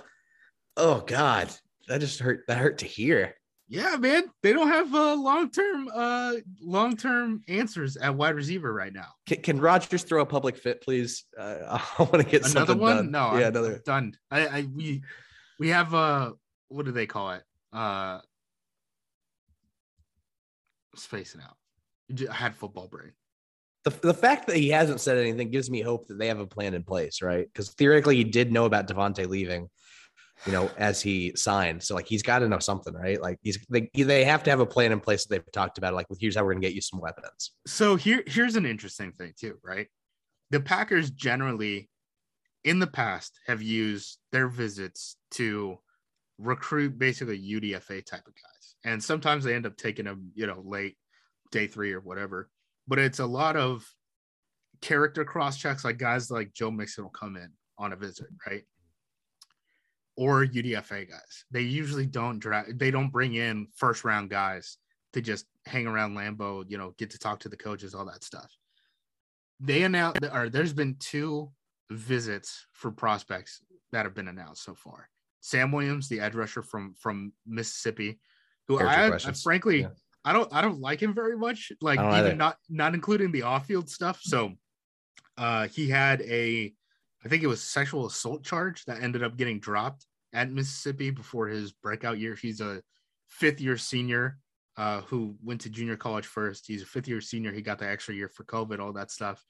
Oh 0.77 1.01
God. 1.01 1.51
That 1.89 2.01
just 2.01 2.21
hurt. 2.21 2.45
That 2.49 2.59
hurt 2.59 2.79
to 2.79 2.87
hear. 2.87 3.35
Yeah, 3.71 3.97
man. 3.99 4.25
They 4.43 4.53
don't 4.53 4.67
have 4.67 4.93
uh 4.93 5.15
long 5.15 5.49
term 5.49 5.89
uh 5.95 6.35
long 6.61 6.97
term 6.97 7.43
answers 7.47 7.97
at 7.97 8.17
wide 8.17 8.35
receiver 8.35 8.75
right 8.75 8.93
now. 8.93 9.07
Can, 9.27 9.43
can 9.43 9.61
Rodgers 9.61 10.03
throw 10.03 10.23
a 10.23 10.27
public 10.27 10.57
fit, 10.57 10.83
please? 10.83 11.25
Uh, 11.39 11.79
I 11.99 12.03
want 12.03 12.15
to 12.15 12.25
get 12.25 12.43
another 12.51 12.73
something 12.73 12.79
one? 12.79 12.97
done. 12.97 13.11
No, 13.13 13.39
yeah, 13.39 13.47
I'm, 13.47 13.53
another. 13.53 13.75
I'm 13.75 13.83
done. 13.87 14.13
I, 14.29 14.47
I 14.47 14.69
we 14.75 15.03
we 15.61 15.69
have 15.69 15.95
uh 15.95 16.33
what 16.67 16.85
do 16.85 16.91
they 16.91 17.07
call 17.07 17.31
it? 17.31 17.45
Uh 17.73 18.19
spacing 20.97 21.41
out. 21.41 21.57
I 22.29 22.35
had 22.35 22.57
football 22.57 22.89
brain. 22.89 23.13
The, 23.85 23.91
the 23.91 24.15
fact 24.15 24.49
that 24.49 24.57
he 24.57 24.69
hasn't 24.69 25.01
said 25.01 25.17
anything 25.17 25.51
gives 25.51 25.71
me 25.71 25.81
hope 25.81 26.09
that 26.09 26.19
they 26.19 26.27
have 26.27 26.41
a 26.41 26.47
plan 26.47 26.75
in 26.75 26.83
place, 26.83 27.23
right? 27.23 27.47
Because 27.47 27.71
theoretically, 27.71 28.17
he 28.17 28.25
did 28.25 28.53
know 28.53 28.65
about 28.65 28.89
Davante 28.89 29.27
leaving, 29.27 29.71
you 30.47 30.53
know, 30.53 30.71
as 30.79 31.03
he 31.03 31.33
signed. 31.37 31.83
So 31.83 31.95
like 31.95 32.07
he's 32.07 32.23
got 32.23 32.41
to 32.41 32.49
know 32.49 32.59
something, 32.59 32.95
right? 32.95 33.21
Like 33.21 33.39
he's 33.43 33.59
they 33.69 33.91
they 33.95 34.25
have 34.25 34.43
to 34.45 34.51
have 34.51 34.61
a 34.61 34.67
plan 34.67 34.93
in 34.93 35.01
place 35.01 35.25
that 35.25 35.31
they've 35.31 35.53
talked 35.53 35.79
about. 35.79 35.95
Like, 35.95 36.09
with 36.09 36.21
here's 36.21 36.37
how 36.37 36.45
we're 36.45 36.55
gonna 36.55 36.63
get 36.63 36.75
you 36.75 36.81
some 36.81 37.01
weapons. 37.01 37.53
So 37.67 37.97
here 37.97 38.23
here's 38.27 38.57
an 38.57 38.67
interesting 38.67 39.13
thing 39.13 39.35
too, 39.39 39.59
right? 39.63 39.89
The 40.51 40.61
Packers 40.61 41.11
generally 41.11 41.91
in 42.65 42.79
the 42.79 42.87
past 42.87 43.39
have 43.47 43.63
used 43.63 44.19
their 44.33 44.49
visits 44.49 45.17
to 45.33 45.79
recruit 46.39 46.99
basically 46.99 47.39
UDFA 47.39 48.05
type 48.05 48.27
of 48.27 48.35
guys. 48.35 48.75
And 48.85 49.03
sometimes 49.03 49.45
they 49.45 49.55
end 49.55 49.67
up 49.67 49.77
taking 49.77 50.07
them, 50.07 50.33
you 50.35 50.47
know, 50.47 50.63
late 50.65 50.97
day 51.53 51.67
3 51.67 51.93
or 51.93 52.01
whatever. 52.01 52.49
But 52.89 52.99
it's 52.99 53.19
a 53.19 53.27
lot 53.27 53.57
of 53.57 53.87
character 54.81 55.25
cross 55.25 55.59
checks 55.59 55.85
like 55.85 55.99
guys 55.99 56.31
like 56.31 56.53
Joe 56.55 56.71
Mixon 56.71 57.05
will 57.05 57.11
come 57.11 57.37
in 57.37 57.51
on 57.79 57.93
a 57.93 57.97
visit, 57.97 58.27
right? 58.47 58.65
Or 60.21 60.45
UDFA 60.45 61.09
guys. 61.09 61.45
They 61.51 61.63
usually 61.63 62.05
don't 62.05 62.39
draft 62.39 62.79
they 62.79 62.91
don't 62.91 63.09
bring 63.11 63.35
in 63.35 63.69
first 63.75 64.05
round 64.05 64.29
guys 64.29 64.77
to 65.15 65.23
just 65.23 65.47
hang 65.65 65.87
around 65.87 66.15
Lambeau, 66.15 66.65
you 66.69 66.77
know, 66.77 66.95
get 66.99 67.09
to 67.11 67.19
talk 67.19 67.41
to 67.41 67.49
the 67.49 67.57
coaches, 67.57 67.95
all 67.95 68.05
that 68.05 68.23
stuff. 68.23 68.55
they 69.59 69.83
announced, 69.83 70.21
or 70.31 70.51
there's 70.51 70.75
been 70.75 70.97
two 71.01 71.51
visits 71.91 72.67
for 72.73 72.91
prospects 72.91 73.63
that 73.93 74.05
have 74.05 74.15
been 74.15 74.29
announced 74.29 74.63
so 74.63 74.75
far. 74.75 75.09
Sam 75.41 75.73
Williams, 75.73 76.07
the 76.09 76.21
edge 76.21 76.35
rusher 76.35 76.63
from 76.63 76.95
from 77.01 77.33
Mississippi, 77.47 78.21
who 78.69 78.79
I, 78.79 79.15
I, 79.15 79.19
frankly 79.33 79.81
yeah. 79.81 79.89
I 80.23 80.35
don't 80.35 80.53
I 80.53 80.61
don't 80.61 80.81
like 80.81 81.01
him 81.03 81.15
very 81.15 81.37
much. 81.37 81.73
Like 81.81 81.99
even 81.99 82.11
either. 82.11 82.35
not 82.35 82.59
not 82.69 82.95
including 82.95 83.33
the 83.33 83.43
off 83.43 83.67
field 83.67 83.89
stuff. 83.89 84.21
So 84.23 84.53
uh 85.39 85.69
he 85.69 85.89
had 85.89 86.21
a 86.23 86.75
I 87.25 87.29
think 87.29 87.43
it 87.43 87.49
was 87.49 87.63
sexual 87.63 88.07
assault 88.07 88.45
charge 88.45 88.85
that 88.85 89.03
ended 89.03 89.23
up 89.23 89.37
getting 89.37 89.61
dropped 89.61 90.07
at 90.33 90.51
Mississippi 90.51 91.11
before 91.11 91.49
his 91.49 91.73
breakout 91.73 92.19
year. 92.19 92.35
He's 92.35 92.61
a 92.61 92.83
fifth 93.29 93.61
year 93.61 93.77
senior 93.77 94.39
uh, 94.77 95.03
who 95.03 95.37
went 95.43 95.61
to 95.63 95.71
junior 95.71 95.97
college 95.97 96.27
first. 96.27 96.67
He's 96.67 96.83
a 96.83 96.87
fifth 96.87 97.09
year 97.09 97.21
senior. 97.21 97.53
He 97.53 97.63
got 97.63 97.79
the 97.79 97.89
extra 97.89 98.15
year 98.15 98.29
for 98.29 98.45
COVID, 98.45 98.81
all 98.81 98.93
that 98.95 99.11
stuff. 99.11 99.45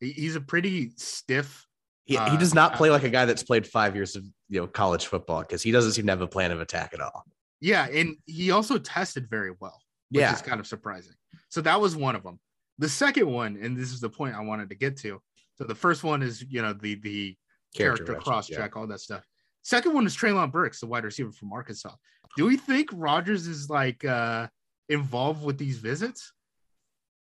He's 0.00 0.36
a 0.36 0.40
pretty 0.40 0.92
stiff. 0.96 1.66
He, 2.04 2.16
uh, 2.16 2.30
he 2.30 2.36
does 2.36 2.54
not 2.54 2.74
play 2.74 2.90
like 2.90 3.02
a 3.02 3.08
guy 3.08 3.24
that's 3.24 3.42
played 3.42 3.66
five 3.66 3.96
years 3.96 4.14
of 4.14 4.24
you 4.48 4.60
know 4.60 4.66
college 4.66 5.06
football 5.06 5.40
because 5.40 5.62
he 5.62 5.72
doesn't 5.72 5.92
seem 5.92 6.06
to 6.06 6.12
have 6.12 6.20
a 6.20 6.26
plan 6.26 6.52
of 6.52 6.60
attack 6.60 6.92
at 6.94 7.00
all. 7.00 7.24
Yeah, 7.60 7.88
and 7.88 8.16
he 8.26 8.50
also 8.50 8.78
tested 8.78 9.28
very 9.28 9.52
well, 9.58 9.80
which 10.10 10.20
yeah. 10.20 10.34
is 10.34 10.42
kind 10.42 10.60
of 10.60 10.66
surprising. 10.66 11.14
So 11.48 11.62
that 11.62 11.80
was 11.80 11.96
one 11.96 12.14
of 12.14 12.22
them. 12.22 12.38
The 12.78 12.88
second 12.88 13.28
one, 13.28 13.58
and 13.60 13.76
this 13.76 13.90
is 13.90 14.00
the 14.00 14.10
point 14.10 14.36
I 14.36 14.42
wanted 14.42 14.68
to 14.68 14.74
get 14.74 14.98
to. 14.98 15.20
So 15.56 15.64
the 15.64 15.74
first 15.74 16.04
one 16.04 16.22
is 16.22 16.44
you 16.48 16.62
know 16.62 16.74
the 16.74 16.96
the 16.96 17.36
character, 17.74 18.04
character 18.04 18.22
cross 18.22 18.46
check, 18.46 18.72
yeah. 18.74 18.80
all 18.80 18.86
that 18.86 19.00
stuff. 19.00 19.24
Second 19.66 19.94
one 19.94 20.06
is 20.06 20.16
Treylon 20.16 20.52
Burks, 20.52 20.78
the 20.78 20.86
wide 20.86 21.02
receiver 21.02 21.32
from 21.32 21.52
Arkansas. 21.52 21.90
Do 22.36 22.46
we 22.46 22.56
think 22.56 22.88
Rodgers 22.92 23.48
is 23.48 23.68
like 23.68 24.04
uh 24.04 24.46
involved 24.88 25.44
with 25.44 25.58
these 25.58 25.78
visits? 25.78 26.32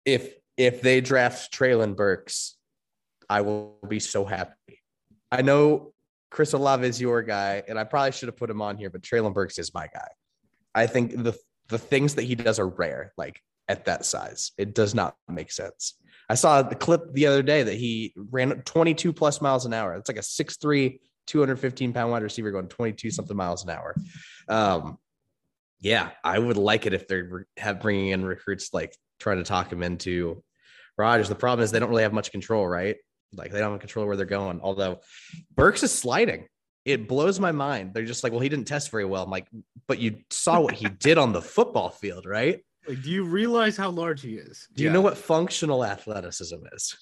If 0.07 0.37
if 0.57 0.81
they 0.81 1.03
draft 1.03 1.53
Treylon 1.53 1.94
Burks, 1.94 2.57
I 3.29 3.42
will 3.42 3.76
be 3.87 4.00
so 4.00 4.24
happy. 4.24 4.81
I 5.31 5.42
know 5.42 5.92
Chris 6.31 6.55
Olave 6.55 6.87
is 6.87 6.98
your 6.98 7.22
guy, 7.22 7.62
and 7.68 7.79
I 7.79 7.85
probably 7.85 8.12
should 8.12 8.29
have 8.29 8.38
put 8.38 8.48
him 8.48 8.62
on 8.62 8.79
here, 8.79 8.88
but 8.88 9.03
Treylon 9.03 9.35
Burks 9.35 9.59
is 9.59 9.74
my 9.74 9.87
guy. 9.92 10.09
I 10.74 10.87
think 10.87 11.22
the 11.22 11.37
the 11.68 11.76
things 11.76 12.14
that 12.14 12.22
he 12.22 12.37
does 12.37 12.59
are 12.59 12.68
rare, 12.68 13.12
like 13.18 13.38
at 13.68 13.85
that 13.85 14.07
size. 14.07 14.53
It 14.57 14.74
does 14.74 14.94
not 14.94 15.14
make 15.29 15.53
sense. 15.53 15.92
I 16.31 16.37
saw 16.37 16.62
the 16.62 16.74
clip 16.74 17.12
the 17.12 17.26
other 17.26 17.42
day 17.42 17.64
that 17.64 17.74
he 17.74 18.14
ran 18.16 18.62
22 18.62 19.12
plus 19.12 19.42
miles 19.42 19.66
an 19.66 19.74
hour. 19.74 19.94
It's 19.94 20.09
like 20.09 20.16
a 20.16 20.20
6'3, 20.20 21.00
215 21.30 21.92
pound 21.92 22.10
wide 22.10 22.22
receiver 22.22 22.50
going 22.50 22.68
22 22.68 23.10
something 23.10 23.36
miles 23.36 23.64
an 23.64 23.70
hour. 23.70 23.94
Um, 24.48 24.98
yeah, 25.80 26.10
I 26.24 26.38
would 26.38 26.56
like 26.56 26.86
it 26.86 26.92
if 26.92 27.08
they're 27.08 27.46
have 27.56 27.80
bringing 27.80 28.08
in 28.08 28.24
recruits 28.24 28.74
like 28.74 28.94
trying 29.18 29.38
to 29.38 29.44
talk 29.44 29.72
him 29.72 29.82
into 29.82 30.42
Rodgers. 30.98 31.28
The 31.28 31.34
problem 31.34 31.64
is 31.64 31.70
they 31.70 31.78
don't 31.78 31.88
really 31.88 32.02
have 32.02 32.12
much 32.12 32.32
control, 32.32 32.66
right? 32.66 32.96
Like 33.32 33.52
they 33.52 33.60
don't 33.60 33.70
have 33.70 33.80
control 33.80 34.06
where 34.06 34.16
they're 34.16 34.26
going. 34.26 34.60
Although 34.60 35.00
Burks 35.54 35.82
is 35.82 35.92
sliding, 35.92 36.46
it 36.84 37.06
blows 37.06 37.38
my 37.38 37.52
mind. 37.52 37.94
They're 37.94 38.04
just 38.04 38.24
like, 38.24 38.32
well, 38.32 38.40
he 38.40 38.48
didn't 38.48 38.66
test 38.66 38.90
very 38.90 39.04
well. 39.04 39.22
I'm 39.22 39.30
like, 39.30 39.46
but 39.86 39.98
you 39.98 40.18
saw 40.30 40.60
what 40.60 40.74
he 40.74 40.88
did 40.88 41.16
on 41.16 41.32
the 41.32 41.40
football 41.40 41.90
field, 41.90 42.26
right? 42.26 42.60
Like, 42.88 43.02
do 43.02 43.10
you 43.10 43.22
realize 43.22 43.76
how 43.76 43.90
large 43.90 44.22
he 44.22 44.34
is? 44.34 44.66
Do 44.74 44.82
you 44.82 44.90
know 44.90 45.00
what 45.00 45.16
functional 45.16 45.84
athleticism 45.84 46.56
is? 46.72 46.96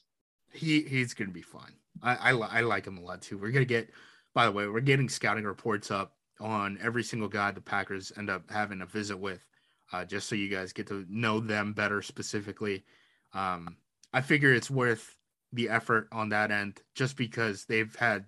He 0.52 0.82
he's 0.82 1.14
gonna 1.14 1.30
be 1.30 1.42
fine. 1.42 1.72
I, 2.02 2.14
I 2.14 2.30
I 2.30 2.60
like 2.60 2.86
him 2.86 2.98
a 2.98 3.00
lot 3.00 3.22
too. 3.22 3.38
We're 3.38 3.52
gonna 3.52 3.64
get. 3.64 3.90
By 4.38 4.44
the 4.44 4.52
way, 4.52 4.68
we're 4.68 4.78
getting 4.78 5.08
scouting 5.08 5.42
reports 5.42 5.90
up 5.90 6.12
on 6.38 6.78
every 6.80 7.02
single 7.02 7.26
guy 7.28 7.50
the 7.50 7.60
Packers 7.60 8.12
end 8.16 8.30
up 8.30 8.48
having 8.48 8.82
a 8.82 8.86
visit 8.86 9.18
with, 9.18 9.44
uh, 9.92 10.04
just 10.04 10.28
so 10.28 10.36
you 10.36 10.48
guys 10.48 10.72
get 10.72 10.86
to 10.86 11.04
know 11.08 11.40
them 11.40 11.72
better 11.72 12.02
specifically. 12.02 12.84
Um, 13.32 13.78
I 14.12 14.20
figure 14.20 14.54
it's 14.54 14.70
worth 14.70 15.16
the 15.52 15.68
effort 15.68 16.06
on 16.12 16.28
that 16.28 16.52
end 16.52 16.80
just 16.94 17.16
because 17.16 17.64
they've 17.64 17.92
had 17.96 18.26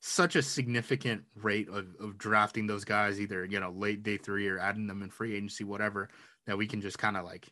such 0.00 0.36
a 0.36 0.42
significant 0.42 1.22
rate 1.34 1.70
of, 1.70 1.86
of 1.98 2.18
drafting 2.18 2.66
those 2.66 2.84
guys 2.84 3.18
either 3.18 3.46
you 3.46 3.58
know 3.58 3.70
late 3.70 4.02
day 4.02 4.18
three 4.18 4.48
or 4.48 4.58
adding 4.58 4.86
them 4.86 5.02
in 5.02 5.08
free 5.08 5.34
agency 5.34 5.64
whatever 5.64 6.10
that 6.46 6.58
we 6.58 6.66
can 6.66 6.82
just 6.82 6.98
kind 6.98 7.16
of 7.16 7.24
like 7.24 7.48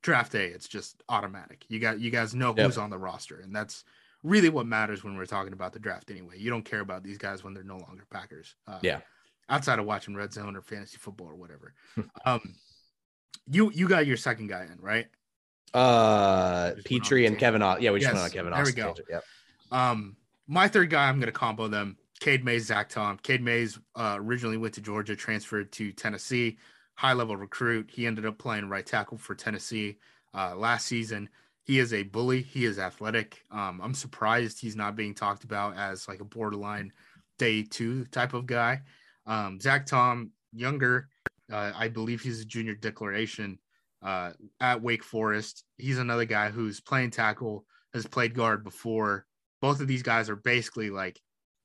draft 0.00 0.30
day 0.30 0.46
it's 0.46 0.68
just 0.68 1.02
automatic 1.08 1.64
you 1.68 1.80
got 1.80 1.98
you 1.98 2.10
guys 2.10 2.36
know 2.36 2.54
yep. 2.56 2.66
who's 2.66 2.78
on 2.78 2.88
the 2.88 2.96
roster 2.96 3.40
and 3.40 3.54
that's 3.54 3.84
really 4.22 4.48
what 4.48 4.66
matters 4.66 5.02
when 5.02 5.16
we're 5.16 5.26
talking 5.26 5.52
about 5.52 5.72
the 5.72 5.78
draft 5.78 6.10
anyway 6.10 6.34
you 6.38 6.50
don't 6.50 6.64
care 6.64 6.80
about 6.80 7.02
these 7.02 7.18
guys 7.18 7.42
when 7.42 7.54
they're 7.54 7.64
no 7.64 7.78
longer 7.78 8.04
packers 8.10 8.54
uh, 8.68 8.78
yeah 8.82 9.00
outside 9.52 9.78
of 9.78 9.84
watching 9.84 10.14
Red 10.14 10.32
Zone 10.32 10.56
or 10.56 10.62
fantasy 10.62 10.98
football 10.98 11.28
or 11.28 11.36
whatever. 11.36 11.74
um, 12.24 12.54
you 13.50 13.70
you 13.72 13.88
got 13.88 14.06
your 14.06 14.16
second 14.16 14.48
guy 14.48 14.64
in 14.64 14.78
right? 14.80 15.06
Uh, 15.74 16.72
Pitre 16.84 17.24
and 17.26 17.38
Kevin. 17.38 17.60
Yeah, 17.80 17.90
we 17.90 18.00
just 18.00 18.12
yes, 18.12 18.14
went 18.14 18.24
on 18.24 18.30
Kevin. 18.30 18.52
There 18.52 18.64
we 18.64 18.72
go. 18.72 18.94
Yep. 19.08 19.24
Um, 19.70 20.16
my 20.46 20.68
third 20.68 20.90
guy, 20.90 21.08
I'm 21.08 21.18
gonna 21.18 21.32
combo 21.32 21.68
them. 21.68 21.96
Cade 22.20 22.44
Mays, 22.44 22.66
Zach 22.66 22.88
Tom. 22.88 23.18
Cade 23.22 23.42
Mays 23.42 23.78
uh, 23.96 24.16
originally 24.18 24.56
went 24.56 24.74
to 24.74 24.80
Georgia, 24.80 25.16
transferred 25.16 25.72
to 25.72 25.92
Tennessee, 25.92 26.58
high 26.94 27.14
level 27.14 27.36
recruit. 27.36 27.90
He 27.92 28.06
ended 28.06 28.26
up 28.26 28.38
playing 28.38 28.68
right 28.68 28.86
tackle 28.86 29.18
for 29.18 29.34
Tennessee 29.34 29.98
uh, 30.34 30.54
last 30.54 30.86
season. 30.86 31.28
He 31.64 31.78
is 31.78 31.92
a 31.92 32.02
bully. 32.02 32.42
He 32.42 32.64
is 32.64 32.78
athletic. 32.78 33.42
Um, 33.50 33.80
I'm 33.82 33.94
surprised 33.94 34.60
he's 34.60 34.76
not 34.76 34.96
being 34.96 35.14
talked 35.14 35.44
about 35.44 35.76
as 35.76 36.08
like 36.08 36.20
a 36.20 36.24
borderline 36.24 36.92
day 37.38 37.62
two 37.62 38.04
type 38.06 38.34
of 38.34 38.46
guy. 38.46 38.80
Um, 39.26 39.60
Zach 39.60 39.86
Tom, 39.86 40.32
younger, 40.52 41.08
uh, 41.52 41.72
I 41.74 41.88
believe 41.88 42.20
he's 42.20 42.40
a 42.40 42.44
junior 42.44 42.74
declaration 42.74 43.58
uh, 44.02 44.32
at 44.60 44.82
Wake 44.82 45.04
Forest. 45.04 45.64
He's 45.78 45.98
another 45.98 46.24
guy 46.24 46.50
who's 46.50 46.80
playing 46.80 47.10
tackle, 47.10 47.64
has 47.94 48.06
played 48.06 48.34
guard 48.34 48.64
before. 48.64 49.26
Both 49.60 49.80
of 49.80 49.86
these 49.86 50.02
guys 50.02 50.28
are 50.28 50.36
basically 50.36 50.90
like, 50.90 51.20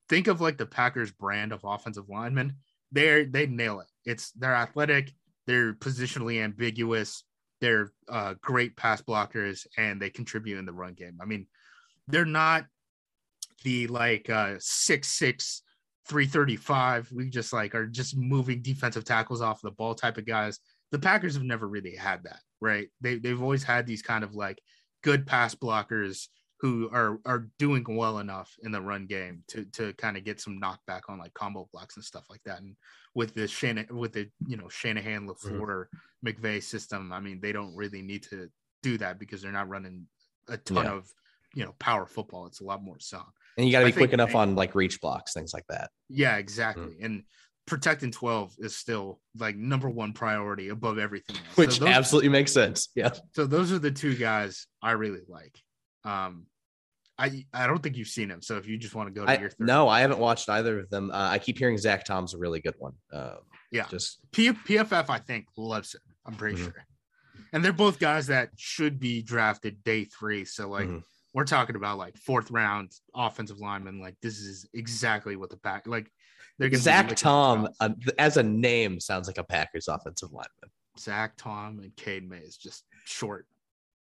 think 0.10 0.28
of 0.28 0.42
like 0.42 0.58
the 0.58 0.66
Packers 0.66 1.12
brand 1.12 1.52
of 1.52 1.64
offensive 1.64 2.10
linemen. 2.10 2.58
They're 2.92 3.26
they 3.26 3.48
nail 3.48 3.80
it. 3.80 3.88
It's 4.06 4.32
they're 4.32 4.56
athletic, 4.56 5.14
they're 5.48 5.74
positionally 5.74 6.42
ambiguous, 6.42 7.24
they're 7.62 7.91
uh, 8.10 8.36
great 8.41 8.76
pass 8.76 9.02
blockers, 9.02 9.65
and 9.78 10.02
they 10.02 10.10
contribute 10.10 10.60
in 10.60 10.65
the 10.65 10.74
run 10.74 10.93
game. 10.93 11.17
I 11.22 11.26
mean, 11.26 11.48
they're 12.08 12.26
not 12.26 12.65
the 13.63 13.88
like 13.88 14.30
uh 14.30 14.56
six 14.60 15.08
six 15.08 15.63
335. 16.08 17.12
We 17.12 17.30
just 17.30 17.54
like 17.54 17.76
are 17.76 17.86
just 17.86 18.15
moving 18.15 18.62
defensive 18.62 19.04
tackles 19.04 19.41
off 19.41 19.62
the 19.62 19.72
ball 19.72 19.93
type 19.96 20.17
of 20.17 20.26
guys. 20.26 20.60
The 20.91 21.00
Packers 21.00 21.34
have 21.34 21.43
never 21.43 21.67
really 21.67 21.96
had 21.96 22.24
that, 22.24 22.39
right? 22.62 22.88
They 23.02 23.17
they've 23.17 23.41
always 23.41 23.63
had 23.63 23.86
these 23.86 24.02
kind 24.02 24.24
of 24.24 24.34
like 24.34 24.62
good 25.04 25.28
pass 25.28 25.54
blockers 25.54 26.28
who 26.60 26.89
are 26.91 27.20
are 27.26 27.50
doing 27.60 27.86
well 27.88 28.20
enough 28.20 28.56
in 28.63 28.72
the 28.72 28.82
run 28.82 29.06
game 29.06 29.43
to 29.50 29.65
to 29.74 29.93
kind 29.93 30.17
of 30.17 30.24
get 30.24 30.39
some 30.39 30.60
knockback 30.62 31.02
on 31.10 31.20
like 31.20 31.34
combo 31.34 31.67
blocks 31.74 31.98
and 31.98 32.06
stuff 32.06 32.26
like 32.30 32.41
that. 32.46 32.62
And 32.62 32.76
with 33.17 33.34
the 33.34 33.47
Shanahan 33.47 33.97
with 33.97 34.13
the 34.13 34.30
you 34.45 34.58
know 34.58 34.69
Shanahan 34.69 35.27
LaFleur 35.27 35.88
mm-hmm. 35.88 36.27
McVay 36.27 36.62
system, 36.62 37.12
I 37.12 37.19
mean 37.19 37.39
they 37.41 37.51
don't 37.51 37.75
really 37.75 38.03
need 38.03 38.21
to 38.30 38.47
do 38.84 38.99
that 38.99 39.17
because 39.17 39.41
they're 39.41 39.51
not 39.51 39.67
running 39.67 40.06
a 40.47 40.58
ton 40.58 40.86
yeah. 40.86 40.91
of 40.91 41.12
you 41.56 41.65
know 41.65 41.73
power 41.80 42.06
football. 42.06 42.45
It's 42.45 42.62
a 42.62 42.63
lot 42.63 42.84
more 42.84 42.99
song. 42.99 43.25
And 43.58 43.65
you 43.65 43.71
got 43.71 43.80
to 43.80 43.88
be 43.88 43.91
quick 43.91 44.13
enough 44.13 44.36
on 44.36 44.56
like 44.56 44.75
reach 44.75 45.01
blocks, 45.01 45.34
things 45.34 45.51
like 45.51 45.65
that. 45.67 45.89
Yeah, 46.10 46.38
exactly. 46.38 46.93
Mm. 47.01 47.06
And 47.06 47.23
protecting 47.65 48.12
12 48.12 48.53
is 48.60 48.75
still 48.75 49.19
like 49.36 49.56
number 49.56 49.89
one 49.89 50.13
priority 50.13 50.69
above 50.69 50.99
everything 50.99 51.38
else. 51.38 51.58
Which 51.58 51.80
so 51.80 51.86
those, 51.86 51.95
absolutely 51.95 52.30
makes 52.30 52.53
sense. 52.53 52.89
Yeah. 52.93 53.10
So 53.34 53.47
those 53.47 53.71
are 53.71 53.80
the 53.80 53.89
two 53.89 54.13
guys 54.13 54.67
I 54.84 54.91
really 54.91 55.23
like. 55.27 55.58
Um 56.03 56.45
I 57.17 57.45
I 57.53 57.67
don't 57.67 57.82
think 57.82 57.97
you've 57.97 58.08
seen 58.08 58.30
him. 58.30 58.41
So 58.41 58.58
if 58.58 58.67
you 58.67 58.77
just 58.77 58.95
want 58.95 59.08
to 59.08 59.13
go 59.13 59.25
to 59.25 59.32
I, 59.32 59.39
your 59.39 59.49
third 59.49 59.67
no, 59.67 59.88
I 59.88 60.01
haven't 60.01 60.19
watched 60.19 60.49
either 60.49 60.80
of 60.80 60.89
them. 60.89 61.12
Uh, 61.12 61.30
I 61.32 61.39
keep 61.39 61.58
hearing 61.58 61.77
Zach 61.77 62.06
Tom's 62.06 62.34
a 62.34 62.38
really 62.38 62.60
good 62.60 62.75
one. 62.77 62.93
Um, 63.13 63.38
yeah, 63.71 63.86
just 63.89 64.19
P- 64.32 64.51
PFF 64.51 65.10
I 65.10 65.19
think 65.19 65.47
loves 65.58 65.95
it. 65.95 66.01
I'm 66.25 66.36
pretty 66.36 66.56
mm-hmm. 66.58 66.65
sure. 66.65 66.86
And 67.53 67.63
they're 67.63 67.73
both 67.73 67.97
guys 67.99 68.27
that 68.27 68.49
should 68.58 68.99
be 68.99 69.21
drafted 69.21 69.84
day 69.84 70.06
three. 70.06 70.45
So 70.45 70.70
like 70.70 70.88
mm-hmm 70.88 70.99
we're 71.38 71.43
talking 71.43 71.76
about 71.76 71.99
like 71.99 72.18
fourth 72.18 72.49
round 72.49 72.91
offensive 73.15 73.59
lineman. 73.59 74.01
Like 74.01 74.15
this 74.24 74.39
is 74.39 74.68
exactly 74.74 75.36
what 75.36 75.51
the 75.51 75.57
pack 75.57 75.86
like. 75.86 76.09
They're 76.57 76.74
Zach 76.74 77.15
Tom 77.15 77.68
uh, 77.80 77.89
as 78.18 78.38
a 78.38 78.43
name 78.43 78.99
sounds 78.99 79.28
like 79.28 79.38
a 79.38 79.43
Packers 79.43 79.88
offensive 79.88 80.32
lineman. 80.32 80.72
Zach 80.97 81.34
Tom 81.38 81.80
and 81.80 81.95
Cade 81.95 82.28
May 82.28 82.39
is 82.39 82.57
just 82.57 82.86
short. 83.05 83.45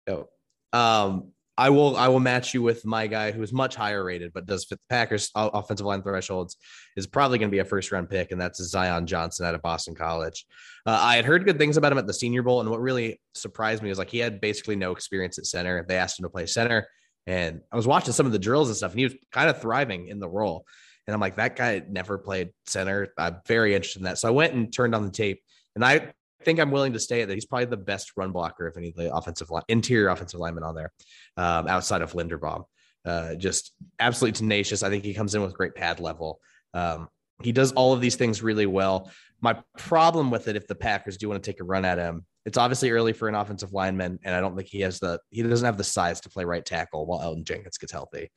Oh, 0.09 0.29
um, 0.73 1.33
I 1.59 1.71
will 1.71 1.97
I 1.97 2.09
will 2.09 2.21
match 2.21 2.53
you 2.53 2.63
with 2.63 2.85
my 2.85 3.07
guy 3.07 3.33
who 3.33 3.43
is 3.43 3.53
much 3.53 3.77
higher 3.77 4.05
rated, 4.05 4.33
but 4.33 4.47
does 4.47 4.65
fit 4.65 4.79
the 4.79 4.95
Packers 4.95 5.31
offensive 5.35 5.87
line 5.87 6.03
thresholds. 6.03 6.57
Is 6.97 7.07
probably 7.07 7.39
going 7.39 7.51
to 7.51 7.55
be 7.55 7.61
a 7.61 7.65
first 7.65 7.93
round 7.93 8.11
pick, 8.11 8.31
and 8.31 8.41
that's 8.41 8.63
Zion 8.63 9.07
Johnson 9.07 9.47
out 9.47 9.55
of 9.55 9.63
Boston 9.63 9.95
College. 9.95 10.45
Uh, 10.85 10.99
I 11.01 11.17
had 11.17 11.25
heard 11.25 11.45
good 11.45 11.59
things 11.59 11.77
about 11.77 11.93
him 11.93 11.99
at 11.99 12.07
the 12.07 12.15
Senior 12.15 12.43
Bowl, 12.43 12.61
and 12.61 12.71
what 12.71 12.81
really 12.81 13.21
surprised 13.35 13.83
me 13.83 13.89
was 13.89 13.99
like 13.99 14.11
he 14.11 14.19
had 14.19 14.41
basically 14.41 14.77
no 14.77 14.93
experience 14.93 15.39
at 15.39 15.47
center. 15.47 15.85
They 15.89 15.97
asked 15.97 16.19
him 16.19 16.25
to 16.25 16.31
play 16.31 16.47
center. 16.47 16.89
And 17.27 17.61
I 17.73 17.77
was 17.77 17.87
watching 17.87 18.13
some 18.13 18.27
of 18.27 18.33
the 18.33 18.39
drills 18.39 18.69
and 18.69 18.77
stuff, 18.77 18.93
and 18.93 19.01
he 19.01 19.07
was 19.07 19.15
kind 19.33 19.51
of 19.51 19.61
thriving 19.61 20.09
in 20.09 20.21
the 20.21 20.29
role. 20.29 20.65
And 21.07 21.15
I'm 21.15 21.21
like, 21.21 21.37
that 21.37 21.57
guy 21.57 21.83
never 21.89 22.19
played 22.19 22.51
center. 22.67 23.13
I'm 23.19 23.39
very 23.47 23.75
interested 23.75 24.01
in 24.01 24.05
that. 24.05 24.19
So 24.19 24.29
I 24.29 24.33
went 24.33 24.55
and 24.55 24.73
turned 24.73 24.95
on 24.95 25.05
the 25.05 25.11
tape, 25.11 25.43
and 25.75 25.85
I 25.85 26.13
think 26.45 26.61
I'm 26.61 26.71
willing 26.71 26.93
to 26.93 27.01
stay 27.01 27.23
at 27.23 27.29
that. 27.29 27.35
He's 27.35 27.47
probably 27.47 27.67
the 27.67 27.77
best 27.77 28.13
run 28.17 28.33
blocker 28.33 28.67
of 28.67 28.77
any 28.77 28.89
of 28.89 28.95
the 28.95 29.15
offensive 29.15 29.51
line, 29.51 29.63
interior 29.69 30.09
offensive 30.09 30.41
lineman 30.41 30.65
on 30.65 30.75
there, 30.75 30.93
um, 31.37 31.69
outside 31.69 32.03
of 32.03 32.13
Linderbaum. 32.13 32.65
Uh, 33.05 33.35
just 33.37 33.73
absolutely 34.01 34.37
tenacious. 34.37 34.83
I 34.83 34.91
think 34.91 35.05
he 35.05 35.15
comes 35.15 35.35
in 35.35 35.43
with 35.43 35.55
great 35.55 35.75
pad 35.75 36.01
level. 36.01 36.41
Um, 36.75 37.09
he 37.43 37.53
does 37.53 37.73
all 37.73 37.93
of 37.93 38.01
these 38.01 38.17
things 38.17 38.43
really 38.43 38.67
well. 38.67 39.11
My 39.41 39.59
problem 39.77 40.31
with 40.31 40.49
it, 40.49 40.57
if 40.57 40.67
the 40.67 40.75
Packers 40.75 41.17
do 41.17 41.29
want 41.29 41.43
to 41.43 41.51
take 41.51 41.61
a 41.61 41.65
run 41.65 41.85
at 41.85 41.99
him, 41.99 42.25
it's 42.47 42.57
obviously 42.57 42.91
early 42.91 43.13
for 43.13 43.29
an 43.29 43.35
offensive 43.35 43.73
lineman, 43.73 44.19
and 44.25 44.35
I 44.35 44.41
don't 44.41 44.57
think 44.57 44.69
he 44.69 44.81
has 44.81 45.01
the 45.01 45.21
he 45.31 45.43
doesn't 45.43 45.67
have 45.67 45.77
the 45.77 45.85
size 45.85 46.21
to 46.23 46.31
play 46.31 46.45
right 46.45 46.65
tackle 46.65 47.05
while 47.05 47.21
Elgton 47.21 47.45
Jenkins 47.45 47.77
gets 47.77 47.93
healthy. 47.93 48.31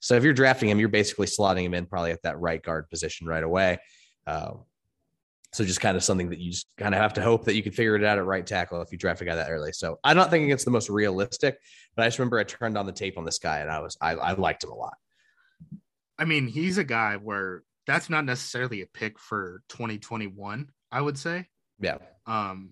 So 0.00 0.14
if 0.14 0.22
you're 0.22 0.32
drafting 0.32 0.68
him, 0.68 0.78
you're 0.78 0.88
basically 0.88 1.26
slotting 1.26 1.64
him 1.64 1.74
in 1.74 1.86
probably 1.86 2.12
at 2.12 2.22
that 2.22 2.38
right 2.38 2.62
guard 2.62 2.88
position 2.88 3.26
right 3.26 3.42
away. 3.42 3.78
Uh, 4.26 4.52
so 5.52 5.64
just 5.64 5.80
kind 5.80 5.96
of 5.96 6.04
something 6.04 6.30
that 6.30 6.38
you 6.38 6.50
just 6.50 6.66
kind 6.76 6.94
of 6.94 7.00
have 7.00 7.14
to 7.14 7.22
hope 7.22 7.44
that 7.44 7.54
you 7.54 7.62
can 7.62 7.72
figure 7.72 7.96
it 7.96 8.04
out 8.04 8.18
at 8.18 8.24
right 8.24 8.46
tackle 8.46 8.82
if 8.82 8.92
you 8.92 8.98
draft 8.98 9.20
a 9.20 9.24
guy 9.24 9.34
that 9.36 9.50
early. 9.50 9.72
So 9.72 9.98
I'm 10.04 10.16
not 10.16 10.30
thinking 10.30 10.50
it's 10.50 10.64
the 10.64 10.70
most 10.70 10.90
realistic, 10.90 11.58
but 11.94 12.02
I 12.02 12.06
just 12.08 12.18
remember 12.18 12.38
I 12.38 12.44
turned 12.44 12.76
on 12.76 12.86
the 12.86 12.92
tape 12.92 13.16
on 13.16 13.24
this 13.24 13.38
guy 13.38 13.60
and 13.60 13.70
I 13.70 13.80
was 13.80 13.96
I, 14.00 14.12
I 14.12 14.32
liked 14.32 14.64
him 14.64 14.70
a 14.70 14.74
lot. 14.74 14.94
I 16.18 16.24
mean, 16.24 16.46
he's 16.46 16.78
a 16.78 16.84
guy 16.84 17.16
where 17.16 17.62
that's 17.86 18.10
not 18.10 18.24
necessarily 18.24 18.82
a 18.82 18.86
pick 18.86 19.18
for 19.18 19.62
2021. 19.68 20.70
I 20.92 21.00
would 21.00 21.18
say. 21.18 21.46
Yeah. 21.80 21.98
Um, 22.26 22.70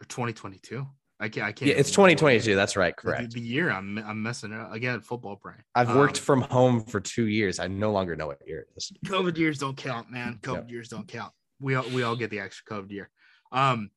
or 0.00 0.06
2022. 0.06 0.86
I 1.20 1.28
can't. 1.28 1.46
I 1.46 1.52
can't. 1.52 1.68
Yeah, 1.68 1.76
it's 1.76 1.90
2022. 1.90 2.54
That's 2.54 2.76
right. 2.76 2.96
Correct. 2.96 3.32
The, 3.32 3.40
the, 3.40 3.46
year 3.46 3.70
I'm 3.70 3.98
I'm 3.98 4.22
messing 4.22 4.52
up 4.52 4.72
again. 4.72 5.00
Football 5.00 5.36
brain. 5.36 5.62
I've 5.74 5.94
worked 5.94 6.18
um, 6.18 6.24
from 6.24 6.40
home 6.42 6.84
for 6.84 7.00
two 7.00 7.26
years. 7.26 7.58
I 7.58 7.66
no 7.66 7.90
longer 7.90 8.14
know 8.14 8.28
what 8.28 8.38
year 8.46 8.60
it 8.60 8.68
is. 8.76 8.92
COVID 9.06 9.36
years 9.36 9.58
don't 9.58 9.76
count, 9.76 10.10
man. 10.12 10.38
COVID 10.42 10.70
years 10.70 10.88
don't 10.88 11.08
count. 11.08 11.32
We 11.60 11.74
all 11.74 11.84
we 11.90 12.02
all 12.02 12.16
get 12.16 12.30
the 12.30 12.40
extra 12.40 12.76
COVID 12.76 12.90
year. 12.90 13.10
Um, 13.52 13.90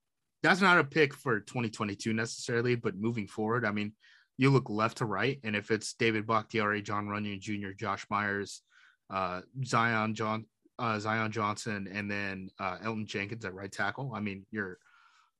that's 0.43 0.62
not 0.62 0.80
a 0.80 0.84
pick 0.84 1.14
for 1.14 1.39
2022 1.39 2.14
necessarily, 2.14 2.76
but 2.76 2.95
moving 2.95 3.28
forward, 3.28 3.66
I 3.66 3.72
mean, 3.72 3.93
you 4.38 4.49
look 4.49 4.70
left 4.70 4.97
to 4.97 5.05
right, 5.05 5.39
and 5.43 5.55
if 5.55 5.70
it's 5.70 5.93
David 5.93 6.26
Bakhtiari, 6.26 6.82
Jon 6.82 7.05
Runyan 7.05 7.39
Jr., 7.39 7.72
Josh 7.78 8.05
Myers, 8.09 8.64
uh, 9.12 9.41
Zion 9.64 10.16
John, 10.16 10.45
uh, 10.80 10.97
Zion 10.97 11.32
Johnson, 11.32 11.88
and 11.91 12.09
then 12.09 12.49
uh, 12.59 12.78
Elgton 12.84 13.05
Jenkins 13.05 13.45
at 13.45 13.53
right 13.53 13.72
tackle. 13.72 14.14
I 14.16 14.20
mean, 14.20 14.45
your 14.51 14.80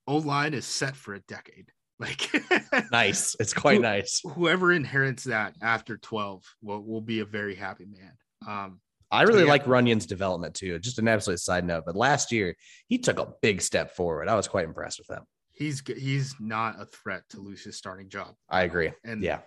O 0.08 0.18
line 0.18 0.54
is 0.54 0.66
set 0.66 0.96
for 0.96 1.14
a 1.14 1.20
decade. 1.22 1.68
Like 2.02 2.32
nice, 2.92 3.36
it's 3.40 3.54
quite 3.54 3.76
who, 3.76 3.84
nice. 3.84 4.22
Whoever 4.24 4.72
inherits 4.72 5.26
that 5.26 5.54
after 5.62 5.98
12 5.98 6.44
will, 6.64 6.82
will 6.82 7.02
be 7.02 7.20
a 7.20 7.26
very 7.26 7.54
happy 7.54 7.86
man. 7.86 8.14
Um, 8.48 8.80
I 9.12 9.24
really 9.24 9.44
yeah. 9.44 9.50
like 9.50 9.68
Runyan's 9.68 10.06
development 10.06 10.56
too. 10.56 10.80
Just 10.80 11.00
an 11.00 11.08
absolute 11.08 11.40
side 11.40 11.66
note, 11.66 11.84
but 11.86 11.96
last 11.96 12.32
year 12.32 12.56
he 12.88 12.98
took 12.98 13.20
a 13.20 13.34
big 13.42 13.62
step 13.62 13.96
forward. 13.96 14.30
I 14.30 14.36
was 14.36 14.48
quite 14.48 14.66
impressed 14.66 15.00
with 15.00 15.10
him. 15.10 15.24
He's 15.52 15.84
he's 15.86 16.36
not 16.40 16.82
a 16.82 16.86
threat 16.86 17.24
to 17.32 17.42
lose 17.42 17.64
his 17.64 17.78
starting 17.78 18.10
job. 18.10 18.36
I 18.50 18.64
agree. 18.64 18.88
Um, 18.88 18.94
and 19.04 19.24
yeah, 19.24 19.40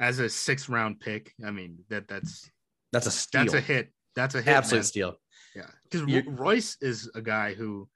as 0.00 0.18
a 0.18 0.28
sixth 0.28 0.68
round 0.68 1.00
pick, 1.00 1.32
I 1.46 1.52
mean 1.52 1.78
that 1.90 2.08
that's 2.08 2.50
that's 2.92 3.06
a 3.06 3.10
steal. 3.10 3.42
That's 3.42 3.54
a 3.54 3.60
hit. 3.60 3.92
That's 4.16 4.34
a 4.34 4.42
hit. 4.42 4.52
Absolute 4.52 4.78
man. 4.78 4.84
steal. 4.84 5.14
Yeah, 5.54 5.70
because 5.90 6.26
Royce 6.26 6.76
is 6.80 7.08
a 7.14 7.22
guy 7.22 7.54
who 7.54 7.88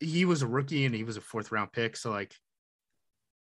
he 0.00 0.24
was 0.24 0.40
a 0.40 0.46
rookie 0.46 0.86
and 0.86 0.94
he 0.94 1.04
was 1.04 1.18
a 1.18 1.20
fourth 1.20 1.52
round 1.52 1.72
pick. 1.72 1.94
So 1.94 2.10
like, 2.10 2.34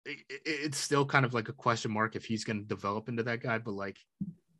it, 0.05 0.20
it's 0.45 0.78
still 0.78 1.05
kind 1.05 1.26
of 1.26 1.34
like 1.34 1.47
a 1.47 1.53
question 1.53 1.91
mark 1.91 2.18
if 2.18 2.26
he's 2.26 2.43
going 2.43 2.60
to 2.60 2.68
develop 2.68 3.07
into 3.07 3.24
that 3.24 3.41
guy. 3.41 3.57
But 3.60 3.76
like, 3.76 3.97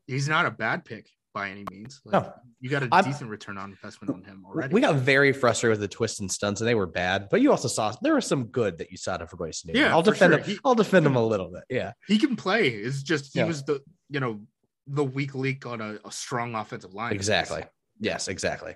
he's 0.08 0.30
not 0.30 0.46
a 0.46 0.52
bad 0.52 0.86
pick 0.86 1.10
by 1.34 1.50
any 1.50 1.66
means. 1.72 2.02
Like, 2.06 2.24
no. 2.24 2.34
you 2.60 2.70
got 2.70 2.84
a 2.84 2.90
I'm, 2.92 3.04
decent 3.04 3.30
return 3.30 3.58
on 3.58 3.72
investment 3.72 4.14
on 4.14 4.24
him 4.24 4.46
already. 4.46 4.74
We 4.74 4.82
got 4.82 4.96
very 4.96 5.32
frustrated 5.34 5.80
with 5.80 5.90
the 5.90 5.94
twists 5.94 6.20
and 6.20 6.32
stunts, 6.32 6.62
and 6.62 6.68
they 6.68 6.76
were 6.76 6.88
bad. 6.88 7.28
But 7.30 7.42
you 7.42 7.52
also 7.52 7.68
saw 7.68 7.94
there 8.02 8.16
was 8.16 8.26
some 8.26 8.46
good 8.46 8.78
that 8.80 8.92
you 8.92 8.98
saw 8.98 9.18
to 9.18 9.28
Royce 9.38 9.66
Newman. 9.66 9.82
Yeah, 9.82 9.92
I'll 9.92 10.02
defend 10.02 10.34
sure. 10.34 10.40
him. 10.40 10.46
He, 10.46 10.60
I'll 10.66 10.76
defend 10.76 11.06
him 11.06 11.16
a 11.16 11.26
little 11.26 11.52
bit. 11.52 11.64
Yeah, 11.70 11.94
he 12.08 12.18
can 12.18 12.36
play. 12.36 12.68
It's 12.68 13.04
just 13.04 13.34
he 13.34 13.40
yeah. 13.40 13.46
was 13.46 13.64
the 13.64 13.82
you 14.10 14.20
know 14.20 14.42
the 14.88 15.04
weak 15.04 15.36
link 15.36 15.66
on 15.66 15.82
a, 15.82 16.00
a 16.06 16.12
strong 16.12 16.56
offensive 16.56 16.94
line. 16.94 17.14
Exactly. 17.14 17.64
Yes, 18.00 18.28
exactly. 18.28 18.76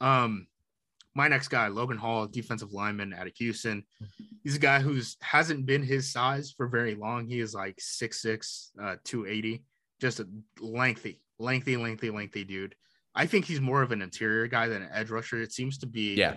Um, 0.00 0.46
my 1.14 1.28
next 1.28 1.48
guy, 1.48 1.68
Logan 1.68 1.98
Hall, 1.98 2.26
defensive 2.26 2.72
lineman 2.72 3.12
out 3.12 3.26
of 3.26 3.34
Houston. 3.36 3.84
He's 4.44 4.56
a 4.56 4.60
guy 4.60 4.80
who's 4.80 5.16
hasn't 5.20 5.66
been 5.66 5.82
his 5.82 6.10
size 6.10 6.52
for 6.56 6.68
very 6.68 6.94
long. 6.94 7.26
He 7.26 7.40
is 7.40 7.54
like 7.54 7.76
6'6, 7.76 8.70
uh, 8.80 8.96
280, 9.04 9.64
just 10.00 10.20
a 10.20 10.28
lengthy, 10.60 11.20
lengthy, 11.40 11.76
lengthy, 11.76 12.10
lengthy 12.10 12.44
dude. 12.44 12.74
I 13.14 13.26
think 13.26 13.44
he's 13.44 13.60
more 13.60 13.82
of 13.82 13.90
an 13.90 14.02
interior 14.02 14.46
guy 14.46 14.68
than 14.68 14.82
an 14.82 14.90
edge 14.92 15.10
rusher. 15.10 15.42
It 15.42 15.52
seems 15.52 15.78
to 15.78 15.86
be 15.86 16.14
yeah 16.14 16.36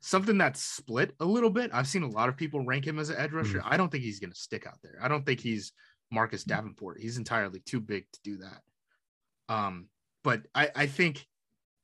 something 0.00 0.38
that's 0.38 0.62
split 0.62 1.14
a 1.20 1.24
little 1.24 1.50
bit. 1.50 1.70
I've 1.72 1.86
seen 1.86 2.02
a 2.02 2.08
lot 2.08 2.28
of 2.28 2.36
people 2.36 2.64
rank 2.64 2.86
him 2.86 2.98
as 2.98 3.10
an 3.10 3.16
edge 3.18 3.32
rusher. 3.32 3.58
Mm-hmm. 3.58 3.72
I 3.72 3.76
don't 3.76 3.90
think 3.90 4.04
he's 4.04 4.20
going 4.20 4.32
to 4.32 4.38
stick 4.38 4.66
out 4.66 4.78
there. 4.82 4.98
I 5.00 5.08
don't 5.08 5.24
think 5.24 5.40
he's 5.40 5.72
Marcus 6.10 6.44
Davenport. 6.44 7.00
He's 7.00 7.18
entirely 7.18 7.60
too 7.60 7.80
big 7.80 8.04
to 8.12 8.20
do 8.22 8.38
that. 8.38 9.54
Um, 9.54 9.88
but 10.24 10.42
I, 10.54 10.70
I 10.74 10.86
think 10.86 11.26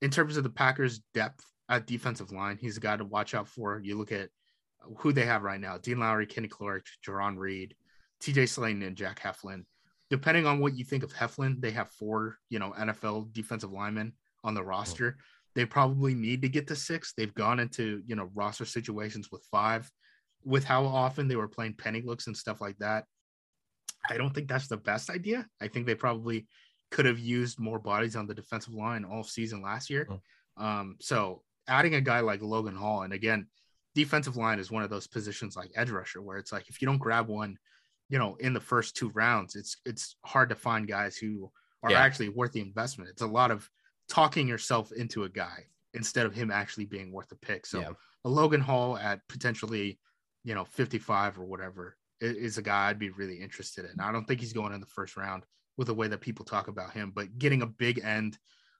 in 0.03 0.11
terms 0.11 0.37
of 0.37 0.45
the 0.45 0.51
Packers' 0.51 1.01
depth 1.15 1.45
at 1.69 1.87
defensive 1.87 2.33
line, 2.33 2.59
he's 2.61 2.77
a 2.77 2.81
guy 2.81 2.97
to 2.97 3.05
watch 3.05 3.35
out 3.35 3.49
for. 3.49 3.81
You 3.83 3.97
look 3.97 4.13
at 4.13 4.31
who 4.99 5.13
they 5.13 5.25
have 5.25 5.43
right 5.43 5.61
now: 5.61 5.79
Dean 5.79 5.99
Lowry, 5.99 6.27
Kenny 6.27 6.49
Clark, 6.49 6.87
Jarran 7.07 7.37
Reed, 7.37 7.75
T.J. 8.21 8.45
Slaton, 8.45 8.87
and 8.87 8.97
Jack 8.97 9.21
Heflin. 9.21 9.65
Depending 10.11 10.47
on 10.47 10.59
what 10.59 10.77
you 10.77 10.85
think 10.85 11.03
of 11.03 11.13
Heflin, 11.13 11.61
they 11.61 11.71
have 11.73 11.91
four, 11.91 12.39
you 12.49 12.59
know, 12.59 12.73
NFL 12.79 13.33
defensive 13.33 13.73
linemen 13.73 14.15
on 14.45 14.55
the 14.55 14.63
roster. 14.63 15.17
Oh. 15.19 15.23
They 15.55 15.65
probably 15.65 16.15
need 16.15 16.43
to 16.43 16.49
get 16.49 16.69
to 16.69 16.77
six. 16.77 17.13
They've 17.13 17.35
gone 17.35 17.59
into 17.61 18.03
you 18.07 18.15
know 18.15 18.31
roster 18.35 18.65
situations 18.65 19.31
with 19.33 19.45
five. 19.51 19.91
With 20.45 20.65
how 20.65 20.87
often 20.87 21.27
they 21.27 21.37
were 21.37 21.49
playing 21.49 21.75
penny 21.75 22.01
looks 22.01 22.29
and 22.29 22.37
stuff 22.37 22.61
like 22.61 22.79
that, 22.79 23.05
I 24.09 24.17
don't 24.17 24.35
think 24.35 24.49
that's 24.49 24.69
the 24.69 24.77
best 24.77 25.11
idea. 25.11 25.47
I 25.61 25.69
think 25.69 25.87
they 25.87 25.95
probably 25.95 26.47
could 26.91 27.07
have 27.07 27.19
used 27.19 27.59
more 27.59 27.79
bodies 27.79 28.17
on 28.17 28.27
the 28.27 28.35
defensive 28.35 28.73
line 28.73 29.05
all 29.05 29.25
season 29.25 29.61
last 29.63 29.91
year. 29.91 30.09
Oh. 30.11 30.65
Um, 30.65 30.97
so 31.01 31.43
adding 31.67 31.95
a 31.95 32.01
guy 32.01 32.21
like 32.21 32.41
Logan 32.41 32.77
Hall, 32.77 33.03
and 33.03 33.13
again, 33.13 33.49
defensive 33.95 34.37
line 34.37 34.59
is 34.59 34.71
one 34.71 34.83
of 34.83 34.91
those 34.91 35.07
positions 35.07 35.57
like 35.57 35.73
edge 35.75 35.91
rusher 35.91 36.23
where 36.23 36.39
it's 36.39 36.53
like 36.53 36.69
if 36.69 36.81
you 36.81 36.87
don't 36.87 36.99
grab 36.99 37.29
one, 37.29 37.59
you 38.09 38.19
know, 38.19 38.37
in 38.41 38.53
the 38.53 38.61
first 38.61 38.97
two 38.97 39.11
rounds, 39.11 39.55
it's 39.55 39.77
it's 39.85 40.17
hard 40.25 40.49
to 40.49 40.55
find 40.55 40.89
guys 40.89 41.17
who 41.17 41.51
are 41.83 41.91
yeah. 41.91 42.01
actually 42.01 42.29
worth 42.29 42.53
the 42.53 42.61
investment. 42.61 43.11
It's 43.11 43.23
a 43.23 43.27
lot 43.27 43.51
of 43.51 43.69
talking 44.09 44.49
yourself 44.49 44.93
into 44.93 45.25
a 45.25 45.29
guy 45.29 45.67
instead 45.95 46.27
of 46.27 46.35
him 46.35 46.51
actually 46.51 46.87
being 46.87 47.13
worth 47.13 47.31
a 47.33 47.37
pick. 47.37 47.67
So 47.67 47.81
yeah. 47.81 47.91
a 48.25 48.29
Logan 48.29 48.61
Hall 48.61 48.97
at 48.99 49.21
potentially, 49.29 49.99
you 50.45 50.55
know, 50.55 50.65
55 50.65 51.39
or 51.39 51.45
whatever 51.45 51.97
is 52.21 52.59
a 52.59 52.63
guy 52.63 52.89
I'd 52.89 52.99
be 52.99 53.11
really 53.11 53.37
interested 53.37 53.85
in. 53.85 54.01
I 54.01 54.11
don't 54.11 54.25
think 54.25 54.41
he's 54.41 54.53
going 54.53 54.73
in 54.73 54.81
the 54.81 54.87
first 54.87 55.17
round 55.17 55.45
with 55.77 55.87
the 55.87 55.95
way 55.95 56.09
that 56.09 56.21
people 56.21 56.45
talk 56.45 56.69
about 56.69 56.93
him, 56.93 57.13
but 57.15 57.39
getting 57.39 57.63
a 57.63 57.67
big 57.67 58.01
end 58.03 58.37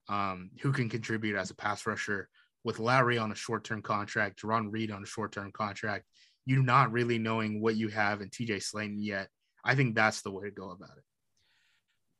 um, 0.09 0.51
who 0.61 0.73
can 0.73 0.89
contribute 0.89 1.37
as 1.37 1.51
a 1.51 1.55
pass 1.55 1.87
rusher 1.87 2.29
with 2.65 2.81
Lowry 2.81 3.19
on 3.19 3.31
a 3.31 3.37
short 3.37 3.63
term 3.65 3.81
contract, 3.81 4.43
Jarran 4.43 4.73
Reed 4.73 4.91
on 4.91 5.03
a 5.03 5.07
short 5.07 5.33
term 5.33 5.53
contract, 5.53 6.07
you 6.49 6.63
not 6.63 6.91
really 6.93 7.19
knowing 7.19 7.61
what 7.61 7.77
you 7.77 7.89
have 7.89 8.23
in 8.23 8.31
TJ 8.31 8.63
Slaton 8.63 8.97
yet. 8.97 9.29
I 9.63 9.75
think 9.75 9.95
that's 9.95 10.23
the 10.23 10.31
way 10.31 10.47
to 10.47 10.51
go 10.51 10.71
about 10.71 10.97
it. 10.97 11.05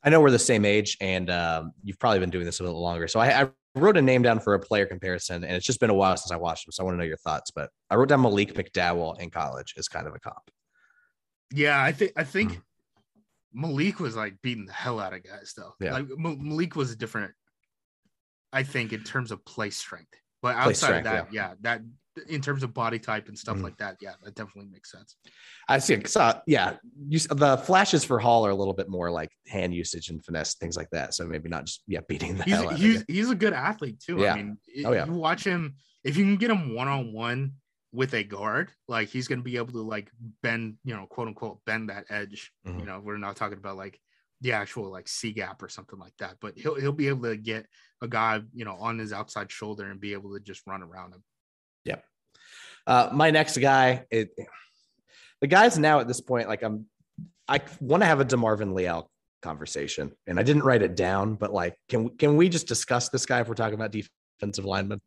I 0.05 0.11
know 0.11 0.21
we're 0.21 0.31
the 0.31 0.39
same 0.39 0.67
age, 0.67 0.99
and 1.01 1.31
um, 1.31 1.73
you've 1.83 1.99
probably 1.99 2.21
been 2.21 2.31
doing 2.31 2.45
this 2.45 2.61
a 2.61 2.63
little 2.63 2.81
longer. 2.81 3.09
So 3.09 3.21
I, 3.21 3.45
I, 3.45 3.49
wrote 3.75 3.97
a 3.97 4.03
name 4.03 4.23
down 4.23 4.41
for 4.41 4.55
a 4.55 4.59
player 4.59 4.85
comparison, 4.85 5.45
and 5.45 5.57
it's 5.57 5.65
just 5.65 5.81
been 5.81 5.89
a 5.89 5.95
while 5.95 6.17
since 6.17 6.31
I 6.31 6.37
watched 6.37 6.67
him. 6.67 6.73
So 6.73 6.83
I 6.83 6.85
want 6.85 6.97
to 6.97 6.99
know 6.99 7.07
your 7.07 7.17
thoughts. 7.17 7.51
But 7.51 7.71
I 7.89 7.95
wrote 7.95 8.11
down 8.11 8.21
Malik 8.21 8.53
McDowell 8.55 9.19
in 9.19 9.31
college 9.31 9.75
as 9.79 9.89
kind 9.89 10.07
of 10.07 10.15
a 10.15 10.21
cop. 10.21 10.51
Yeah, 11.53 11.83
I 11.83 11.93
think 11.93 12.13
I 12.15 12.25
think 12.25 12.53
mm. 12.53 12.61
Malik 13.55 13.99
was 13.99 14.15
like 14.15 14.35
beating 14.43 14.67
the 14.67 14.73
hell 14.75 15.01
out 15.01 15.15
of 15.15 15.23
guys 15.25 15.55
though. 15.57 15.73
Yeah. 15.81 15.93
Like 15.95 16.07
Malik 16.19 16.77
was 16.77 16.93
a 16.93 16.97
different, 16.97 17.33
I 18.53 18.63
think, 18.63 18.93
in 18.93 19.05
terms 19.05 19.33
of 19.33 19.43
play 19.47 19.71
strength. 19.71 20.13
But 20.43 20.57
outside 20.57 20.75
strength, 20.75 21.07
of 21.07 21.13
that, 21.13 21.33
yeah. 21.33 21.49
yeah. 21.49 21.55
that 21.63 21.81
in 22.29 22.41
terms 22.41 22.63
of 22.63 22.75
body 22.75 22.99
type 22.99 23.29
and 23.29 23.39
stuff 23.39 23.57
mm. 23.57 23.63
like 23.63 23.77
that, 23.79 23.97
yeah, 24.01 24.13
that 24.25 24.35
definitely 24.35 24.71
makes 24.71 24.91
sense. 24.91 25.17
I 25.69 25.79
see. 25.79 26.03
So 26.07 26.41
yeah, 26.47 26.77
you, 27.09 27.19
the 27.19 27.59
flashes 27.59 28.05
for 28.05 28.19
Hall 28.19 28.47
are 28.47 28.51
a 28.51 28.55
little 28.55 28.75
bit 28.75 28.89
more 28.89 29.11
like 29.11 29.31
hand 29.47 29.75
usage 29.75 30.11
and 30.11 30.25
finesse 30.25 30.55
things 30.55 30.77
like 30.77 30.91
that. 30.91 31.15
So 31.15 31.27
maybe 31.27 31.49
not 31.49 31.67
just 31.67 31.83
yeah 31.87 32.01
beating 32.09 32.37
the 32.37 32.45
he's, 32.45 32.55
hell 32.55 32.69
he's, 32.71 33.05
he's 33.09 33.31
a 33.31 33.35
good 33.35 33.53
athlete 33.53 34.01
too. 34.01 34.19
Yeah. 34.19 34.33
I 34.33 34.37
mean, 34.37 34.59
oh 34.85 34.93
yeah. 34.93 35.07
You 35.07 35.13
watch 35.13 35.45
him 35.45 35.77
if 36.05 36.17
you 36.17 36.25
can 36.25 36.37
get 36.37 36.51
him 36.51 36.75
one 36.75 36.89
on 36.89 37.13
one 37.13 37.53
with 37.93 38.15
a 38.15 38.23
guard, 38.23 38.71
like 38.87 39.09
he's 39.09 39.29
going 39.29 39.39
to 39.39 39.45
be 39.45 39.57
able 39.57 39.73
to 39.73 39.83
like 39.83 40.11
bend, 40.43 40.77
you 40.85 40.95
know, 40.95 41.07
quote 41.07 41.29
unquote, 41.29 41.61
bend 41.65 41.89
that 41.89 42.05
edge. 42.11 42.53
Mm-hmm. 42.67 42.81
You 42.81 42.87
know, 42.87 43.01
we're 43.03 43.19
not 43.19 43.37
talking 43.37 43.59
about 43.59 43.77
like 43.77 43.99
the 44.41 44.53
actual 44.53 44.91
like 44.91 45.09
C 45.09 45.33
gap 45.33 45.63
or 45.63 45.69
something 45.69 45.99
like 45.99 46.17
that, 46.19 46.37
but 46.41 46.57
he'll 46.57 46.77
he'll 46.77 46.93
be 46.93 47.09
able 47.09 47.29
to 47.29 47.37
get 47.37 47.67
a 48.03 48.09
guy, 48.09 48.41
you 48.55 48.65
know, 48.65 48.77
on 48.79 48.99
his 48.99 49.13
outside 49.13 49.51
shoulder 49.51 49.91
and 49.91 50.01
be 50.01 50.13
able 50.13 50.33
to 50.35 50.41
just 50.41 50.63
run 50.67 50.83
around 50.83 51.13
him. 51.13 51.23
Uh, 52.89 53.11
my 53.13 53.31
next 53.31 53.59
guy, 53.59 54.07
it, 54.11 54.31
the 55.43 55.47
guys 55.47 55.79
now 55.79 56.01
at 56.01 56.09
this 56.09 56.23
point, 56.23 56.49
like 56.49 56.63
I'm, 56.63 56.87
I 57.47 57.61
want 57.81 58.03
to 58.03 58.07
have 58.07 58.21
a 58.21 58.25
Demarvin 58.25 58.73
Leal 58.73 59.11
conversation, 59.43 60.13
and 60.27 60.41
I 60.41 60.43
didn't 60.43 60.63
write 60.63 60.81
it 60.81 60.97
down, 60.97 61.35
but 61.35 61.53
like, 61.53 61.77
can 61.91 62.09
can 62.17 62.37
we 62.39 62.49
just 62.49 62.67
discuss 62.67 63.11
this 63.11 63.27
guy 63.27 63.41
if 63.41 63.49
we're 63.49 63.55
talking 63.55 63.75
about 63.75 63.93
defensive 63.93 64.65
linemen? 64.65 65.03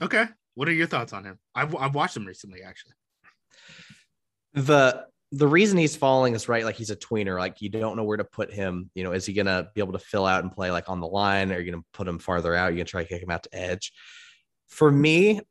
Okay. 0.00 0.24
What 0.54 0.66
are 0.68 0.72
your 0.72 0.86
thoughts 0.86 1.12
on 1.12 1.24
him? 1.24 1.38
I've, 1.54 1.76
I've 1.76 1.94
watched 1.94 2.16
him 2.16 2.24
recently, 2.24 2.62
actually. 2.62 2.94
The 4.54 5.04
the 5.30 5.46
reason 5.46 5.76
he's 5.76 5.94
falling 5.94 6.34
is 6.34 6.48
right. 6.48 6.64
Like 6.64 6.76
he's 6.76 6.88
a 6.88 6.96
tweener. 6.96 7.38
Like 7.38 7.60
you 7.60 7.68
don't 7.68 7.96
know 7.98 8.04
where 8.04 8.16
to 8.16 8.24
put 8.24 8.50
him. 8.50 8.90
You 8.94 9.04
know, 9.04 9.12
is 9.12 9.26
he 9.26 9.34
gonna 9.34 9.68
be 9.74 9.82
able 9.82 9.92
to 9.92 9.98
fill 9.98 10.24
out 10.24 10.42
and 10.42 10.50
play 10.50 10.70
like 10.70 10.88
on 10.88 11.00
the 11.00 11.06
line? 11.06 11.52
Or 11.52 11.56
are 11.56 11.60
you 11.60 11.70
gonna 11.70 11.84
put 11.92 12.08
him 12.08 12.18
farther 12.18 12.54
out? 12.54 12.68
You're 12.68 12.76
gonna 12.76 12.84
try 12.84 13.02
to 13.02 13.08
kick 13.08 13.22
him 13.22 13.30
out 13.30 13.42
to 13.42 13.54
edge. 13.54 13.92
For 14.68 14.90
me, 14.90 15.42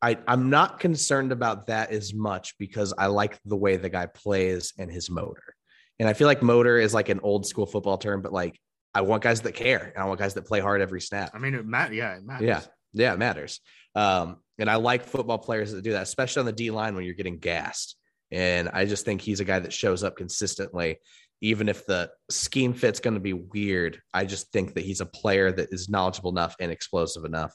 I 0.00 0.18
I'm 0.26 0.50
not 0.50 0.80
concerned 0.80 1.32
about 1.32 1.66
that 1.66 1.90
as 1.90 2.14
much 2.14 2.56
because 2.58 2.94
I 2.96 3.06
like 3.06 3.38
the 3.44 3.56
way 3.56 3.76
the 3.76 3.88
guy 3.88 4.06
plays 4.06 4.72
and 4.78 4.90
his 4.90 5.10
motor. 5.10 5.54
And 5.98 6.08
I 6.08 6.12
feel 6.12 6.26
like 6.28 6.42
motor 6.42 6.78
is 6.78 6.94
like 6.94 7.08
an 7.08 7.20
old 7.22 7.46
school 7.46 7.66
football 7.66 7.98
term, 7.98 8.22
but 8.22 8.32
like 8.32 8.58
I 8.94 9.00
want 9.02 9.22
guys 9.22 9.40
that 9.42 9.54
care 9.54 9.92
and 9.94 10.02
I 10.02 10.06
want 10.06 10.20
guys 10.20 10.34
that 10.34 10.46
play 10.46 10.60
hard 10.60 10.80
every 10.80 11.00
snap. 11.00 11.32
I 11.34 11.38
mean, 11.38 11.54
it 11.54 11.66
matters. 11.66 11.96
Yeah, 11.96 12.16
it 12.16 12.24
matters. 12.24 12.46
Yeah, 12.46 12.60
yeah, 12.92 13.12
it 13.12 13.18
matters. 13.18 13.60
Um, 13.94 14.36
and 14.58 14.70
I 14.70 14.76
like 14.76 15.04
football 15.04 15.38
players 15.38 15.72
that 15.72 15.82
do 15.82 15.92
that, 15.92 16.02
especially 16.02 16.40
on 16.40 16.46
the 16.46 16.52
D 16.52 16.70
line 16.70 16.94
when 16.94 17.04
you're 17.04 17.14
getting 17.14 17.38
gassed. 17.38 17.96
And 18.30 18.68
I 18.68 18.84
just 18.84 19.04
think 19.04 19.20
he's 19.20 19.40
a 19.40 19.44
guy 19.44 19.58
that 19.58 19.72
shows 19.72 20.04
up 20.04 20.16
consistently, 20.16 20.98
even 21.40 21.68
if 21.68 21.86
the 21.86 22.10
scheme 22.30 22.74
fit's 22.74 23.00
going 23.00 23.14
to 23.14 23.20
be 23.20 23.32
weird. 23.32 24.00
I 24.12 24.24
just 24.24 24.52
think 24.52 24.74
that 24.74 24.84
he's 24.84 25.00
a 25.00 25.06
player 25.06 25.50
that 25.50 25.72
is 25.72 25.88
knowledgeable 25.88 26.30
enough 26.30 26.54
and 26.60 26.70
explosive 26.70 27.24
enough 27.24 27.54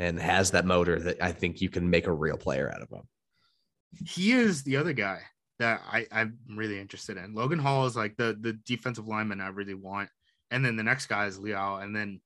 and 0.00 0.18
has 0.18 0.52
that 0.52 0.64
motor 0.64 0.98
that 0.98 1.22
I 1.22 1.30
think 1.30 1.60
you 1.60 1.68
can 1.68 1.90
make 1.90 2.06
a 2.06 2.12
real 2.12 2.38
player 2.38 2.72
out 2.74 2.80
of 2.80 2.88
him. 2.88 3.02
He 4.06 4.32
is 4.32 4.62
the 4.62 4.78
other 4.78 4.94
guy 4.94 5.20
that 5.58 5.82
I, 5.92 6.06
I'm 6.10 6.38
really 6.48 6.80
interested 6.80 7.18
in. 7.18 7.34
Logan 7.34 7.58
Hall 7.58 7.84
is 7.84 7.96
like 7.96 8.16
the 8.16 8.36
the 8.40 8.54
defensive 8.64 9.06
lineman 9.06 9.42
I 9.42 9.48
really 9.48 9.74
want. 9.74 10.08
And 10.50 10.64
then 10.64 10.74
the 10.74 10.82
next 10.82 11.06
guy 11.06 11.26
is 11.26 11.38
Leal. 11.38 11.76
And 11.76 11.94
then 11.94 12.22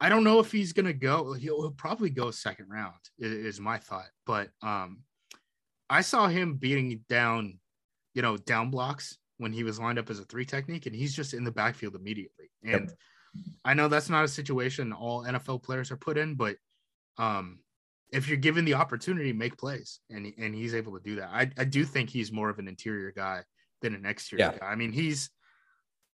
I 0.00 0.10
don't 0.10 0.22
know 0.22 0.38
if 0.38 0.52
he's 0.52 0.74
gonna 0.74 0.92
go. 0.92 1.32
He'll, 1.32 1.62
he'll 1.62 1.70
probably 1.70 2.10
go 2.10 2.30
second 2.30 2.66
round, 2.68 2.94
is, 3.18 3.32
is 3.32 3.60
my 3.60 3.78
thought. 3.78 4.10
But 4.26 4.50
um 4.60 4.98
I 5.88 6.02
saw 6.02 6.28
him 6.28 6.56
beating 6.56 7.04
down, 7.08 7.58
you 8.14 8.20
know, 8.20 8.36
down 8.36 8.70
blocks 8.70 9.16
when 9.38 9.54
he 9.54 9.64
was 9.64 9.80
lined 9.80 9.98
up 9.98 10.10
as 10.10 10.20
a 10.20 10.24
three 10.24 10.44
technique, 10.44 10.84
and 10.84 10.94
he's 10.94 11.16
just 11.16 11.32
in 11.32 11.44
the 11.44 11.50
backfield 11.50 11.94
immediately. 11.94 12.50
And 12.62 12.90
yep. 12.90 13.44
I 13.64 13.72
know 13.72 13.88
that's 13.88 14.10
not 14.10 14.24
a 14.24 14.28
situation 14.28 14.92
all 14.92 15.24
NFL 15.24 15.62
players 15.62 15.90
are 15.90 15.96
put 15.96 16.18
in, 16.18 16.34
but 16.34 16.56
um, 17.18 17.60
if 18.12 18.28
you're 18.28 18.36
given 18.36 18.64
the 18.64 18.74
opportunity, 18.74 19.32
make 19.32 19.56
plays, 19.56 20.00
and 20.10 20.32
and 20.38 20.54
he's 20.54 20.74
able 20.74 20.98
to 20.98 21.02
do 21.02 21.16
that. 21.16 21.30
I 21.32 21.50
I 21.58 21.64
do 21.64 21.84
think 21.84 22.10
he's 22.10 22.32
more 22.32 22.50
of 22.50 22.58
an 22.58 22.68
interior 22.68 23.12
guy 23.14 23.42
than 23.80 23.94
an 23.94 24.06
exterior 24.06 24.52
yeah. 24.52 24.58
guy. 24.58 24.66
I 24.66 24.74
mean, 24.74 24.92
he's, 24.92 25.30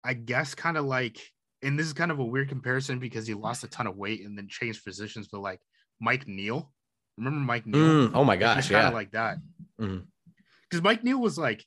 I 0.04 0.14
guess, 0.14 0.54
kind 0.54 0.76
of 0.76 0.84
like, 0.84 1.18
and 1.62 1.78
this 1.78 1.86
is 1.86 1.92
kind 1.92 2.10
of 2.10 2.18
a 2.18 2.24
weird 2.24 2.48
comparison 2.48 2.98
because 2.98 3.26
he 3.26 3.34
lost 3.34 3.64
a 3.64 3.68
ton 3.68 3.86
of 3.86 3.96
weight 3.96 4.24
and 4.24 4.38
then 4.38 4.46
changed 4.48 4.84
positions, 4.84 5.28
but 5.30 5.40
like 5.40 5.60
Mike 6.00 6.28
Neal 6.28 6.70
Remember 7.16 7.40
Mike 7.40 7.66
Neal? 7.66 7.80
Mm, 7.80 8.10
oh 8.14 8.24
my 8.24 8.36
gosh, 8.36 8.70
yeah, 8.70 8.90
like 8.90 9.12
that. 9.12 9.38
Because 9.78 9.90
mm-hmm. 9.90 10.82
Mike 10.82 11.02
Neal 11.02 11.20
was 11.20 11.38
like 11.38 11.64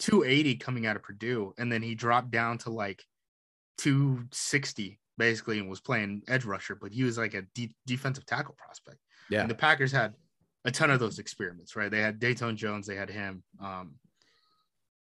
280 0.00 0.56
coming 0.56 0.86
out 0.86 0.96
of 0.96 1.02
Purdue, 1.02 1.54
and 1.56 1.70
then 1.70 1.82
he 1.82 1.94
dropped 1.94 2.30
down 2.30 2.58
to 2.58 2.70
like 2.70 3.02
260 3.78 4.98
basically, 5.18 5.58
and 5.58 5.68
was 5.68 5.80
playing 5.80 6.22
edge 6.28 6.44
rusher. 6.44 6.74
But 6.74 6.92
he 6.92 7.04
was 7.04 7.18
like 7.18 7.34
a 7.34 7.42
deep 7.54 7.74
defensive 7.86 8.24
tackle 8.24 8.54
prospect. 8.56 8.98
Yeah, 9.28 9.42
and 9.42 9.50
the 9.50 9.54
Packers 9.54 9.92
had 9.92 10.14
a 10.64 10.70
ton 10.70 10.90
of 10.90 11.00
those 11.00 11.18
experiments, 11.18 11.76
right? 11.76 11.90
They 11.90 12.00
had 12.00 12.20
Datone 12.20 12.56
Jones, 12.56 12.86
they 12.86 12.96
had 12.96 13.10
him. 13.10 13.42
Um, 13.60 13.94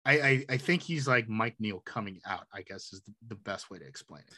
I, 0.05 0.21
I, 0.21 0.45
I 0.51 0.57
think 0.57 0.83
he's 0.83 1.07
like 1.07 1.29
Mike 1.29 1.57
Neal 1.59 1.81
coming 1.81 2.21
out. 2.27 2.47
I 2.53 2.63
guess 2.63 2.93
is 2.93 3.03
the, 3.03 3.13
the 3.29 3.35
best 3.37 3.71
way 3.71 3.79
to 3.79 3.87
explain 3.87 4.23
it. 4.27 4.35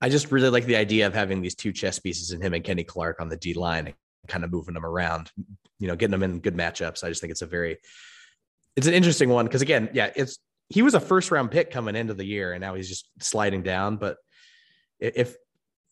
I 0.00 0.08
just 0.08 0.30
really 0.30 0.50
like 0.50 0.66
the 0.66 0.76
idea 0.76 1.06
of 1.06 1.14
having 1.14 1.40
these 1.40 1.54
two 1.54 1.72
chess 1.72 1.98
pieces 1.98 2.32
in 2.32 2.40
him 2.40 2.52
and 2.52 2.62
Kenny 2.62 2.84
Clark 2.84 3.20
on 3.20 3.28
the 3.28 3.36
D 3.36 3.54
line 3.54 3.86
and 3.86 3.94
kind 4.28 4.44
of 4.44 4.50
moving 4.50 4.74
them 4.74 4.84
around, 4.84 5.30
you 5.78 5.88
know, 5.88 5.96
getting 5.96 6.10
them 6.10 6.22
in 6.22 6.40
good 6.40 6.56
matchups. 6.56 7.02
I 7.02 7.08
just 7.08 7.20
think 7.20 7.30
it's 7.30 7.42
a 7.42 7.46
very, 7.46 7.78
it's 8.76 8.86
an 8.86 8.94
interesting 8.94 9.30
one 9.30 9.46
because 9.46 9.62
again, 9.62 9.88
yeah, 9.92 10.10
it's 10.14 10.38
he 10.68 10.82
was 10.82 10.94
a 10.94 11.00
first 11.00 11.30
round 11.30 11.50
pick 11.50 11.70
coming 11.70 11.96
into 11.96 12.14
the 12.14 12.24
year, 12.24 12.52
and 12.52 12.60
now 12.60 12.74
he's 12.74 12.88
just 12.88 13.08
sliding 13.20 13.62
down. 13.62 13.96
But 13.96 14.16
if 15.00 15.36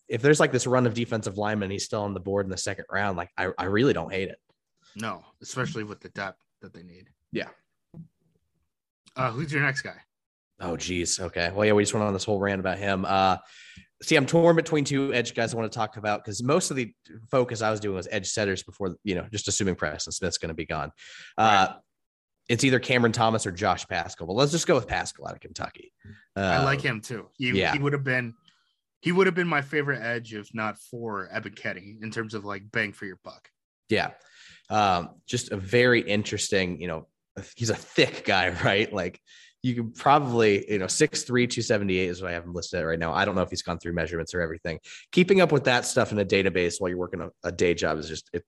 if 0.08 0.22
there's 0.22 0.40
like 0.40 0.52
this 0.52 0.66
run 0.66 0.86
of 0.86 0.94
defensive 0.94 1.38
linemen, 1.38 1.70
he's 1.70 1.84
still 1.84 2.02
on 2.02 2.14
the 2.14 2.20
board 2.20 2.46
in 2.46 2.50
the 2.50 2.58
second 2.58 2.84
round. 2.90 3.16
Like 3.16 3.30
I, 3.38 3.50
I 3.58 3.64
really 3.64 3.92
don't 3.92 4.12
hate 4.12 4.28
it. 4.28 4.38
No, 4.96 5.22
especially 5.42 5.84
with 5.84 6.00
the 6.00 6.10
depth 6.10 6.40
that 6.62 6.72
they 6.72 6.82
need. 6.82 7.08
Yeah. 7.32 7.48
Uh, 9.16 9.30
who's 9.30 9.52
your 9.52 9.62
next 9.62 9.82
guy? 9.82 9.96
Oh, 10.60 10.76
geez. 10.76 11.18
Okay. 11.20 11.50
Well, 11.54 11.64
yeah, 11.64 11.72
we 11.72 11.82
just 11.82 11.94
went 11.94 12.06
on 12.06 12.12
this 12.12 12.24
whole 12.24 12.38
rant 12.38 12.60
about 12.60 12.78
him. 12.78 13.04
Uh, 13.04 13.38
see, 14.02 14.16
I'm 14.16 14.26
torn 14.26 14.56
between 14.56 14.84
two 14.84 15.12
edge 15.12 15.34
guys 15.34 15.52
I 15.52 15.56
want 15.56 15.70
to 15.70 15.76
talk 15.76 15.96
about 15.96 16.24
because 16.24 16.42
most 16.42 16.70
of 16.70 16.76
the 16.76 16.92
focus 17.30 17.60
I 17.62 17.70
was 17.70 17.80
doing 17.80 17.96
was 17.96 18.08
edge 18.10 18.28
setters 18.28 18.62
before, 18.62 18.96
you 19.04 19.14
know, 19.14 19.26
just 19.32 19.48
assuming 19.48 19.74
Preston 19.74 20.12
Smith's 20.12 20.38
going 20.38 20.48
to 20.50 20.54
be 20.54 20.66
gone. 20.66 20.90
Uh, 21.36 21.66
right. 21.70 21.76
It's 22.48 22.62
either 22.62 22.78
Cameron 22.78 23.12
Thomas 23.12 23.46
or 23.46 23.52
Josh 23.52 23.86
Paschal. 23.88 24.26
But 24.26 24.34
let's 24.34 24.52
just 24.52 24.66
go 24.66 24.74
with 24.74 24.86
Paschal 24.86 25.26
out 25.26 25.34
of 25.34 25.40
Kentucky. 25.40 25.92
Uh, 26.36 26.40
I 26.40 26.64
like 26.64 26.80
him 26.80 27.00
too. 27.00 27.28
He, 27.36 27.50
yeah. 27.50 27.72
he 27.72 27.78
would 27.78 27.94
have 27.94 28.04
been 28.04 28.34
he 29.04 29.12
would 29.12 29.26
have 29.26 29.34
been 29.34 29.46
my 29.46 29.60
favorite 29.60 30.00
edge 30.02 30.32
if 30.32 30.48
not 30.54 30.78
for 30.78 31.28
Ebiketie 31.30 32.02
in 32.02 32.10
terms 32.10 32.32
of 32.32 32.46
like 32.46 32.62
bang 32.72 32.90
for 32.94 33.04
your 33.04 33.18
buck. 33.22 33.50
Yeah. 33.90 34.12
Um, 34.70 35.10
just 35.26 35.52
a 35.52 35.58
very 35.58 36.00
interesting, 36.00 36.80
you 36.80 36.88
know, 36.88 37.06
he's 37.54 37.68
a 37.68 37.74
thick 37.74 38.24
guy, 38.24 38.48
right? 38.64 38.90
Like 38.90 39.20
you 39.62 39.74
could 39.74 39.94
probably, 39.94 40.72
you 40.72 40.78
know, 40.78 40.86
6'3, 40.86 41.26
278 41.26 42.08
is 42.08 42.22
what 42.22 42.30
I 42.30 42.34
have 42.34 42.44
him 42.44 42.54
listed 42.54 42.82
right 42.82 42.98
now. 42.98 43.12
I 43.12 43.26
don't 43.26 43.34
know 43.34 43.42
if 43.42 43.50
he's 43.50 43.60
gone 43.60 43.78
through 43.78 43.92
measurements 43.92 44.32
or 44.32 44.40
everything. 44.40 44.78
Keeping 45.12 45.42
up 45.42 45.52
with 45.52 45.64
that 45.64 45.84
stuff 45.84 46.10
in 46.10 46.18
a 46.18 46.24
database 46.24 46.76
while 46.78 46.88
you're 46.88 46.96
working 46.96 47.20
a, 47.20 47.28
a 47.46 47.52
day 47.52 47.74
job 47.74 47.98
is 47.98 48.08
just, 48.08 48.30
it, 48.32 48.42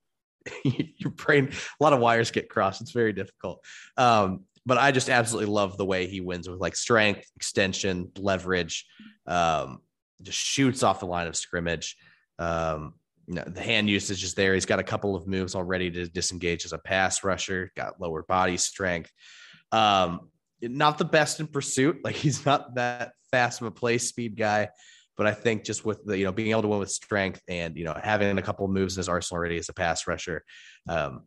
your 0.97 1.11
brain, 1.11 1.51
a 1.79 1.83
lot 1.83 1.93
of 1.93 1.99
wires 1.99 2.31
get 2.31 2.49
crossed. 2.49 2.81
It's 2.81 2.93
very 2.93 3.13
difficult. 3.13 3.63
Um, 3.95 4.45
but 4.65 4.79
I 4.79 4.91
just 4.91 5.11
absolutely 5.11 5.53
love 5.53 5.77
the 5.77 5.85
way 5.85 6.07
he 6.07 6.19
wins 6.19 6.49
with 6.49 6.59
like 6.59 6.75
strength, 6.75 7.29
extension, 7.35 8.11
leverage, 8.17 8.87
um, 9.27 9.81
just 10.21 10.37
shoots 10.37 10.83
off 10.83 10.99
the 10.99 11.05
line 11.05 11.27
of 11.27 11.35
scrimmage. 11.35 11.95
Um, 12.39 12.93
you 13.27 13.35
know, 13.35 13.43
the 13.45 13.61
hand 13.61 13.89
usage 13.89 14.23
is 14.23 14.33
there. 14.33 14.53
He's 14.53 14.65
got 14.65 14.79
a 14.79 14.83
couple 14.83 15.15
of 15.15 15.27
moves 15.27 15.53
already 15.53 15.91
to 15.91 16.07
disengage 16.07 16.65
as 16.65 16.73
a 16.73 16.77
pass 16.77 17.23
rusher, 17.23 17.71
got 17.75 17.99
lower 17.99 18.23
body 18.23 18.57
strength. 18.57 19.11
Um, 19.71 20.29
not 20.61 20.97
the 20.97 21.05
best 21.05 21.39
in 21.39 21.47
pursuit. 21.47 21.99
Like 22.03 22.15
he's 22.15 22.45
not 22.45 22.75
that 22.75 23.11
fast 23.31 23.61
of 23.61 23.67
a 23.67 23.71
play 23.71 23.97
speed 23.97 24.37
guy, 24.37 24.69
but 25.17 25.27
I 25.27 25.33
think 25.33 25.65
just 25.65 25.83
with 25.83 26.05
the 26.05 26.17
you 26.17 26.25
know 26.25 26.31
being 26.31 26.51
able 26.51 26.61
to 26.61 26.67
win 26.69 26.79
with 26.79 26.91
strength 26.91 27.41
and 27.49 27.75
you 27.75 27.83
know 27.83 27.99
having 28.01 28.37
a 28.37 28.41
couple 28.41 28.65
of 28.65 28.71
moves 28.71 28.95
in 28.95 29.01
his 29.01 29.09
arsenal 29.09 29.39
already 29.39 29.57
as 29.57 29.67
a 29.67 29.73
pass 29.73 30.07
rusher, 30.07 30.43
um, 30.87 31.23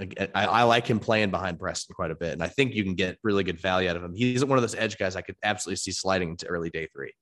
I, 0.00 0.26
I, 0.34 0.62
like 0.64 0.88
him 0.88 0.98
playing 0.98 1.30
behind 1.30 1.60
Preston 1.60 1.94
quite 1.94 2.10
a 2.10 2.16
bit, 2.16 2.32
and 2.32 2.42
I 2.42 2.48
think 2.48 2.74
you 2.74 2.82
can 2.82 2.96
get 2.96 3.16
really 3.22 3.44
good 3.44 3.60
value 3.60 3.88
out 3.88 3.94
of 3.96 4.02
him. 4.02 4.12
He's 4.12 4.44
one 4.44 4.58
of 4.58 4.62
those 4.62 4.74
edge 4.74 4.98
guys 4.98 5.14
I 5.14 5.22
could 5.22 5.36
absolutely 5.44 5.76
see 5.76 5.92
sliding 5.92 6.30
into 6.30 6.46
early 6.46 6.70
day 6.70 6.88
three. 6.92 7.12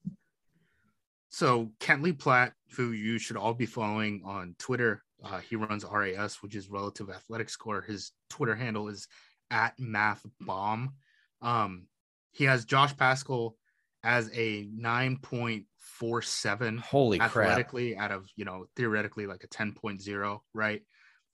So 1.32 1.72
Kent 1.80 2.02
Lee 2.02 2.12
Platte, 2.12 2.52
who 2.76 2.92
you 2.92 3.18
should 3.18 3.38
all 3.38 3.54
be 3.54 3.64
following 3.64 4.20
on 4.22 4.54
Twitter, 4.58 5.02
uh, 5.24 5.38
he 5.38 5.56
runs 5.56 5.82
RAS, 5.82 6.42
which 6.42 6.54
is 6.54 6.68
Relative 6.68 7.08
Athletic 7.08 7.48
Score. 7.48 7.80
His 7.80 8.12
Twitter 8.28 8.54
handle 8.54 8.88
is 8.88 9.08
at 9.50 9.72
Math 9.78 10.26
Bomb. 10.42 10.92
Um, 11.40 11.86
he 12.32 12.44
has 12.44 12.66
Josh 12.66 12.94
Paschal 12.98 13.56
as 14.04 14.28
a 14.34 14.68
9.47 14.78 16.78
holy 16.80 17.18
athletically 17.18 17.94
crap. 17.94 18.04
out 18.04 18.12
of 18.14 18.28
you 18.36 18.44
know 18.44 18.66
theoretically 18.76 19.26
like 19.26 19.44
a 19.44 19.48
10.0 19.48 20.40
right 20.54 20.82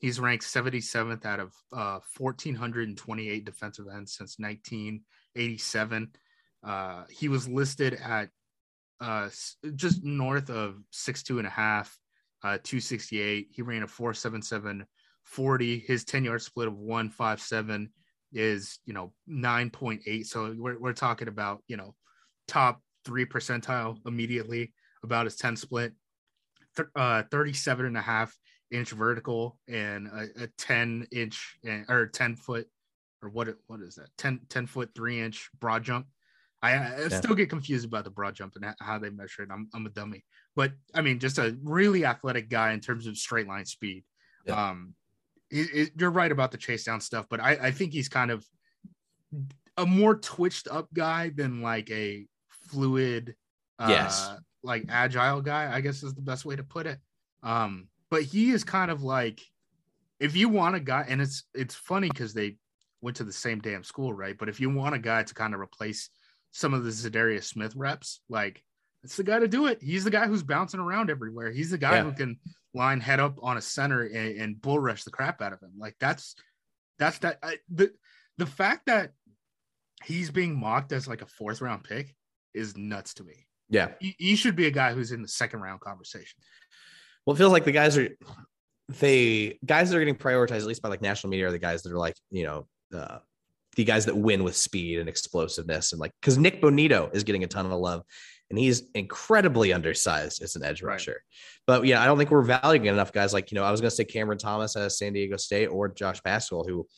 he's 0.00 0.20
ranked 0.20 0.44
77th 0.44 1.24
out 1.24 1.40
of 1.40 1.54
uh 1.72 1.98
1428 2.18 3.42
defensive 3.42 3.86
ends 3.90 4.14
since 4.14 4.38
1987 4.38 6.10
uh 6.62 7.04
he 7.08 7.28
was 7.28 7.48
listed 7.48 7.94
at 7.94 8.28
uh 9.00 9.28
just 9.74 10.04
north 10.04 10.50
of 10.50 10.76
six 10.90 11.22
two 11.22 11.38
and 11.38 11.46
a 11.46 11.50
half 11.50 11.96
uh 12.42 12.58
268 12.62 13.48
he 13.50 13.62
ran 13.62 13.82
a 13.82 13.86
477 13.86 14.84
40 15.24 15.78
his 15.80 16.04
10 16.04 16.24
yard 16.24 16.42
split 16.42 16.68
of 16.68 16.76
157 16.76 17.90
is 18.32 18.78
you 18.84 18.92
know 18.92 19.12
9.8 19.28 20.26
so 20.26 20.54
we're, 20.56 20.78
we're 20.78 20.92
talking 20.92 21.28
about 21.28 21.62
you 21.68 21.76
know 21.76 21.94
top 22.46 22.80
three 23.04 23.24
percentile 23.24 23.96
immediately 24.06 24.72
about 25.02 25.26
his 25.26 25.36
10 25.36 25.56
split. 25.56 25.92
Th- 26.76 26.88
uh 26.94 27.22
37 27.30 27.86
and 27.86 27.96
a 27.96 28.02
half 28.02 28.36
inch 28.70 28.90
vertical 28.90 29.58
and 29.66 30.08
a, 30.08 30.44
a 30.44 30.46
10 30.58 31.06
inch 31.10 31.56
eh, 31.66 31.82
or 31.88 32.06
10 32.06 32.36
foot 32.36 32.66
or 33.22 33.30
what 33.30 33.48
what 33.66 33.80
is 33.80 33.94
that? 33.94 34.08
10 34.18 34.40
10 34.48 34.66
foot 34.66 34.90
3 34.94 35.20
inch 35.20 35.48
broad 35.58 35.82
jump 35.84 36.06
I, 36.62 36.72
I 36.72 37.00
yeah. 37.02 37.08
still 37.08 37.34
get 37.34 37.50
confused 37.50 37.86
about 37.86 38.04
the 38.04 38.10
broad 38.10 38.34
jump 38.34 38.54
and 38.56 38.74
how 38.80 38.98
they 38.98 39.10
measure 39.10 39.42
it. 39.42 39.50
I'm, 39.52 39.68
I'm 39.74 39.86
a 39.86 39.90
dummy, 39.90 40.24
but 40.56 40.72
I 40.94 41.02
mean, 41.02 41.18
just 41.18 41.38
a 41.38 41.56
really 41.62 42.04
athletic 42.04 42.48
guy 42.48 42.72
in 42.72 42.80
terms 42.80 43.06
of 43.06 43.16
straight 43.16 43.46
line 43.46 43.64
speed. 43.64 44.04
Yeah. 44.46 44.70
Um, 44.70 44.94
you're 45.50 46.10
right 46.10 46.32
about 46.32 46.50
the 46.50 46.58
chase 46.58 46.84
down 46.84 47.00
stuff, 47.00 47.26
but 47.30 47.40
I, 47.40 47.52
I 47.52 47.70
think 47.70 47.92
he's 47.92 48.08
kind 48.08 48.30
of 48.30 48.44
a 49.76 49.86
more 49.86 50.16
twitched 50.16 50.68
up 50.68 50.88
guy 50.92 51.30
than 51.34 51.62
like 51.62 51.90
a 51.90 52.26
fluid, 52.68 53.34
uh, 53.78 53.86
yes, 53.88 54.30
like 54.62 54.84
agile 54.88 55.40
guy. 55.40 55.72
I 55.72 55.80
guess 55.80 56.02
is 56.02 56.14
the 56.14 56.20
best 56.20 56.44
way 56.44 56.56
to 56.56 56.64
put 56.64 56.86
it. 56.86 56.98
Um, 57.42 57.88
but 58.10 58.22
he 58.22 58.50
is 58.50 58.64
kind 58.64 58.90
of 58.90 59.02
like 59.02 59.40
if 60.20 60.36
you 60.36 60.48
want 60.48 60.74
a 60.74 60.80
guy, 60.80 61.06
and 61.08 61.20
it's 61.20 61.44
it's 61.54 61.74
funny 61.74 62.08
because 62.08 62.34
they 62.34 62.56
went 63.00 63.16
to 63.18 63.24
the 63.24 63.32
same 63.32 63.60
damn 63.60 63.84
school, 63.84 64.12
right? 64.12 64.36
But 64.36 64.48
if 64.48 64.60
you 64.60 64.70
want 64.70 64.94
a 64.94 64.98
guy 64.98 65.22
to 65.22 65.34
kind 65.34 65.54
of 65.54 65.60
replace 65.60 66.10
some 66.50 66.74
of 66.74 66.84
the 66.84 66.90
Za'Darius 66.90 67.44
Smith 67.44 67.74
reps, 67.76 68.20
like 68.28 68.62
it's 69.04 69.16
the 69.16 69.22
guy 69.24 69.38
to 69.38 69.48
do 69.48 69.66
it. 69.66 69.80
He's 69.82 70.04
the 70.04 70.10
guy 70.10 70.26
who's 70.26 70.42
bouncing 70.42 70.80
around 70.80 71.10
everywhere. 71.10 71.50
He's 71.52 71.70
the 71.70 71.78
guy 71.78 71.96
Yeah. 71.96 72.04
who 72.04 72.12
can 72.12 72.38
line 72.74 73.00
head 73.00 73.20
up 73.20 73.38
on 73.42 73.56
a 73.56 73.60
center 73.60 74.02
and, 74.02 74.40
and 74.40 74.60
bull 74.60 74.78
rush 74.78 75.04
the 75.04 75.10
crap 75.10 75.40
out 75.40 75.52
of 75.52 75.60
him. 75.60 75.72
Like 75.78 75.96
that's 76.00 76.34
that's 76.98 77.18
that 77.18 77.38
I, 77.42 77.58
the 77.72 77.92
the 78.38 78.46
fact 78.46 78.86
that 78.86 79.12
he's 80.04 80.30
being 80.30 80.58
mocked 80.58 80.92
as 80.92 81.06
like 81.08 81.22
a 81.22 81.26
fourth 81.26 81.60
round 81.60 81.84
pick 81.84 82.14
is 82.54 82.76
nuts 82.76 83.14
to 83.14 83.24
me. 83.24 83.46
Yeah. 83.70 83.90
He, 84.00 84.14
he 84.18 84.36
should 84.36 84.56
be 84.56 84.66
a 84.66 84.70
guy 84.70 84.92
who's 84.94 85.12
in 85.12 85.22
the 85.22 85.28
second 85.28 85.60
round 85.60 85.80
conversation. 85.80 86.40
Well, 87.26 87.34
it 87.34 87.38
feels 87.38 87.52
like 87.52 87.64
the 87.64 87.72
guys 87.72 87.96
are 87.98 88.08
they 89.00 89.58
guys 89.64 89.90
that 89.90 89.96
are 89.96 90.00
getting 90.00 90.16
prioritized 90.16 90.60
at 90.60 90.66
least 90.66 90.82
by 90.82 90.88
like 90.88 91.02
national 91.02 91.30
media 91.30 91.48
are 91.48 91.52
the 91.52 91.58
guys 91.58 91.82
that 91.82 91.92
are 91.92 91.98
like 91.98 92.16
you 92.30 92.44
know 92.44 92.66
uh, 92.96 93.18
the 93.78 93.84
guys 93.84 94.06
that 94.06 94.16
win 94.16 94.42
with 94.42 94.56
speed 94.56 94.98
and 94.98 95.08
explosiveness 95.08 95.92
and 95.92 96.00
like 96.00 96.10
because 96.20 96.36
Nik 96.36 96.60
Bonitto 96.60 97.14
is 97.14 97.22
getting 97.22 97.44
a 97.44 97.46
ton 97.46 97.64
of 97.64 97.70
love 97.72 98.02
and 98.50 98.58
he's 98.58 98.90
incredibly 98.96 99.72
undersized 99.72 100.42
as 100.42 100.56
an 100.56 100.64
edge 100.64 100.82
Right. 100.82 100.94
rusher. 100.94 101.22
But 101.64 101.86
yeah, 101.86 102.02
I 102.02 102.06
don't 102.06 102.18
think 102.18 102.32
we're 102.32 102.42
valuing 102.42 102.86
enough 102.86 103.12
guys 103.12 103.32
like 103.32 103.52
you 103.52 103.54
know 103.54 103.62
I 103.62 103.70
was 103.70 103.80
going 103.80 103.90
to 103.90 103.94
say 103.94 104.04
Cameron 104.04 104.36
Thomas 104.38 104.74
as 104.74 104.98
San 104.98 105.12
Diego 105.12 105.36
State 105.36 105.68
or 105.68 105.88
Josh 105.88 106.20
Paschal 106.24 106.64
who 106.66 106.88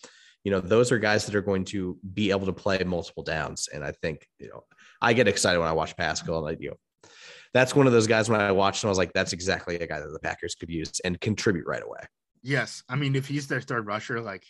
you 0.42 0.50
know 0.50 0.58
those 0.58 0.90
are 0.90 0.98
guys 0.98 1.26
that 1.26 1.34
are 1.34 1.42
going 1.42 1.66
to 1.66 1.98
be 2.14 2.30
able 2.30 2.46
to 2.46 2.52
play 2.54 2.82
multiple 2.82 3.24
downs 3.24 3.68
and 3.70 3.84
I 3.84 3.92
think 3.92 4.26
you 4.38 4.48
know 4.48 4.64
I 5.02 5.12
get 5.12 5.28
excited 5.28 5.58
when 5.58 5.68
I 5.68 5.72
watch 5.72 5.94
Paschal 5.98 6.46
and 6.46 6.56
I 6.56 6.58
you 6.58 6.70
know 6.70 7.10
that's 7.52 7.76
one 7.76 7.86
of 7.86 7.92
those 7.92 8.06
guys 8.06 8.30
when 8.30 8.40
I 8.40 8.52
watched 8.52 8.82
him, 8.82 8.88
I 8.88 8.92
was 8.92 8.96
like, 8.98 9.12
that's 9.12 9.34
exactly 9.34 9.76
a 9.76 9.86
guy 9.86 10.00
that 10.00 10.10
the 10.10 10.20
Packers 10.20 10.54
could 10.54 10.70
use 10.70 10.98
and 11.04 11.20
contribute 11.20 11.66
right 11.66 11.82
away. 11.82 12.00
Yes, 12.42 12.82
I 12.88 12.96
mean 12.96 13.16
if 13.16 13.26
he's 13.26 13.48
their 13.48 13.60
third 13.60 13.86
rusher, 13.86 14.22
like 14.22 14.44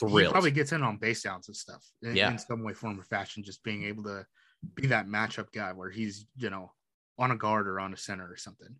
he 0.00 0.28
probably 0.28 0.50
gets 0.50 0.72
in 0.72 0.82
on 0.82 0.98
base 0.98 1.22
downs 1.22 1.48
and 1.48 1.56
stuff 1.56 1.82
in, 2.02 2.14
Yeah. 2.16 2.30
in 2.30 2.38
some 2.38 2.62
way, 2.62 2.74
form, 2.74 3.00
or 3.00 3.02
fashion. 3.04 3.42
Just 3.42 3.62
being 3.62 3.84
able 3.84 4.02
to 4.04 4.26
be 4.74 4.86
that 4.88 5.06
matchup 5.06 5.52
guy 5.52 5.72
where 5.72 5.90
he's 5.90 6.26
you 6.36 6.50
know 6.50 6.72
on 7.18 7.30
a 7.30 7.36
guard 7.36 7.66
or 7.68 7.80
on 7.80 7.92
a 7.94 7.96
center 7.96 8.30
or 8.30 8.36
something. 8.36 8.74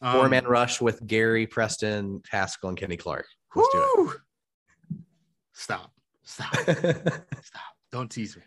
Four 0.00 0.24
Um, 0.24 0.30
man 0.30 0.44
rush 0.46 0.80
with 0.80 1.06
Gary, 1.06 1.46
Preston, 1.46 2.22
Haskell, 2.30 2.68
and 2.70 2.76
Kenny 2.78 2.96
Clark. 2.96 3.26
Let's 3.54 3.68
do 3.72 3.78
whew! 3.96 4.14
Stop! 5.52 5.92
Stop! 6.24 6.54
Stop! 6.64 7.72
Don't 7.90 8.10
tease 8.10 8.36
me. 8.36 8.42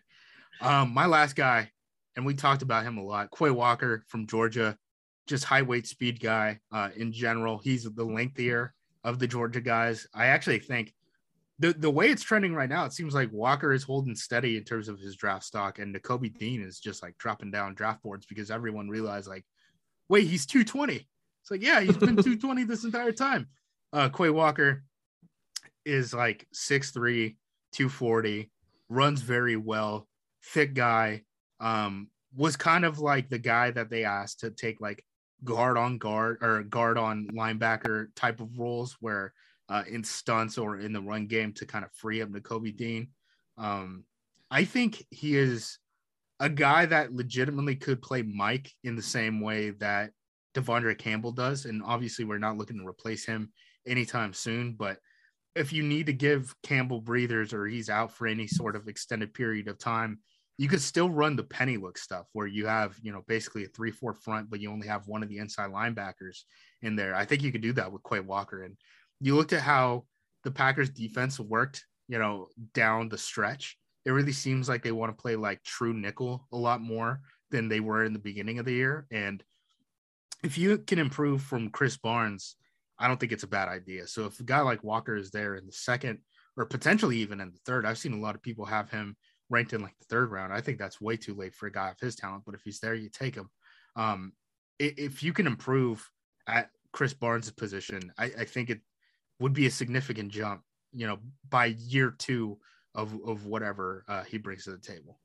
Um, 0.62 0.94
my 0.94 1.06
last 1.06 1.36
guy, 1.36 1.72
and 2.16 2.26
we 2.26 2.34
talked 2.34 2.62
about 2.62 2.84
him 2.84 2.98
a 2.98 3.04
lot. 3.04 3.30
Quay 3.38 3.52
Walker 3.52 4.04
from 4.08 4.26
Georgia, 4.28 4.78
just 5.28 5.44
high 5.44 5.62
weight 5.62 5.86
speed 5.88 6.20
guy. 6.20 6.60
Uh, 6.72 6.90
in 6.96 7.12
general, 7.12 7.58
he's 7.60 7.84
the 7.84 8.04
lengthier 8.04 8.74
of 9.04 9.20
the 9.20 9.28
Georgia 9.28 9.62
guys. 9.62 10.08
I 10.14 10.28
actually 10.28 10.60
think 10.60 10.94
the 11.60 11.74
the 11.74 11.90
way 11.90 12.10
it's 12.10 12.24
trending 12.24 12.54
right 12.54 12.70
now, 12.70 12.86
it 12.86 12.94
seems 12.94 13.14
like 13.14 13.32
Walker 13.32 13.72
is 13.72 13.84
holding 13.84 14.16
steady 14.16 14.58
in 14.58 14.64
terms 14.64 14.90
of 14.90 15.00
his 15.00 15.16
draft 15.16 15.46
stock, 15.46 15.80
and 15.80 15.96
Nakobe 15.96 16.38
Dean 16.38 16.62
is 16.62 16.80
just 16.80 17.02
like 17.02 17.18
dropping 17.18 17.52
down 17.52 17.76
draft 17.76 18.04
boards 18.04 18.26
because 18.26 18.52
everyone 18.52 18.90
realized 18.90 19.28
like, 19.28 19.46
wait, 20.10 20.28
he's 20.28 20.46
220. 20.46 20.96
It's 20.96 21.52
like, 21.52 21.62
yeah, 21.62 21.80
he's 21.80 21.98
been 21.98 22.16
220 22.16 22.64
this 22.64 22.84
entire 22.84 23.12
time. 23.12 23.48
Uh, 23.94 24.10
Quay 24.10 24.30
Walker 24.30 24.84
is 25.86 26.14
like 26.14 26.48
6'3, 26.54 27.36
240, 27.72 28.52
runs 28.90 29.22
very 29.22 29.56
well, 29.56 30.08
thick 30.44 30.74
guy. 30.74 31.22
Um, 31.60 32.10
was 32.36 32.58
kind 32.58 32.84
of 32.84 33.00
like 33.00 33.30
the 33.30 33.40
guy 33.40 33.72
that 33.72 33.90
they 33.90 34.04
asked 34.04 34.42
to 34.42 34.52
take 34.52 34.82
like 34.82 35.06
guard 35.46 35.78
on 35.78 35.98
guard 35.98 36.40
or 36.42 36.64
guard 36.64 36.98
on 36.98 37.28
linebacker 37.34 38.08
type 38.16 38.42
of 38.42 38.58
roles 38.58 38.98
where 39.00 39.34
uh, 39.70 39.84
in 39.90 40.04
stunts 40.04 40.58
or 40.58 40.80
in 40.80 40.94
the 40.94 41.02
run 41.02 41.28
game 41.28 41.54
to 41.54 41.66
kind 41.66 41.86
of 41.86 41.92
free 41.94 42.22
up 42.22 42.30
Nakobe 42.30 42.76
Dean. 42.76 43.10
Um, 43.58 44.04
I 44.52 44.64
think 44.64 45.04
he 45.10 45.38
is 45.38 45.80
a 46.40 46.50
guy 46.50 46.86
that 46.86 47.14
legitimately 47.14 47.76
could 47.76 48.02
play 48.02 48.22
Mike 48.22 48.72
in 48.84 48.96
the 48.96 49.02
same 49.02 49.42
way 49.42 49.72
that 49.72 50.12
De'Vondre 50.54 50.98
Campbell 50.98 51.32
does. 51.32 51.66
And 51.66 51.82
obviously, 51.84 52.26
we're 52.26 52.38
not 52.38 52.58
looking 52.58 52.78
to 52.78 52.88
replace 52.88 53.26
him 53.26 53.52
anytime 53.88 54.34
soon. 54.34 54.74
But 54.74 54.98
if 55.56 55.72
you 55.72 55.84
need 55.84 56.08
to 56.08 56.14
give 56.14 56.54
Campbell 56.64 57.02
breathers 57.02 57.54
or 57.54 57.66
he's 57.66 57.90
out 57.90 58.12
for 58.12 58.28
any 58.28 58.48
sort 58.48 58.76
of 58.76 58.88
extended 58.88 59.34
period 59.34 59.68
of 59.68 59.78
time, 59.78 60.20
you 60.58 60.70
could 60.70 60.82
still 60.82 61.10
run 61.10 61.36
the 61.36 61.44
penny 61.44 61.76
look 61.78 61.98
stuff 61.98 62.28
where 62.34 62.48
you 62.48 62.66
have, 62.66 62.98
you 63.02 63.12
know, 63.12 63.24
basically 63.28 63.66
a 63.66 63.68
three 63.68 63.92
four 63.92 64.14
front, 64.14 64.50
but 64.50 64.60
you 64.60 64.72
only 64.72 64.88
have 64.88 65.08
one 65.08 65.22
of 65.22 65.30
the 65.30 65.38
inside 65.38 65.72
linebackers 65.72 66.44
in 66.82 66.96
there. 66.96 67.14
I 67.14 67.26
think 67.26 67.42
you 67.42 67.52
could 67.52 67.62
do 67.62 67.74
that 67.74 67.92
with 67.92 68.04
Quay 68.04 68.22
Walker. 68.22 68.64
And 68.64 68.78
you 69.26 69.36
looked 69.36 69.54
at 69.54 69.62
how 69.62 70.04
the 70.44 70.52
Packers 70.52 70.92
defense 70.92 71.40
worked, 71.40 71.84
you 72.08 72.20
know, 72.20 72.48
down 72.76 73.10
the 73.10 73.18
stretch. 73.18 73.76
It 74.06 74.12
really 74.12 74.32
seems 74.32 74.70
like 74.70 74.84
they 74.84 74.92
want 74.92 75.18
to 75.18 75.20
play 75.20 75.36
like 75.36 75.64
true 75.64 75.96
nickel 75.96 76.48
a 76.52 76.58
lot 76.58 76.80
more 76.80 77.22
than 77.50 77.68
they 77.68 77.80
were 77.80 78.04
in 78.04 78.14
the 78.14 78.20
beginning 78.20 78.60
of 78.60 78.66
the 78.66 78.74
year. 78.74 79.08
And 79.10 79.44
if 80.44 80.60
you 80.60 80.78
can 80.78 81.00
improve 81.00 81.42
from 81.42 81.72
Krys 81.72 82.00
Barnes, 82.00 82.56
I 83.00 83.08
don't 83.08 83.20
think 83.20 83.32
it's 83.32 83.42
a 83.44 83.48
bad 83.48 83.68
idea. 83.68 84.06
So 84.06 84.26
if 84.26 84.40
a 84.40 84.44
guy 84.44 84.62
like 84.62 84.84
Walker 84.84 85.16
is 85.16 85.32
there 85.32 85.56
in 85.56 85.66
the 85.66 85.72
second 85.72 86.20
or 86.56 86.68
potentially 86.68 87.18
even 87.18 87.42
in 87.42 87.50
the 87.50 87.60
third, 87.66 87.84
I've 87.84 87.98
seen 87.98 88.14
a 88.14 88.22
lot 88.22 88.36
of 88.36 88.44
people 88.44 88.66
have 88.66 88.92
him 88.92 89.18
ranked 89.50 89.74
in 89.74 89.82
like 89.82 89.98
the 89.98 90.06
third 90.06 90.30
round. 90.30 90.54
I 90.54 90.62
think 90.62 90.78
that's 90.78 91.02
way 91.02 91.18
too 91.18 91.34
late 91.34 91.56
for 91.56 91.66
a 91.66 91.72
guy 91.72 91.90
of 91.90 92.00
his 92.00 92.16
talent, 92.16 92.44
but 92.46 92.54
if 92.54 92.62
he's 92.64 92.80
there, 92.80 92.94
you 92.94 93.10
take 93.10 93.34
him. 93.34 93.50
Um, 93.96 94.34
if 94.78 95.24
you 95.24 95.34
can 95.34 95.48
improve 95.48 96.08
at 96.48 96.70
Krys 96.94 97.20
Barnes' 97.20 97.50
position, 97.50 98.12
I, 98.20 98.26
I 98.26 98.46
think 98.46 98.70
it 98.70 98.82
would 99.40 99.54
be 99.54 99.66
a 99.66 99.72
significant 99.72 100.32
jump, 100.32 100.62
you 100.94 101.08
know, 101.08 101.20
by 101.50 101.66
year 101.66 102.14
two 102.18 102.58
of, 102.94 103.14
of 103.26 103.46
whatever 103.46 104.04
uh, 104.08 104.24
he 104.24 104.38
brings 104.38 104.64
to 104.66 104.72
the 104.72 104.78
table. 104.78 105.20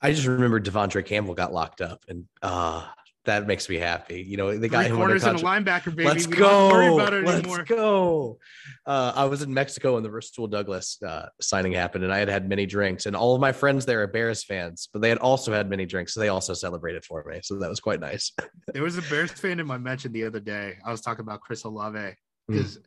I 0.00 0.12
just 0.12 0.26
remember 0.26 0.60
De'Vondre 0.60 1.04
Campbell 1.04 1.34
got 1.34 1.52
locked 1.52 1.80
up, 1.80 2.04
and 2.08 2.24
uh, 2.42 2.84
that 3.24 3.46
makes 3.46 3.68
me 3.68 3.76
happy. 3.76 4.20
You 4.20 4.36
know, 4.36 4.58
they 4.58 4.68
got 4.68 4.86
Three 4.86 4.90
him 4.90 4.96
corners 4.96 5.22
and 5.22 5.38
a 5.38 5.42
linebacker, 5.42 5.94
baby. 5.94 6.04
Let's 6.04 6.26
we 6.26 6.36
go. 6.36 6.48
don't 6.48 6.72
worry 6.72 6.94
about 6.94 7.14
it 7.14 7.24
Let's 7.24 7.38
anymore. 7.38 7.64
go. 7.64 8.38
Uh, 8.84 9.12
I 9.14 9.26
was 9.26 9.42
in 9.42 9.54
Mexico 9.54 9.94
when 9.94 10.02
the 10.02 10.10
Rasul 10.10 10.48
Douglas 10.48 11.00
uh, 11.06 11.28
signing 11.40 11.72
happened, 11.72 12.02
and 12.02 12.12
I 12.12 12.18
had 12.18 12.28
had 12.28 12.48
many 12.48 12.66
drinks. 12.66 13.06
And 13.06 13.14
all 13.14 13.34
of 13.34 13.40
my 13.40 13.52
friends 13.52 13.86
there 13.86 14.02
are 14.02 14.08
Bears 14.08 14.42
fans, 14.42 14.88
but 14.92 15.02
they 15.02 15.08
had 15.08 15.18
also 15.18 15.52
had 15.52 15.70
many 15.70 15.86
drinks, 15.86 16.14
so 16.14 16.20
they 16.20 16.28
also 16.28 16.52
celebrated 16.52 17.04
for 17.04 17.24
me. 17.24 17.38
So 17.44 17.60
that 17.60 17.68
was 17.68 17.78
quite 17.78 18.00
nice. 18.00 18.32
There 18.72 18.82
was 18.82 18.98
a 18.98 19.02
Bears 19.02 19.30
fan 19.30 19.60
in 19.60 19.66
my 19.66 19.78
mention 19.78 20.12
the 20.12 20.24
other 20.24 20.40
day. 20.40 20.78
I 20.84 20.90
was 20.90 21.00
talking 21.00 21.22
about 21.22 21.42
Chris 21.42 21.62
Olave 21.62 22.14
because 22.48 22.80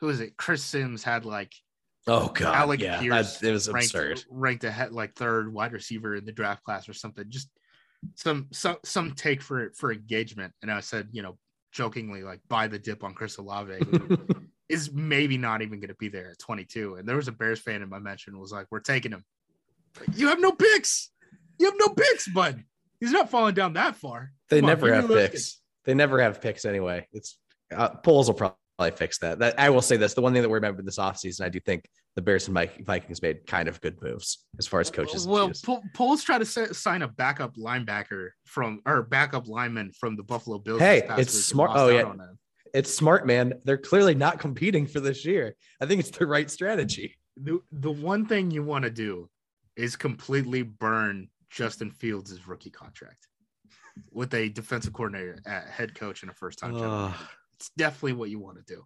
who 0.00 0.06
was 0.06 0.20
it? 0.20 0.36
Chris 0.36 0.62
Sims 0.62 1.02
had 1.02 1.24
like 1.24 1.52
Oh 2.08 2.28
God, 2.28 2.54
Alec 2.54 2.80
yeah, 2.80 3.00
Pierce 3.00 3.38
that, 3.38 3.48
it 3.48 3.52
was 3.52 3.70
ranked, 3.70 3.94
absurd. 3.94 4.24
ranked 4.30 4.64
ahead 4.64 4.92
like 4.92 5.14
third 5.14 5.52
wide 5.52 5.72
receiver 5.72 6.16
in 6.16 6.24
the 6.24 6.32
draft 6.32 6.64
class 6.64 6.88
or 6.88 6.94
something. 6.94 7.24
Just 7.28 7.50
some 8.14 8.46
some 8.50 8.78
some 8.82 9.12
take 9.12 9.42
for 9.42 9.70
for 9.74 9.92
engagement. 9.92 10.54
And 10.62 10.70
I 10.70 10.80
said, 10.80 11.08
you 11.12 11.22
know, 11.22 11.36
jokingly, 11.72 12.22
like 12.22 12.40
buy 12.48 12.66
the 12.66 12.78
dip 12.78 13.04
on 13.04 13.12
Chris 13.12 13.36
Olave, 13.36 13.78
is 14.70 14.90
maybe 14.90 15.36
not 15.36 15.60
even 15.60 15.80
going 15.80 15.88
to 15.88 15.96
be 15.96 16.08
there 16.08 16.30
at 16.30 16.38
22. 16.38 16.94
And 16.94 17.06
there 17.06 17.16
was 17.16 17.28
a 17.28 17.32
Bears 17.32 17.60
fan 17.60 17.82
in 17.82 17.90
my 17.90 17.98
mention 17.98 18.38
was 18.38 18.52
like, 18.52 18.66
"We're 18.70 18.80
taking 18.80 19.12
him." 19.12 19.24
Like, 20.00 20.16
you 20.16 20.28
have 20.28 20.40
no 20.40 20.52
picks. 20.52 21.10
You 21.58 21.66
have 21.66 21.78
no 21.78 21.88
picks, 21.88 22.26
bud. 22.28 22.64
He's 23.00 23.12
not 23.12 23.30
falling 23.30 23.54
down 23.54 23.74
that 23.74 23.96
far. 23.96 24.32
They 24.48 24.60
Come 24.60 24.68
never 24.68 24.86
be 24.86 24.92
have 24.92 25.08
picks. 25.08 25.60
They 25.84 25.92
never 25.92 26.22
have 26.22 26.40
picks 26.40 26.64
anyway. 26.64 27.06
It's 27.12 27.38
uh, 27.74 27.90
Poles 27.90 28.28
will 28.28 28.34
probably 28.34 28.56
fix 28.78 29.18
that. 29.18 29.38
That 29.40 29.58
I 29.58 29.70
will 29.70 29.82
say 29.82 29.96
this: 29.96 30.14
the 30.14 30.22
one 30.22 30.32
thing 30.32 30.42
that 30.42 30.48
we 30.48 30.54
remember 30.54 30.82
this 30.82 30.98
offseason, 30.98 31.42
I 31.42 31.48
do 31.48 31.60
think 31.60 31.88
the 32.14 32.22
Bears 32.22 32.46
and 32.46 32.54
Mike 32.54 32.84
Vikings 32.84 33.20
made 33.22 33.46
kind 33.46 33.68
of 33.68 33.80
good 33.80 34.00
moves 34.02 34.46
as 34.58 34.66
far 34.66 34.80
as 34.80 34.90
coaches. 34.90 35.26
Well. 35.26 35.52
Pol- 35.64 35.82
Poles 35.94 36.22
try 36.22 36.38
to 36.38 36.44
sa- 36.44 36.72
sign 36.72 37.02
a 37.02 37.08
backup 37.08 37.56
linebacker 37.56 38.30
from 38.44 38.80
or 38.86 39.02
backup 39.02 39.48
lineman 39.48 39.92
from 39.92 40.16
the 40.16 40.22
Buffalo 40.22 40.58
Bills. 40.58 40.80
Hey, 40.80 41.02
it's 41.18 41.32
smart- 41.32 41.70
oh, 41.74 41.88
yeah. 41.88 42.12
it's 42.72 42.94
smart, 42.94 43.26
man. 43.26 43.54
They're 43.64 43.78
clearly 43.78 44.14
not 44.14 44.38
competing 44.38 44.86
for 44.86 45.00
this 45.00 45.24
year. 45.24 45.54
I 45.80 45.86
think 45.86 46.00
it's 46.00 46.16
the 46.16 46.26
right 46.26 46.50
strategy. 46.50 47.16
The 47.36 47.60
the 47.72 47.90
one 47.90 48.26
thing 48.26 48.50
you 48.50 48.62
want 48.62 48.84
to 48.84 48.90
do 48.90 49.28
is 49.76 49.96
completely 49.96 50.62
burn 50.62 51.28
Justin 51.50 51.90
Fields' 51.90 52.46
rookie 52.46 52.70
contract 52.70 53.28
with 54.12 54.34
a 54.34 54.48
defensive 54.48 54.92
coordinator, 54.92 55.38
at 55.46 55.66
head 55.68 55.94
coach, 55.94 56.22
and 56.22 56.30
a 56.30 56.34
first 56.34 56.58
time 56.58 56.74
general. 56.74 57.12
It's 57.58 57.70
definitely 57.76 58.12
what 58.14 58.30
you 58.30 58.38
want 58.38 58.58
to 58.58 58.74
do. 58.74 58.84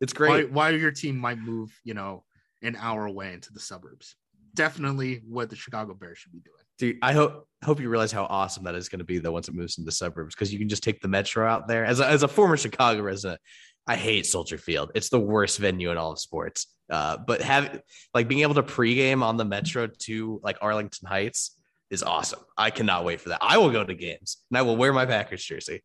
It's 0.00 0.12
Why, 0.14 0.26
great. 0.26 0.50
why 0.50 0.70
your 0.70 0.90
team 0.90 1.16
might 1.16 1.38
move, 1.38 1.70
you 1.84 1.94
know, 1.94 2.24
an 2.60 2.76
hour 2.76 3.06
away 3.06 3.32
into 3.32 3.52
the 3.52 3.60
suburbs. 3.60 4.16
Definitely 4.54 5.22
what 5.28 5.48
the 5.48 5.54
Chicago 5.54 5.94
Bears 5.94 6.18
should 6.18 6.32
be 6.32 6.40
doing. 6.40 6.56
Dude, 6.78 6.98
I 7.02 7.12
hope 7.12 7.46
hope 7.64 7.78
you 7.78 7.88
realize 7.88 8.10
how 8.10 8.24
awesome 8.24 8.64
that 8.64 8.74
is 8.74 8.88
going 8.88 8.98
to 8.98 9.04
be 9.04 9.18
though 9.18 9.30
once 9.30 9.48
it 9.48 9.54
moves 9.54 9.78
into 9.78 9.86
the 9.86 9.92
suburbs 9.92 10.34
because 10.34 10.52
you 10.52 10.58
can 10.58 10.68
just 10.68 10.82
take 10.82 11.00
the 11.00 11.08
metro 11.08 11.48
out 11.48 11.68
there. 11.68 11.84
As 11.84 12.00
a, 12.00 12.08
as 12.08 12.24
a 12.24 12.28
former 12.28 12.56
Chicago 12.56 13.02
resident, 13.02 13.40
I 13.86 13.94
hate 13.94 14.26
Soldier 14.26 14.58
Field. 14.58 14.90
It's 14.96 15.08
the 15.08 15.20
worst 15.20 15.58
venue 15.58 15.92
in 15.92 15.96
all 15.96 16.10
of 16.10 16.18
sports. 16.18 16.66
Uh, 16.90 17.18
but 17.24 17.40
have 17.40 17.80
like 18.12 18.26
being 18.26 18.40
able 18.40 18.54
to 18.54 18.62
pregame 18.62 19.22
on 19.22 19.36
the 19.36 19.44
metro 19.44 19.86
to 19.86 20.40
like 20.42 20.58
Arlington 20.60 21.06
Heights 21.06 21.56
is 21.92 22.02
awesome. 22.02 22.40
I 22.58 22.70
cannot 22.70 23.04
wait 23.04 23.20
for 23.20 23.28
that. 23.28 23.38
I 23.40 23.58
will 23.58 23.70
go 23.70 23.84
to 23.84 23.94
games 23.94 24.38
and 24.50 24.58
I 24.58 24.62
will 24.62 24.76
wear 24.76 24.92
my 24.92 25.06
Packers 25.06 25.44
jersey. 25.44 25.80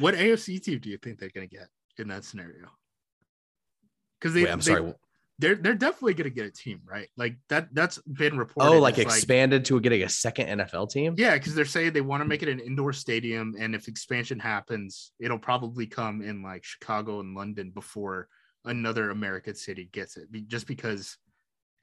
What 0.00 0.14
AFC 0.14 0.60
team 0.60 0.78
do 0.80 0.88
you 0.88 0.98
think 0.98 1.18
they're 1.20 1.30
going 1.32 1.48
to 1.48 1.54
get 1.54 1.68
in 1.98 2.08
that 2.08 2.24
scenario? 2.24 2.66
Because 4.18 4.34
they, 4.34 4.44
Wait, 4.44 4.50
I'm 4.50 4.58
they- 4.58 4.64
sorry. 4.64 4.94
they're 5.38 5.54
they're 5.54 5.74
definitely 5.74 6.14
gonna 6.14 6.28
get 6.30 6.44
a 6.46 6.50
team, 6.50 6.80
right? 6.84 7.08
Like 7.16 7.36
that 7.48 7.68
that's 7.72 7.98
been 8.02 8.36
reported. 8.36 8.68
Oh, 8.76 8.78
like 8.78 8.98
expanded 8.98 9.64
to 9.66 9.80
getting 9.80 10.02
a 10.02 10.08
second 10.08 10.60
NFL 10.60 10.90
team? 10.90 11.14
yeah, 11.16 11.34
because 11.34 11.54
they're 11.54 11.64
saying 11.64 11.92
they 11.94 12.02
want 12.02 12.20
to 12.22 12.28
make 12.28 12.42
it 12.42 12.48
an 12.50 12.60
indoor 12.60 12.92
stadium, 12.92 13.54
and 13.58 13.74
if 13.74 13.88
expansion 13.88 14.38
happens, 14.38 15.12
it'll 15.20 15.38
probably 15.38 15.86
come 15.86 16.20
in 16.20 16.42
like 16.42 16.64
Chicago 16.64 17.20
and 17.20 17.34
London 17.34 17.70
before 17.70 18.28
another 18.66 19.08
American 19.10 19.54
city 19.54 19.88
gets 19.92 20.18
it. 20.18 20.24
Just 20.48 20.66
because 20.66 21.16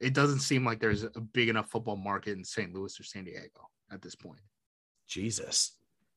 it 0.00 0.14
doesn't 0.14 0.40
seem 0.40 0.64
like 0.64 0.80
there's 0.80 1.02
a 1.04 1.20
big 1.20 1.48
enough 1.48 1.70
football 1.70 1.96
market 1.96 2.36
in 2.36 2.44
St. 2.44 2.72
Louis 2.72 2.98
or 2.98 3.02
San 3.04 3.24
Diego 3.24 3.68
at 3.90 4.00
this 4.02 4.14
point. 4.14 4.40
Jesus. 5.06 5.72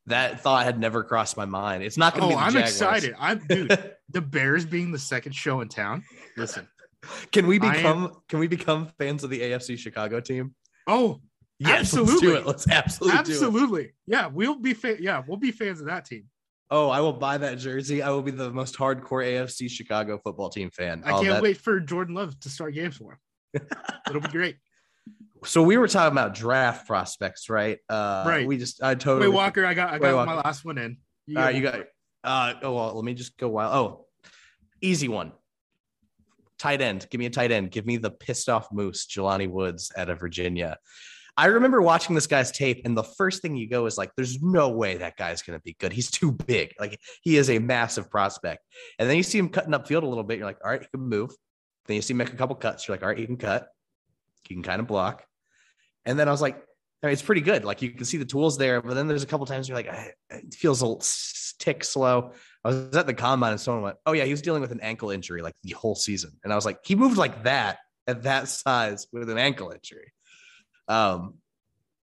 That 0.08 0.42
thought 0.42 0.64
had 0.66 0.80
never 0.80 1.04
crossed 1.04 1.38
my 1.38 1.46
mind. 1.46 1.84
It's 1.84 1.98
not 1.98 2.14
going 2.16 2.30
to 2.30 2.36
Oh, 2.36 2.38
be 2.38 2.44
I'm 2.44 2.52
Jaguars. 2.54 2.72
excited. 2.72 3.16
I'm 3.20 3.40
dude. 3.48 3.94
the 4.10 4.22
Bears 4.22 4.66
being 4.66 4.92
the 4.92 5.00
second 5.00 5.34
show 5.34 5.62
in 5.62 5.70
town. 5.70 6.04
Listen. 6.38 6.68
can 7.32 7.46
we 7.48 7.60
I 7.60 7.66
am- 7.68 7.74
become 7.76 8.22
can 8.28 8.40
we 8.40 8.48
become 8.48 8.88
fans 8.98 9.24
of 9.24 9.30
the 9.30 9.40
AFC 9.42 9.78
Chicago 9.78 10.20
team? 10.20 10.56
Oh, 10.88 11.22
Yes, 11.60 11.94
let's 11.94 12.20
do 12.20 12.36
Absolutely. 12.36 12.40
it. 12.40 12.46
Let's 12.48 12.68
absolutely, 12.68 13.12
do 13.12 13.18
it. 13.18 13.36
absolutely. 13.36 13.94
Yeah, 14.08 14.26
we'll 14.28 14.56
be 14.56 14.74
fa- 14.74 15.00
yeah, 15.00 15.22
we'll 15.28 15.38
be 15.38 15.52
fans 15.52 15.80
of 15.80 15.86
that 15.86 16.06
team. 16.06 16.24
Oh, 16.72 16.90
I 16.90 17.02
will 17.02 17.14
buy 17.14 17.38
that 17.38 17.60
jersey. 17.60 18.02
I 18.02 18.10
will 18.10 18.24
be 18.24 18.32
the 18.32 18.50
most 18.50 18.76
hardcore 18.76 19.24
AFC 19.24 19.70
Chicago 19.70 20.18
football 20.18 20.50
team 20.50 20.72
fan. 20.72 21.04
I 21.06 21.12
Oh, 21.12 21.22
can't 21.22 21.34
that- 21.36 21.44
wait 21.44 21.58
for 21.58 21.80
Jordan 21.80 22.16
Love 22.16 22.40
to 22.40 22.50
start 22.50 22.74
games 22.74 22.98
for 22.98 23.12
him. 23.12 23.20
It'll 24.10 24.22
be 24.22 24.30
great. 24.30 24.58
So 25.44 25.64
we 25.64 25.78
were 25.78 25.88
talking 25.88 26.12
about 26.12 26.36
draft 26.36 26.88
prospects, 26.88 27.50
right? 27.50 27.80
Uh, 27.90 28.24
Right. 28.28 28.48
We 28.48 28.58
just 28.58 28.84
I 28.84 28.96
totally. 28.96 29.28
Wait, 29.28 29.36
Walker, 29.36 29.66
I 29.66 29.74
got 29.74 29.90
I 29.90 29.94
Wait, 29.94 30.12
got 30.12 30.28
my 30.28 30.36
last 30.36 30.64
one 30.64 30.78
in. 30.78 30.98
You 31.26 31.38
All 31.38 31.46
right, 31.46 31.56
you 31.56 31.62
got. 31.62 31.76
more. 31.76 31.88
Uh, 32.24 32.54
oh 32.62 32.74
well, 32.74 32.96
let 32.96 33.04
me 33.04 33.14
just 33.14 33.38
go 33.38 33.50
wild. 33.50 33.74
Oh, 33.74 34.06
easy 34.82 35.08
one. 35.08 35.32
Tight 36.60 36.82
end. 36.82 37.08
Give 37.10 37.18
me 37.18 37.26
a 37.26 37.32
tight 37.32 37.52
end. 37.52 37.72
Give 37.72 37.88
me 37.88 37.98
the 37.98 38.12
pissed 38.12 38.48
off 38.50 38.68
moose, 38.72 39.08
Jelani 39.08 39.50
Woods 39.50 39.92
out 39.98 40.10
of 40.10 40.20
Virginia. 40.20 40.78
I 41.38 41.48
remember 41.48 41.82
watching 41.82 42.14
this 42.14 42.28
guy's 42.28 42.52
tape, 42.52 42.82
and 42.86 42.96
the 42.96 43.04
first 43.04 43.42
thing 43.42 43.56
you 43.56 43.68
go 43.68 43.88
is 43.88 43.98
like, 43.98 44.12
"There's 44.16 44.44
no 44.44 44.70
way 44.70 44.98
that 44.98 45.18
guy's 45.18 45.42
going 45.42 45.58
to 45.58 45.64
be 45.64 45.76
good. 45.80 45.92
He's 45.92 46.12
too 46.12 46.32
big. 46.32 46.74
Like 46.80 47.00
he 47.24 47.38
is 47.38 47.50
a 47.50 47.58
massive 47.58 48.12
prospect." 48.12 48.64
And 49.00 49.10
then 49.10 49.18
you 49.18 49.24
see 49.24 49.40
him 49.40 49.50
cutting 49.50 49.74
up 49.74 49.88
field 49.88 50.04
a 50.04 50.08
little 50.08 50.24
bit. 50.24 50.38
You're 50.38 50.46
like, 50.46 50.60
"All 50.64 50.70
right, 50.70 50.82
he 50.82 50.88
can 50.96 51.02
move." 51.02 51.32
Then 51.86 51.96
you 51.96 52.02
see 52.02 52.14
him 52.14 52.18
make 52.18 52.34
a 52.34 52.36
couple 52.36 52.56
cuts. 52.56 52.88
You're 52.88 52.96
like, 52.96 53.04
"All 53.04 53.10
right, 53.10 53.18
he 53.18 53.26
can 53.26 53.38
cut. 53.38 53.70
He 54.48 54.54
can 54.54 54.64
kind 54.64 54.80
of 54.80 54.88
block." 54.88 55.26
And 56.06 56.18
then 56.18 56.28
I 56.28 56.32
was 56.32 56.42
like, 56.42 56.56
I 57.04 57.08
mean, 57.08 57.14
it's 57.14 57.22
pretty 57.22 57.42
good. 57.42 57.66
Like 57.66 57.82
you 57.82 57.92
can 57.92 58.06
see 58.06 58.18
the 58.18 58.26
tools 58.26 58.58
there, 58.58 58.82
but 58.82 58.94
then 58.94 59.08
there's 59.08 59.24
a 59.24 59.28
couple 59.28 59.46
times 59.46 59.68
you're 59.68 59.78
like, 59.78 59.90
it 60.30 60.54
feels 60.54 60.84
a 60.84 60.96
tick 61.64 61.84
slow. 61.84 62.34
I 62.64 62.70
was 62.70 62.96
at 62.96 63.08
the 63.08 63.14
combine 63.14 63.52
and 63.52 63.62
someone 63.62 63.84
went, 63.84 63.98
Oh, 64.06 64.12
yeah, 64.12 64.26
he 64.26 64.32
was 64.32 64.42
dealing 64.42 64.62
with 64.62 64.72
an 64.72 64.82
ankle 64.82 65.10
injury 65.10 65.42
like 65.42 65.56
the 65.64 65.72
whole 65.72 65.96
season. 65.96 66.32
And 66.44 66.54
I 66.54 66.56
was 66.56 66.66
like, 66.66 66.80
He 66.84 66.96
moved 66.96 67.18
like 67.18 67.44
that 67.44 67.80
at 68.06 68.24
that 68.24 68.48
size 68.50 69.08
with 69.12 69.30
an 69.30 69.40
ankle 69.40 69.72
injury. 69.72 70.14
Um, 70.88 71.36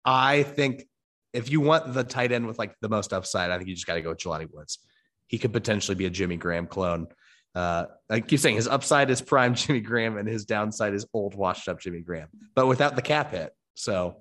I 0.05 0.45
think 0.45 0.85
if 1.33 1.51
you 1.51 1.61
want 1.61 1.93
the 1.93 2.05
tight 2.05 2.31
end 2.31 2.47
with 2.47 2.59
like 2.59 2.77
the 2.81 2.89
most 2.89 3.13
upside, 3.13 3.51
I 3.51 3.57
think 3.57 3.69
you 3.69 3.75
just 3.75 3.87
got 3.87 3.95
to 3.95 4.03
go 4.03 4.11
with 4.11 4.19
Jelani 4.19 4.49
Woods. 4.53 4.79
He 5.27 5.39
could 5.39 5.53
potentially 5.53 5.97
be 5.97 6.07
a 6.07 6.11
Jimmy 6.11 6.37
Graham 6.37 6.69
clone. 6.69 7.09
Uh, 7.55 7.87
I 8.11 8.21
keep 8.21 8.41
saying 8.41 8.57
his 8.57 8.67
upside 8.69 9.11
is 9.11 9.21
prime 9.23 9.55
Jimmy 9.61 9.81
Graham 9.81 10.17
and 10.17 10.29
his 10.29 10.45
downside 10.45 10.93
is 10.95 11.07
old, 11.13 11.35
washed 11.35 11.69
up 11.69 11.81
Jimmy 11.81 12.01
Graham, 12.01 12.29
but 12.55 12.67
without 12.67 12.97
the 12.97 13.03
cap 13.03 13.31
hit. 13.31 13.55
So 13.75 14.17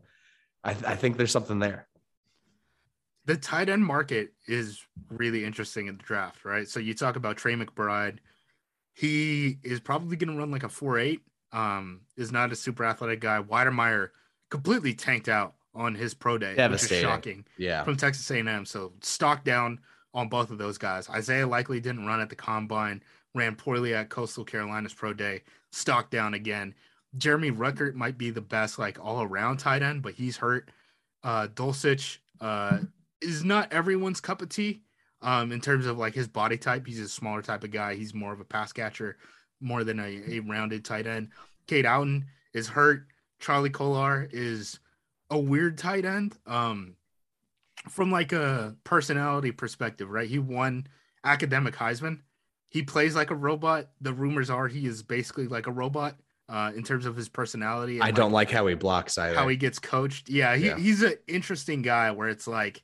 I, 0.63 0.71
I 0.71 0.95
think 0.95 1.17
there's 1.17 1.31
something 1.31 1.59
there. 1.59 1.87
the 3.25 3.35
tight 3.37 3.69
end 3.69 3.85
market 3.85 4.33
is 4.47 4.81
really 5.09 5.43
interesting 5.45 5.87
in 5.87 5.97
the 5.97 6.03
draft, 6.03 6.45
right? 6.45 6.67
So 6.67 6.79
you 6.79 6.93
talk 6.93 7.15
about 7.15 7.37
Trey 7.37 7.55
McBride. 7.55 8.17
He 8.93 9.57
is 9.63 9.79
probably 9.79 10.15
going 10.17 10.31
to 10.33 10.37
run 10.39 10.51
like 10.51 10.63
a 10.63 10.69
4 10.69 10.99
8. 10.99 11.21
Um, 11.51 12.01
is 12.17 12.31
not 12.31 12.51
a 12.51 12.55
super 12.55 12.83
athletic 12.83 13.19
guy. 13.19 13.39
Wydermyer 13.41 14.09
completely 14.49 14.93
tanked 14.95 15.29
out 15.29 15.53
on 15.75 15.93
his 15.95 16.13
pro 16.15 16.37
day, 16.39 16.55
Devastating. 16.55 17.03
shocking 17.03 17.45
Yeah. 17.57 17.83
from 17.83 17.95
Texas 17.95 18.29
A&M. 18.31 18.65
So 18.65 18.93
stock 19.01 19.43
down 19.43 19.79
on 20.15 20.29
both 20.29 20.49
of 20.51 20.57
those 20.57 20.77
guys. 20.79 21.09
Isaiah 21.09 21.45
Likely 21.47 21.79
didn't 21.79 22.05
run 22.07 22.19
at 22.21 22.29
the 22.29 22.35
combine, 22.35 23.03
ran 23.33 23.55
poorly 23.55 23.93
at 23.93 24.09
Coastal 24.09 24.43
Carolina's 24.43 24.93
pro 24.93 25.13
day, 25.13 25.41
stock 25.71 26.09
down 26.09 26.33
again. 26.33 26.73
Jeremy 27.17 27.51
Ruckert 27.51 27.93
might 27.93 28.17
be 28.17 28.29
the 28.29 28.41
best 28.41 28.79
like 28.79 29.03
all 29.03 29.21
around 29.21 29.57
tight 29.57 29.83
end, 29.83 30.01
but 30.01 30.13
he's 30.13 30.37
hurt. 30.37 30.69
Uh, 31.23 31.47
Dulcich 31.47 32.17
uh, 32.41 32.79
is 33.21 33.43
not 33.43 33.71
everyone's 33.71 34.19
cup 34.19 34.41
of 34.41 34.49
tea 34.49 34.81
um, 35.21 35.51
in 35.51 35.61
terms 35.61 35.85
of 35.85 35.97
like 35.97 36.13
his 36.13 36.27
body 36.27 36.57
type. 36.57 36.85
He's 36.87 36.99
a 36.99 37.07
smaller 37.07 37.41
type 37.41 37.63
of 37.63 37.71
guy. 37.71 37.95
He's 37.95 38.13
more 38.13 38.33
of 38.33 38.39
a 38.39 38.45
pass 38.45 38.73
catcher 38.73 39.17
more 39.61 39.83
than 39.83 39.99
a, 39.99 40.21
a 40.29 40.39
rounded 40.39 40.83
tight 40.83 41.07
end. 41.07 41.29
Cade 41.67 41.85
Otton 41.85 42.25
is 42.53 42.67
hurt. 42.67 43.07
Charlie 43.39 43.69
Kolar 43.69 44.27
is 44.31 44.79
a 45.29 45.39
weird 45.39 45.77
tight 45.77 46.05
end. 46.05 46.35
Um, 46.45 46.95
from 47.89 48.11
like 48.11 48.31
a 48.31 48.75
personality 48.83 49.51
perspective, 49.51 50.09
right? 50.09 50.29
He 50.29 50.39
won 50.39 50.87
academic 51.23 51.75
Heisman. 51.75 52.19
He 52.73 52.81
plays 52.81 53.15
like 53.15 53.29
a 53.29 53.35
robot. 53.35 53.89
The 54.01 54.11
rumors 54.13 54.49
are 54.49 54.67
he 54.67 54.87
is 54.87 55.03
basically 55.03 55.47
like 55.47 55.67
a 55.67 55.71
robot 55.71 56.15
uh, 56.49 56.71
in 56.75 56.83
terms 56.83 57.05
of 57.05 57.15
his 57.15 57.29
personality. 57.29 57.93
and, 57.93 58.03
I 58.03 58.07
like, 58.07 58.15
don't 58.15 58.31
like 58.31 58.49
how 58.49 58.65
he 58.65 58.73
blocks 58.73 59.15
either. 59.17 59.35
how 59.35 59.47
he 59.47 59.55
gets 59.55 59.77
coached. 59.77 60.27
Yeah, 60.27 60.55
he, 60.55 60.65
Yeah. 60.65 60.77
he's 60.77 61.03
an 61.03 61.13
interesting 61.27 61.83
guy 61.83 62.09
where 62.11 62.27
it's 62.29 62.47
like 62.47 62.81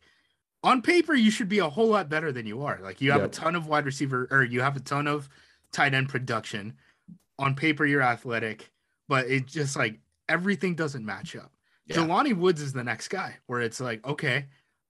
on 0.63 0.83
paper 0.83 1.15
you 1.15 1.31
should 1.31 1.49
be 1.49 1.57
a 1.59 1.67
whole 1.69 1.87
lot 1.87 2.07
better 2.07 2.31
than 2.31 2.45
you 2.45 2.61
are. 2.63 2.79
Like 2.83 3.01
you 3.01 3.11
have 3.11 3.21
Yep. 3.21 3.29
a 3.29 3.33
ton 3.33 3.55
of 3.55 3.65
wide 3.67 3.85
receiver 3.85 4.27
or 4.29 4.43
you 4.43 4.61
have 4.61 4.75
a 4.77 4.79
ton 4.79 5.07
of 5.07 5.27
tight 5.71 5.93
end 5.95 6.07
production. 6.09 6.75
On 7.39 7.55
paper 7.55 7.83
you're 7.85 8.01
athletic, 8.03 8.69
but 9.07 9.27
it 9.27 9.47
just 9.47 9.75
like 9.75 9.99
everything 10.27 10.75
doesn't 10.75 11.03
match 11.05 11.35
up. 11.35 11.51
Yeah. 11.87 11.95
Jelani 11.97 12.35
Woods 12.37 12.61
is 12.61 12.73
the 12.73 12.83
next 12.83 13.07
guy 13.07 13.37
where 13.47 13.61
it's 13.61 13.79
like, 13.79 14.05
okay, 14.05 14.45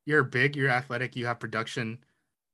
you're 0.05 0.23
big, 0.23 0.57
you're 0.57 0.69
athletic, 0.69 1.15
you 1.15 1.25
have 1.27 1.39
production. 1.39 1.99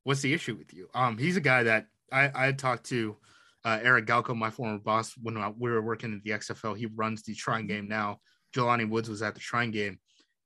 What's 0.04 0.22
the 0.22 0.34
issue 0.34 0.54
with 0.56 0.74
you? 0.74 0.90
Um, 0.94 1.18
he's 1.18 1.38
a 1.38 1.42
guy 1.42 1.64
that 1.64 1.88
I, 2.12 2.32
I 2.34 2.46
had 2.46 2.60
talked 2.60 2.86
to 2.88 3.18
uh, 3.64 3.80
Eric 3.82 4.06
Galko, 4.06 4.36
my 4.38 4.50
former 4.52 4.78
boss, 4.78 5.14
when 5.22 5.38
I- 5.38 5.50
we 5.58 5.72
were 5.72 5.82
working 5.82 6.14
at 6.14 6.24
the 6.24 6.32
XFL. 6.32 6.78
He 6.78 6.86
runs 6.88 7.24
the 7.24 7.34
Shrine 7.34 7.68
game 7.68 7.88
now. 7.88 8.20
Jelani 8.56 8.88
Woods 8.90 9.10
was 9.10 9.22
at 9.22 9.34
the 9.36 9.42
Shrine 9.42 9.72
game. 9.72 10.00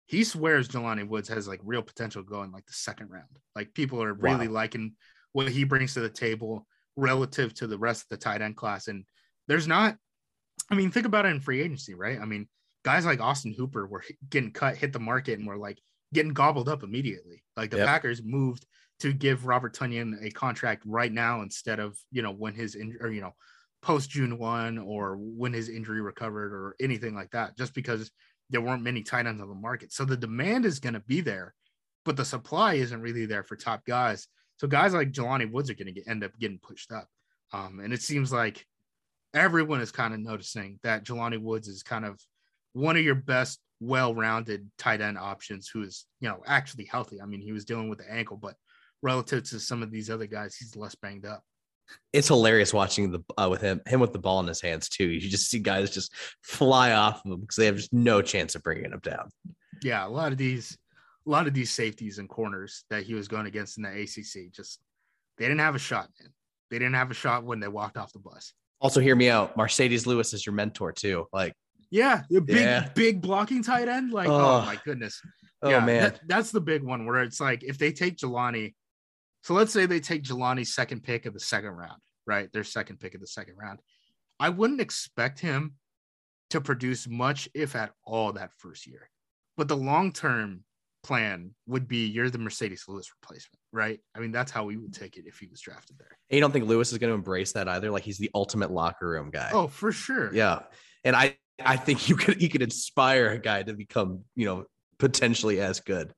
He 0.05 0.23
swears 0.23 0.67
Jelani 0.67 1.07
Woods 1.07 1.29
has 1.29 1.47
like 1.47 1.59
real 1.63 1.83
potential 1.83 2.23
going 2.23 2.51
like 2.51 2.65
the 2.65 2.73
second 2.73 3.09
round. 3.11 3.27
Like 3.55 3.73
people 3.73 4.01
are 4.01 4.13
really 4.13 4.47
Wow. 4.47 4.53
liking 4.55 4.93
what 5.33 5.49
he 5.49 5.63
brings 5.63 5.93
to 5.93 5.99
the 5.99 6.09
table 6.09 6.65
relative 6.95 7.53
to 7.55 7.67
the 7.67 7.77
rest 7.77 8.03
of 8.03 8.07
the 8.09 8.17
tight 8.17 8.41
end 8.41 8.55
class. 8.57 8.87
And 8.87 9.05
there's 9.47 9.67
not, 9.67 9.95
I 10.71 10.75
mean, 10.75 10.89
think 10.89 11.05
about 11.05 11.25
it 11.25 11.29
in 11.29 11.39
free 11.39 11.61
agency, 11.61 11.93
right? 11.93 12.19
I 12.19 12.25
mean, 12.25 12.47
guys 12.83 13.05
like 13.05 13.19
Austin 13.21 13.53
Hooper 13.53 13.85
were 13.85 14.03
getting 14.29 14.51
cut, 14.51 14.77
hit 14.77 14.93
the 14.93 14.99
market, 14.99 15.37
and 15.37 15.47
were 15.47 15.57
like 15.57 15.77
getting 16.13 16.33
gobbled 16.33 16.69
up 16.69 16.81
immediately. 16.83 17.43
Like 17.55 17.69
the 17.69 17.77
Yep. 17.77 17.87
Packers 17.87 18.23
moved 18.23 18.65
to 18.99 19.13
give 19.13 19.45
Robert 19.45 19.73
Tonyan 19.73 20.23
a 20.23 20.29
contract 20.31 20.83
right 20.85 21.11
now 21.11 21.41
instead 21.41 21.79
of 21.79 21.97
you 22.11 22.21
know 22.21 22.31
when 22.31 22.53
his 22.53 22.75
in, 22.75 22.97
or 23.01 23.09
you 23.09 23.21
know 23.21 23.33
post 23.81 24.09
June 24.09 24.37
one 24.37 24.77
or 24.77 25.17
when 25.17 25.53
his 25.53 25.69
injury 25.69 26.01
recovered 26.01 26.53
or 26.53 26.75
anything 26.81 27.15
like 27.15 27.31
that, 27.31 27.57
just 27.57 27.73
because 27.73 28.11
there 28.49 28.61
weren't 28.61 28.83
many 28.83 29.03
tight 29.03 29.25
ends 29.25 29.41
on 29.41 29.47
the 29.47 29.55
market. 29.55 29.93
So 29.93 30.03
the 30.05 30.17
demand 30.17 30.65
is 30.65 30.79
going 30.79 30.95
to 30.95 30.99
be 31.01 31.21
there, 31.21 31.53
but 32.03 32.17
the 32.17 32.25
supply 32.25 32.73
isn't 32.73 33.01
really 33.01 33.25
there 33.25 33.43
for 33.43 33.55
top 33.55 33.85
guys. 33.85 34.27
So 34.57 34.67
guys 34.67 34.93
like 34.93 35.11
Jelani 35.11 35.49
Woods 35.49 35.69
are 35.69 35.75
going 35.75 35.93
to 35.93 36.09
end 36.09 36.23
up 36.23 36.37
getting 36.39 36.59
pushed 36.59 36.91
up, 36.91 37.07
um, 37.53 37.79
and 37.79 37.93
it 37.93 38.01
seems 38.01 38.31
like 38.33 38.65
everyone 39.33 39.79
is 39.79 39.91
kind 39.91 40.13
of 40.13 40.19
noticing 40.19 40.79
that 40.83 41.05
Jelani 41.05 41.39
Woods 41.39 41.67
is 41.67 41.83
kind 41.83 42.03
of 42.03 42.19
one 42.73 42.97
of 42.97 43.03
your 43.03 43.15
best 43.15 43.59
well-rounded 43.79 44.69
tight 44.77 44.99
end 44.99 45.17
options 45.17 45.69
who 45.69 45.83
is 45.83 46.05
you 46.19 46.27
know 46.27 46.41
actually 46.45 46.85
healthy. 46.85 47.21
I 47.21 47.25
mean, 47.25 47.41
he 47.41 47.53
was 47.53 47.63
dealing 47.63 47.87
with 47.87 47.99
the 47.99 48.11
ankle, 48.11 48.35
but 48.35 48.55
relative 49.01 49.43
to 49.49 49.59
some 49.59 49.81
of 49.83 49.91
these 49.91 50.09
other 50.09 50.27
guys, 50.27 50.55
he's 50.55 50.75
less 50.75 50.95
banged 50.95 51.25
up. 51.25 51.43
it's 52.13 52.27
hilarious 52.27 52.73
watching 52.73 53.11
the 53.11 53.19
uh, 53.37 53.47
with 53.49 53.61
him 53.61 53.81
him 53.87 53.99
with 53.99 54.13
the 54.13 54.19
ball 54.19 54.39
in 54.41 54.47
his 54.47 54.61
hands 54.61 54.89
too. 54.89 55.07
You 55.09 55.19
just 55.29 55.49
see 55.49 55.59
guys 55.59 55.89
just 55.91 56.13
fly 56.43 56.91
off 56.93 57.25
of 57.25 57.31
him 57.31 57.41
because 57.41 57.55
they 57.55 57.65
have 57.65 57.77
just 57.77 57.91
no 57.93 58.21
chance 58.21 58.53
of 58.55 58.61
bringing 58.63 58.91
him 58.91 58.99
down. 59.03 59.29
Yeah, 59.81 60.05
a 60.05 60.09
lot 60.09 60.31
of 60.31 60.37
these, 60.37 60.77
a 61.25 61.29
lot 61.29 61.47
of 61.47 61.53
these 61.53 61.71
safeties 61.71 62.19
and 62.19 62.27
corners 62.29 62.83
that 62.89 63.03
he 63.03 63.13
was 63.13 63.27
going 63.27 63.47
against 63.47 63.77
in 63.77 63.83
the 63.83 63.89
ACC, 63.89 64.51
just 64.51 64.79
they 65.37 65.45
didn't 65.45 65.61
have 65.61 65.75
a 65.75 65.79
shot, 65.79 66.09
man. 66.21 66.31
They 66.69 66.77
didn't 66.77 66.95
have 66.95 67.09
a 67.11 67.15
shot 67.15 67.43
when 67.43 67.59
they 67.59 67.67
walked 67.67 67.97
off 67.97 68.13
the 68.13 68.19
bus. 68.19 68.53
Also, 68.81 68.99
hear 68.99 69.15
me 69.15 69.29
out. 69.29 69.57
Marcedes 69.57 70.05
Lewis 70.05 70.33
is 70.33 70.45
your 70.45 70.53
mentor 70.53 70.91
too. 70.91 71.25
Like, 71.33 71.53
Yeah, 71.91 72.21
the 72.29 72.39
big, 72.41 72.57
Yeah. 72.57 72.89
big 72.93 73.21
blocking 73.21 73.63
tight 73.63 73.87
end. 73.87 74.11
Like, 74.13 74.29
oh, 74.29 74.59
Oh. 74.61 74.61
my 74.65 74.77
goodness. 74.85 75.19
oh 75.63 75.69
yeah, 75.69 75.83
man, 75.83 76.03
that- 76.03 76.21
that's 76.27 76.51
the 76.51 76.61
big 76.61 76.83
one 76.83 77.05
where 77.07 77.23
it's 77.23 77.39
like 77.39 77.63
if 77.63 77.77
they 77.79 77.91
take 77.91 78.17
Jelani, 78.17 78.75
so 79.43 79.53
let's 79.53 79.71
say 79.71 79.85
they 79.85 79.99
take 79.99 80.23
Jelani's 80.23 80.73
second 80.73 81.03
pick 81.03 81.25
of 81.25 81.33
the 81.33 81.39
second 81.39 81.71
round, 81.71 82.01
right? 82.25 82.51
Their 82.51 82.63
second 82.63 82.99
pick 82.99 83.15
of 83.15 83.21
the 83.21 83.27
second 83.27 83.55
round. 83.57 83.79
I 84.39 84.49
wouldn't 84.49 84.81
expect 84.81 85.39
him 85.39 85.73
to 86.49 86.61
produce 86.61 87.07
much, 87.07 87.49
if 87.53 87.75
at 87.75 87.91
all, 88.05 88.33
that 88.33 88.51
first 88.57 88.87
year. 88.87 89.09
But 89.57 89.67
the 89.67 89.77
long 89.77 90.11
term 90.11 90.63
plan 91.03 91.53
would 91.67 91.87
be 91.87 92.07
you're 92.07 92.29
the 92.29 92.37
Marcedes 92.37 92.87
Lewis 92.87 93.11
replacement, 93.21 93.59
right? 93.71 93.99
I 94.15 94.19
mean, 94.19 94.31
that's 94.31 94.51
how 94.51 94.65
we 94.65 94.77
would 94.77 94.93
take 94.93 95.17
it 95.17 95.25
if 95.25 95.37
he 95.37 95.47
was 95.47 95.61
drafted 95.61 95.97
there. 95.97 96.17
And 96.29 96.35
you 96.35 96.41
don't 96.41 96.51
think 96.51 96.65
Lewis 96.65 96.91
is 96.91 96.97
going 96.97 97.11
to 97.11 97.15
embrace 97.15 97.53
that 97.53 97.67
either? 97.67 97.91
Like 97.91 98.03
he's 98.03 98.17
the 98.17 98.31
ultimate 98.33 98.71
locker 98.71 99.07
room 99.07 99.29
guy. 99.29 99.49
Oh, 99.53 99.67
for 99.67 99.91
sure. 99.91 100.33
Yeah. 100.33 100.59
And 101.03 101.15
I 101.15 101.37
I 101.63 101.77
think 101.77 102.09
you 102.09 102.15
could 102.15 102.39
he 102.39 102.49
could 102.49 102.61
inspire 102.61 103.29
a 103.29 103.39
guy 103.39 103.63
to 103.63 103.73
become, 103.73 104.23
you 104.35 104.45
know, 104.45 104.65
potentially 104.97 105.59
as 105.61 105.79
good. 105.79 106.13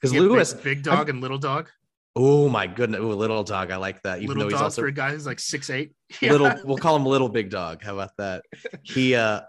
Because 0.00 0.14
Lewis 0.14 0.54
big, 0.54 0.62
big 0.62 0.82
dog 0.82 1.08
I, 1.08 1.10
and 1.10 1.20
little 1.20 1.38
dog. 1.38 1.70
Oh 2.18 2.48
my 2.48 2.66
goodness. 2.66 3.00
Ooh, 3.00 3.12
little 3.12 3.44
dog. 3.44 3.70
I 3.70 3.76
like 3.76 4.02
that. 4.02 4.22
Even 4.22 4.28
little 4.28 4.44
though 4.44 4.56
he's 4.56 4.62
also 4.62 4.80
for 4.80 4.88
a 4.88 4.92
guy 4.92 5.10
who's 5.10 5.26
like 5.26 5.38
six 5.38 5.68
eight. 5.68 5.92
Little 6.22 6.50
we'll 6.64 6.78
call 6.78 6.96
him 6.96 7.04
little 7.04 7.28
big 7.28 7.50
dog. 7.50 7.82
How 7.82 7.92
about 7.92 8.12
that? 8.16 8.42
He 8.82 9.14
uh 9.14 9.42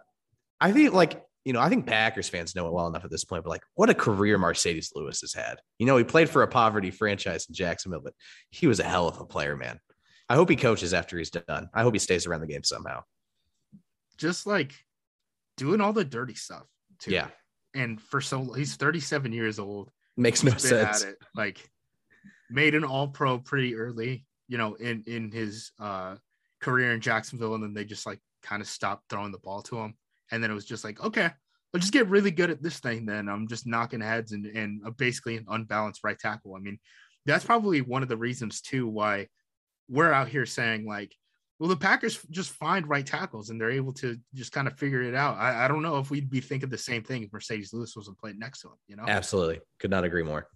I 0.59 0.73
think 0.73 0.93
like 0.93 1.23
you 1.45 1.53
know, 1.53 1.61
I 1.61 1.69
think 1.69 1.87
Packers 1.87 2.27
fans 2.27 2.55
know 2.55 2.67
it 2.67 2.73
well 2.73 2.87
enough 2.87 3.05
at 3.05 3.09
this 3.09 3.23
point, 3.23 3.45
but 3.45 3.51
like, 3.51 3.63
what 3.75 3.89
a 3.89 3.93
career 3.93 4.37
Marcedes 4.37 4.89
Lewis 4.93 5.21
has 5.21 5.33
had. 5.33 5.61
You 5.79 5.85
know, 5.85 5.95
he 5.95 6.03
played 6.03 6.29
for 6.29 6.43
a 6.43 6.47
poverty 6.47 6.91
franchise 6.91 7.45
in 7.47 7.55
Jacksonville, 7.55 8.01
but 8.03 8.11
he 8.49 8.67
was 8.67 8.81
a 8.81 8.83
hell 8.83 9.07
of 9.07 9.21
a 9.21 9.25
player, 9.25 9.55
man. 9.55 9.79
I 10.27 10.35
hope 10.35 10.49
he 10.49 10.57
coaches 10.57 10.93
after 10.93 11.17
he's 11.17 11.29
done. 11.29 11.69
I 11.73 11.83
hope 11.83 11.95
he 11.95 11.99
stays 11.99 12.27
around 12.27 12.41
the 12.41 12.47
game 12.47 12.65
somehow. 12.65 13.03
Just 14.17 14.45
like 14.45 14.73
doing 15.55 15.79
all 15.79 15.93
the 15.93 16.03
dirty 16.03 16.33
stuff, 16.33 16.65
too. 16.99 17.11
Yeah. 17.11 17.29
And 17.73 18.01
for 18.01 18.19
so 18.19 18.51
he's 18.51 18.75
37 18.75 19.31
years 19.31 19.57
old. 19.57 19.89
Makes 20.17 20.43
no 20.43 20.51
sense. 20.57 21.05
Like, 21.33 21.65
made 22.49 22.75
an 22.75 22.83
all 22.83 23.07
pro 23.07 23.37
pretty 23.39 23.75
early, 23.75 24.25
you 24.47 24.57
know, 24.57 24.75
in 24.75 25.03
in 25.07 25.31
his 25.31 25.71
uh 25.79 26.15
career 26.61 26.93
in 26.93 27.01
Jacksonville, 27.01 27.55
and 27.55 27.63
then 27.63 27.73
they 27.73 27.85
just 27.85 28.05
like 28.05 28.19
kind 28.41 28.61
of 28.61 28.67
stopped 28.67 29.03
throwing 29.09 29.31
the 29.31 29.39
ball 29.39 29.61
to 29.63 29.77
him. 29.77 29.95
And 30.31 30.43
then 30.43 30.51
it 30.51 30.55
was 30.55 30.65
just 30.65 30.83
like, 30.83 31.03
okay, 31.03 31.29
I'll 31.73 31.79
just 31.79 31.93
get 31.93 32.09
really 32.09 32.31
good 32.31 32.49
at 32.49 32.61
this 32.61 32.79
thing. 32.79 33.05
Then 33.05 33.29
I'm 33.29 33.47
just 33.47 33.67
knocking 33.67 34.01
heads 34.01 34.31
and, 34.31 34.45
and 34.45 34.97
basically 34.97 35.37
an 35.37 35.45
unbalanced 35.49 36.03
right 36.03 36.17
tackle. 36.17 36.55
I 36.55 36.59
mean, 36.59 36.79
that's 37.25 37.45
probably 37.45 37.81
one 37.81 38.03
of 38.03 38.09
the 38.09 38.17
reasons 38.17 38.61
too 38.61 38.87
why 38.87 39.27
we're 39.89 40.11
out 40.11 40.27
here 40.27 40.45
saying 40.45 40.85
like, 40.85 41.13
well, 41.59 41.69
the 41.69 41.75
Packers 41.75 42.19
just 42.29 42.51
find 42.51 42.87
right 42.87 43.05
tackles 43.05 43.49
and 43.49 43.59
they're 43.59 43.71
able 43.71 43.93
to 43.93 44.17
just 44.33 44.51
kind 44.51 44.67
of 44.67 44.77
figure 44.77 45.01
it 45.01 45.15
out. 45.15 45.37
I, 45.37 45.65
I 45.65 45.67
don't 45.67 45.81
know 45.81 45.97
if 45.97 46.11
we'd 46.11 46.29
be 46.29 46.39
thinking 46.39 46.69
the 46.69 46.77
same 46.77 47.03
thing 47.03 47.23
if 47.23 47.31
Marcedes 47.31 47.73
Lewis 47.73 47.95
wasn't 47.95 48.19
playing 48.19 48.37
next 48.37 48.61
to 48.61 48.67
him. 48.67 48.75
You 48.87 48.95
know, 48.95 49.05
absolutely, 49.07 49.61
could 49.79 49.89
not 49.89 50.03
agree 50.03 50.23
more. 50.23 50.47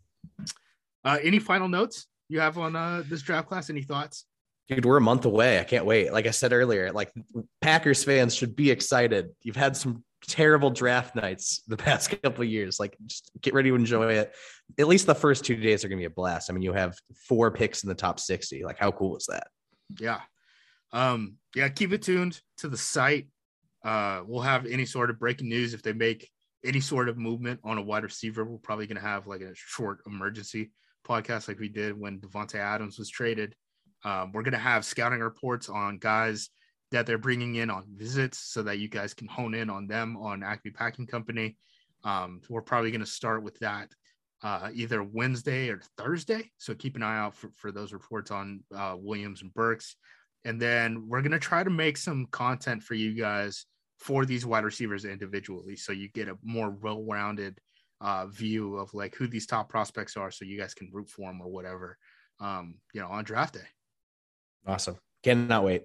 Uh, 1.03 1.17
any 1.21 1.39
final 1.39 1.67
notes 1.67 2.07
you 2.29 2.39
have 2.39 2.57
on 2.57 2.75
uh, 2.75 3.03
this 3.07 3.21
draft 3.21 3.47
class? 3.47 3.69
Any 3.69 3.81
thoughts? 3.81 4.25
Dude, 4.67 4.85
we're 4.85 4.97
a 4.97 5.01
month 5.01 5.25
away. 5.25 5.59
I 5.59 5.63
can't 5.63 5.85
wait. 5.85 6.13
Like 6.13 6.27
I 6.27 6.31
said 6.31 6.53
earlier, 6.53 6.91
like 6.91 7.11
Packers 7.59 8.03
fans 8.03 8.33
should 8.35 8.55
be 8.55 8.71
excited. 8.71 9.29
You've 9.41 9.55
had 9.55 9.75
some 9.75 10.03
terrible 10.27 10.69
draft 10.69 11.15
nights 11.15 11.61
the 11.67 11.77
past 11.77 12.21
couple 12.21 12.43
of 12.43 12.49
years. 12.49 12.79
Like 12.79 12.95
just 13.05 13.31
get 13.41 13.53
ready 13.53 13.69
to 13.69 13.75
enjoy 13.75 14.13
it. 14.13 14.33
At 14.79 14.87
least 14.87 15.07
the 15.07 15.15
first 15.15 15.43
two 15.43 15.55
days 15.55 15.83
are 15.83 15.89
gonna 15.89 15.99
be 15.99 16.05
a 16.05 16.09
blast. 16.09 16.49
I 16.49 16.53
mean, 16.53 16.61
you 16.61 16.73
have 16.73 16.95
four 17.27 17.51
picks 17.51 17.83
in 17.83 17.89
the 17.89 17.95
top 17.95 18.19
60. 18.19 18.63
Like, 18.63 18.77
how 18.77 18.91
cool 18.91 19.17
is 19.17 19.25
that? 19.29 19.47
Yeah. 19.99 20.21
Um, 20.93 21.35
yeah, 21.55 21.67
keep 21.69 21.91
it 21.91 22.01
tuned 22.01 22.39
to 22.57 22.67
the 22.67 22.77
site. 22.77 23.27
Uh, 23.83 24.21
we'll 24.25 24.41
have 24.41 24.65
any 24.65 24.85
sort 24.85 25.09
of 25.09 25.19
breaking 25.19 25.49
news 25.49 25.73
if 25.73 25.81
they 25.81 25.93
make 25.93 26.29
any 26.63 26.79
sort 26.79 27.09
of 27.09 27.17
movement 27.17 27.59
on 27.63 27.77
a 27.77 27.81
wide 27.81 28.03
receiver. 28.03 28.45
We're 28.45 28.57
probably 28.59 28.87
gonna 28.87 29.01
have 29.01 29.27
like 29.27 29.41
a 29.41 29.55
short 29.55 29.99
emergency 30.05 30.71
podcast 31.07 31.47
like 31.47 31.59
we 31.59 31.69
did 31.69 31.99
when 31.99 32.19
Davante 32.19 32.55
Adams 32.55 32.97
was 32.97 33.09
traded. 33.09 33.55
Um, 34.03 34.31
we're 34.31 34.43
going 34.43 34.53
to 34.53 34.57
have 34.57 34.85
scouting 34.85 35.19
reports 35.19 35.69
on 35.69 35.97
guys 35.97 36.49
that 36.91 37.05
they're 37.05 37.17
bringing 37.17 37.55
in 37.55 37.69
on 37.69 37.85
visits 37.95 38.37
so 38.37 38.63
that 38.63 38.79
you 38.79 38.89
guys 38.89 39.13
can 39.13 39.27
hone 39.27 39.53
in 39.53 39.69
on 39.69 39.87
them 39.87 40.17
on 40.17 40.43
Acme 40.43 40.71
Packing 40.71 41.07
Company. 41.07 41.57
Um, 42.03 42.41
we're 42.49 42.61
probably 42.61 42.91
going 42.91 43.01
to 43.01 43.07
start 43.07 43.43
with 43.43 43.57
that 43.59 43.89
uh, 44.43 44.69
either 44.73 45.03
Wednesday 45.03 45.69
or 45.69 45.81
Thursday. 45.97 46.51
So 46.57 46.73
keep 46.73 46.95
an 46.95 47.03
eye 47.03 47.19
out 47.19 47.35
for, 47.35 47.51
for 47.55 47.71
those 47.71 47.93
reports 47.93 48.31
on 48.31 48.63
uh, 48.75 48.95
Williams 48.97 49.41
and 49.41 49.53
Burks. 49.53 49.95
And 50.45 50.59
then 50.59 51.07
we're 51.07 51.21
going 51.21 51.31
to 51.31 51.39
try 51.39 51.63
to 51.63 51.69
make 51.69 51.97
some 51.97 52.27
content 52.31 52.81
for 52.81 52.95
you 52.95 53.13
guys 53.13 53.65
for 53.99 54.25
these 54.25 54.45
wide 54.45 54.63
receivers 54.63 55.05
individually. 55.05 55.75
So 55.75 55.91
you 55.91 56.09
get 56.09 56.27
a 56.27 56.37
more 56.43 56.71
well 56.71 57.03
rounded 57.03 57.59
uh, 58.01 58.25
view 58.25 58.75
of 58.77 58.93
like 58.93 59.15
who 59.15 59.27
these 59.27 59.45
top 59.45 59.69
prospects 59.69 60.17
are 60.17 60.31
so 60.31 60.43
you 60.43 60.59
guys 60.59 60.73
can 60.73 60.89
root 60.91 61.09
for 61.09 61.29
them 61.29 61.41
or 61.41 61.47
whatever, 61.47 61.97
um, 62.39 62.75
you 62.93 62.99
know, 62.99 63.07
on 63.07 63.23
draft 63.23 63.53
day. 63.53 63.67
Awesome. 64.65 64.97
Cannot 65.23 65.63
wait. 65.63 65.83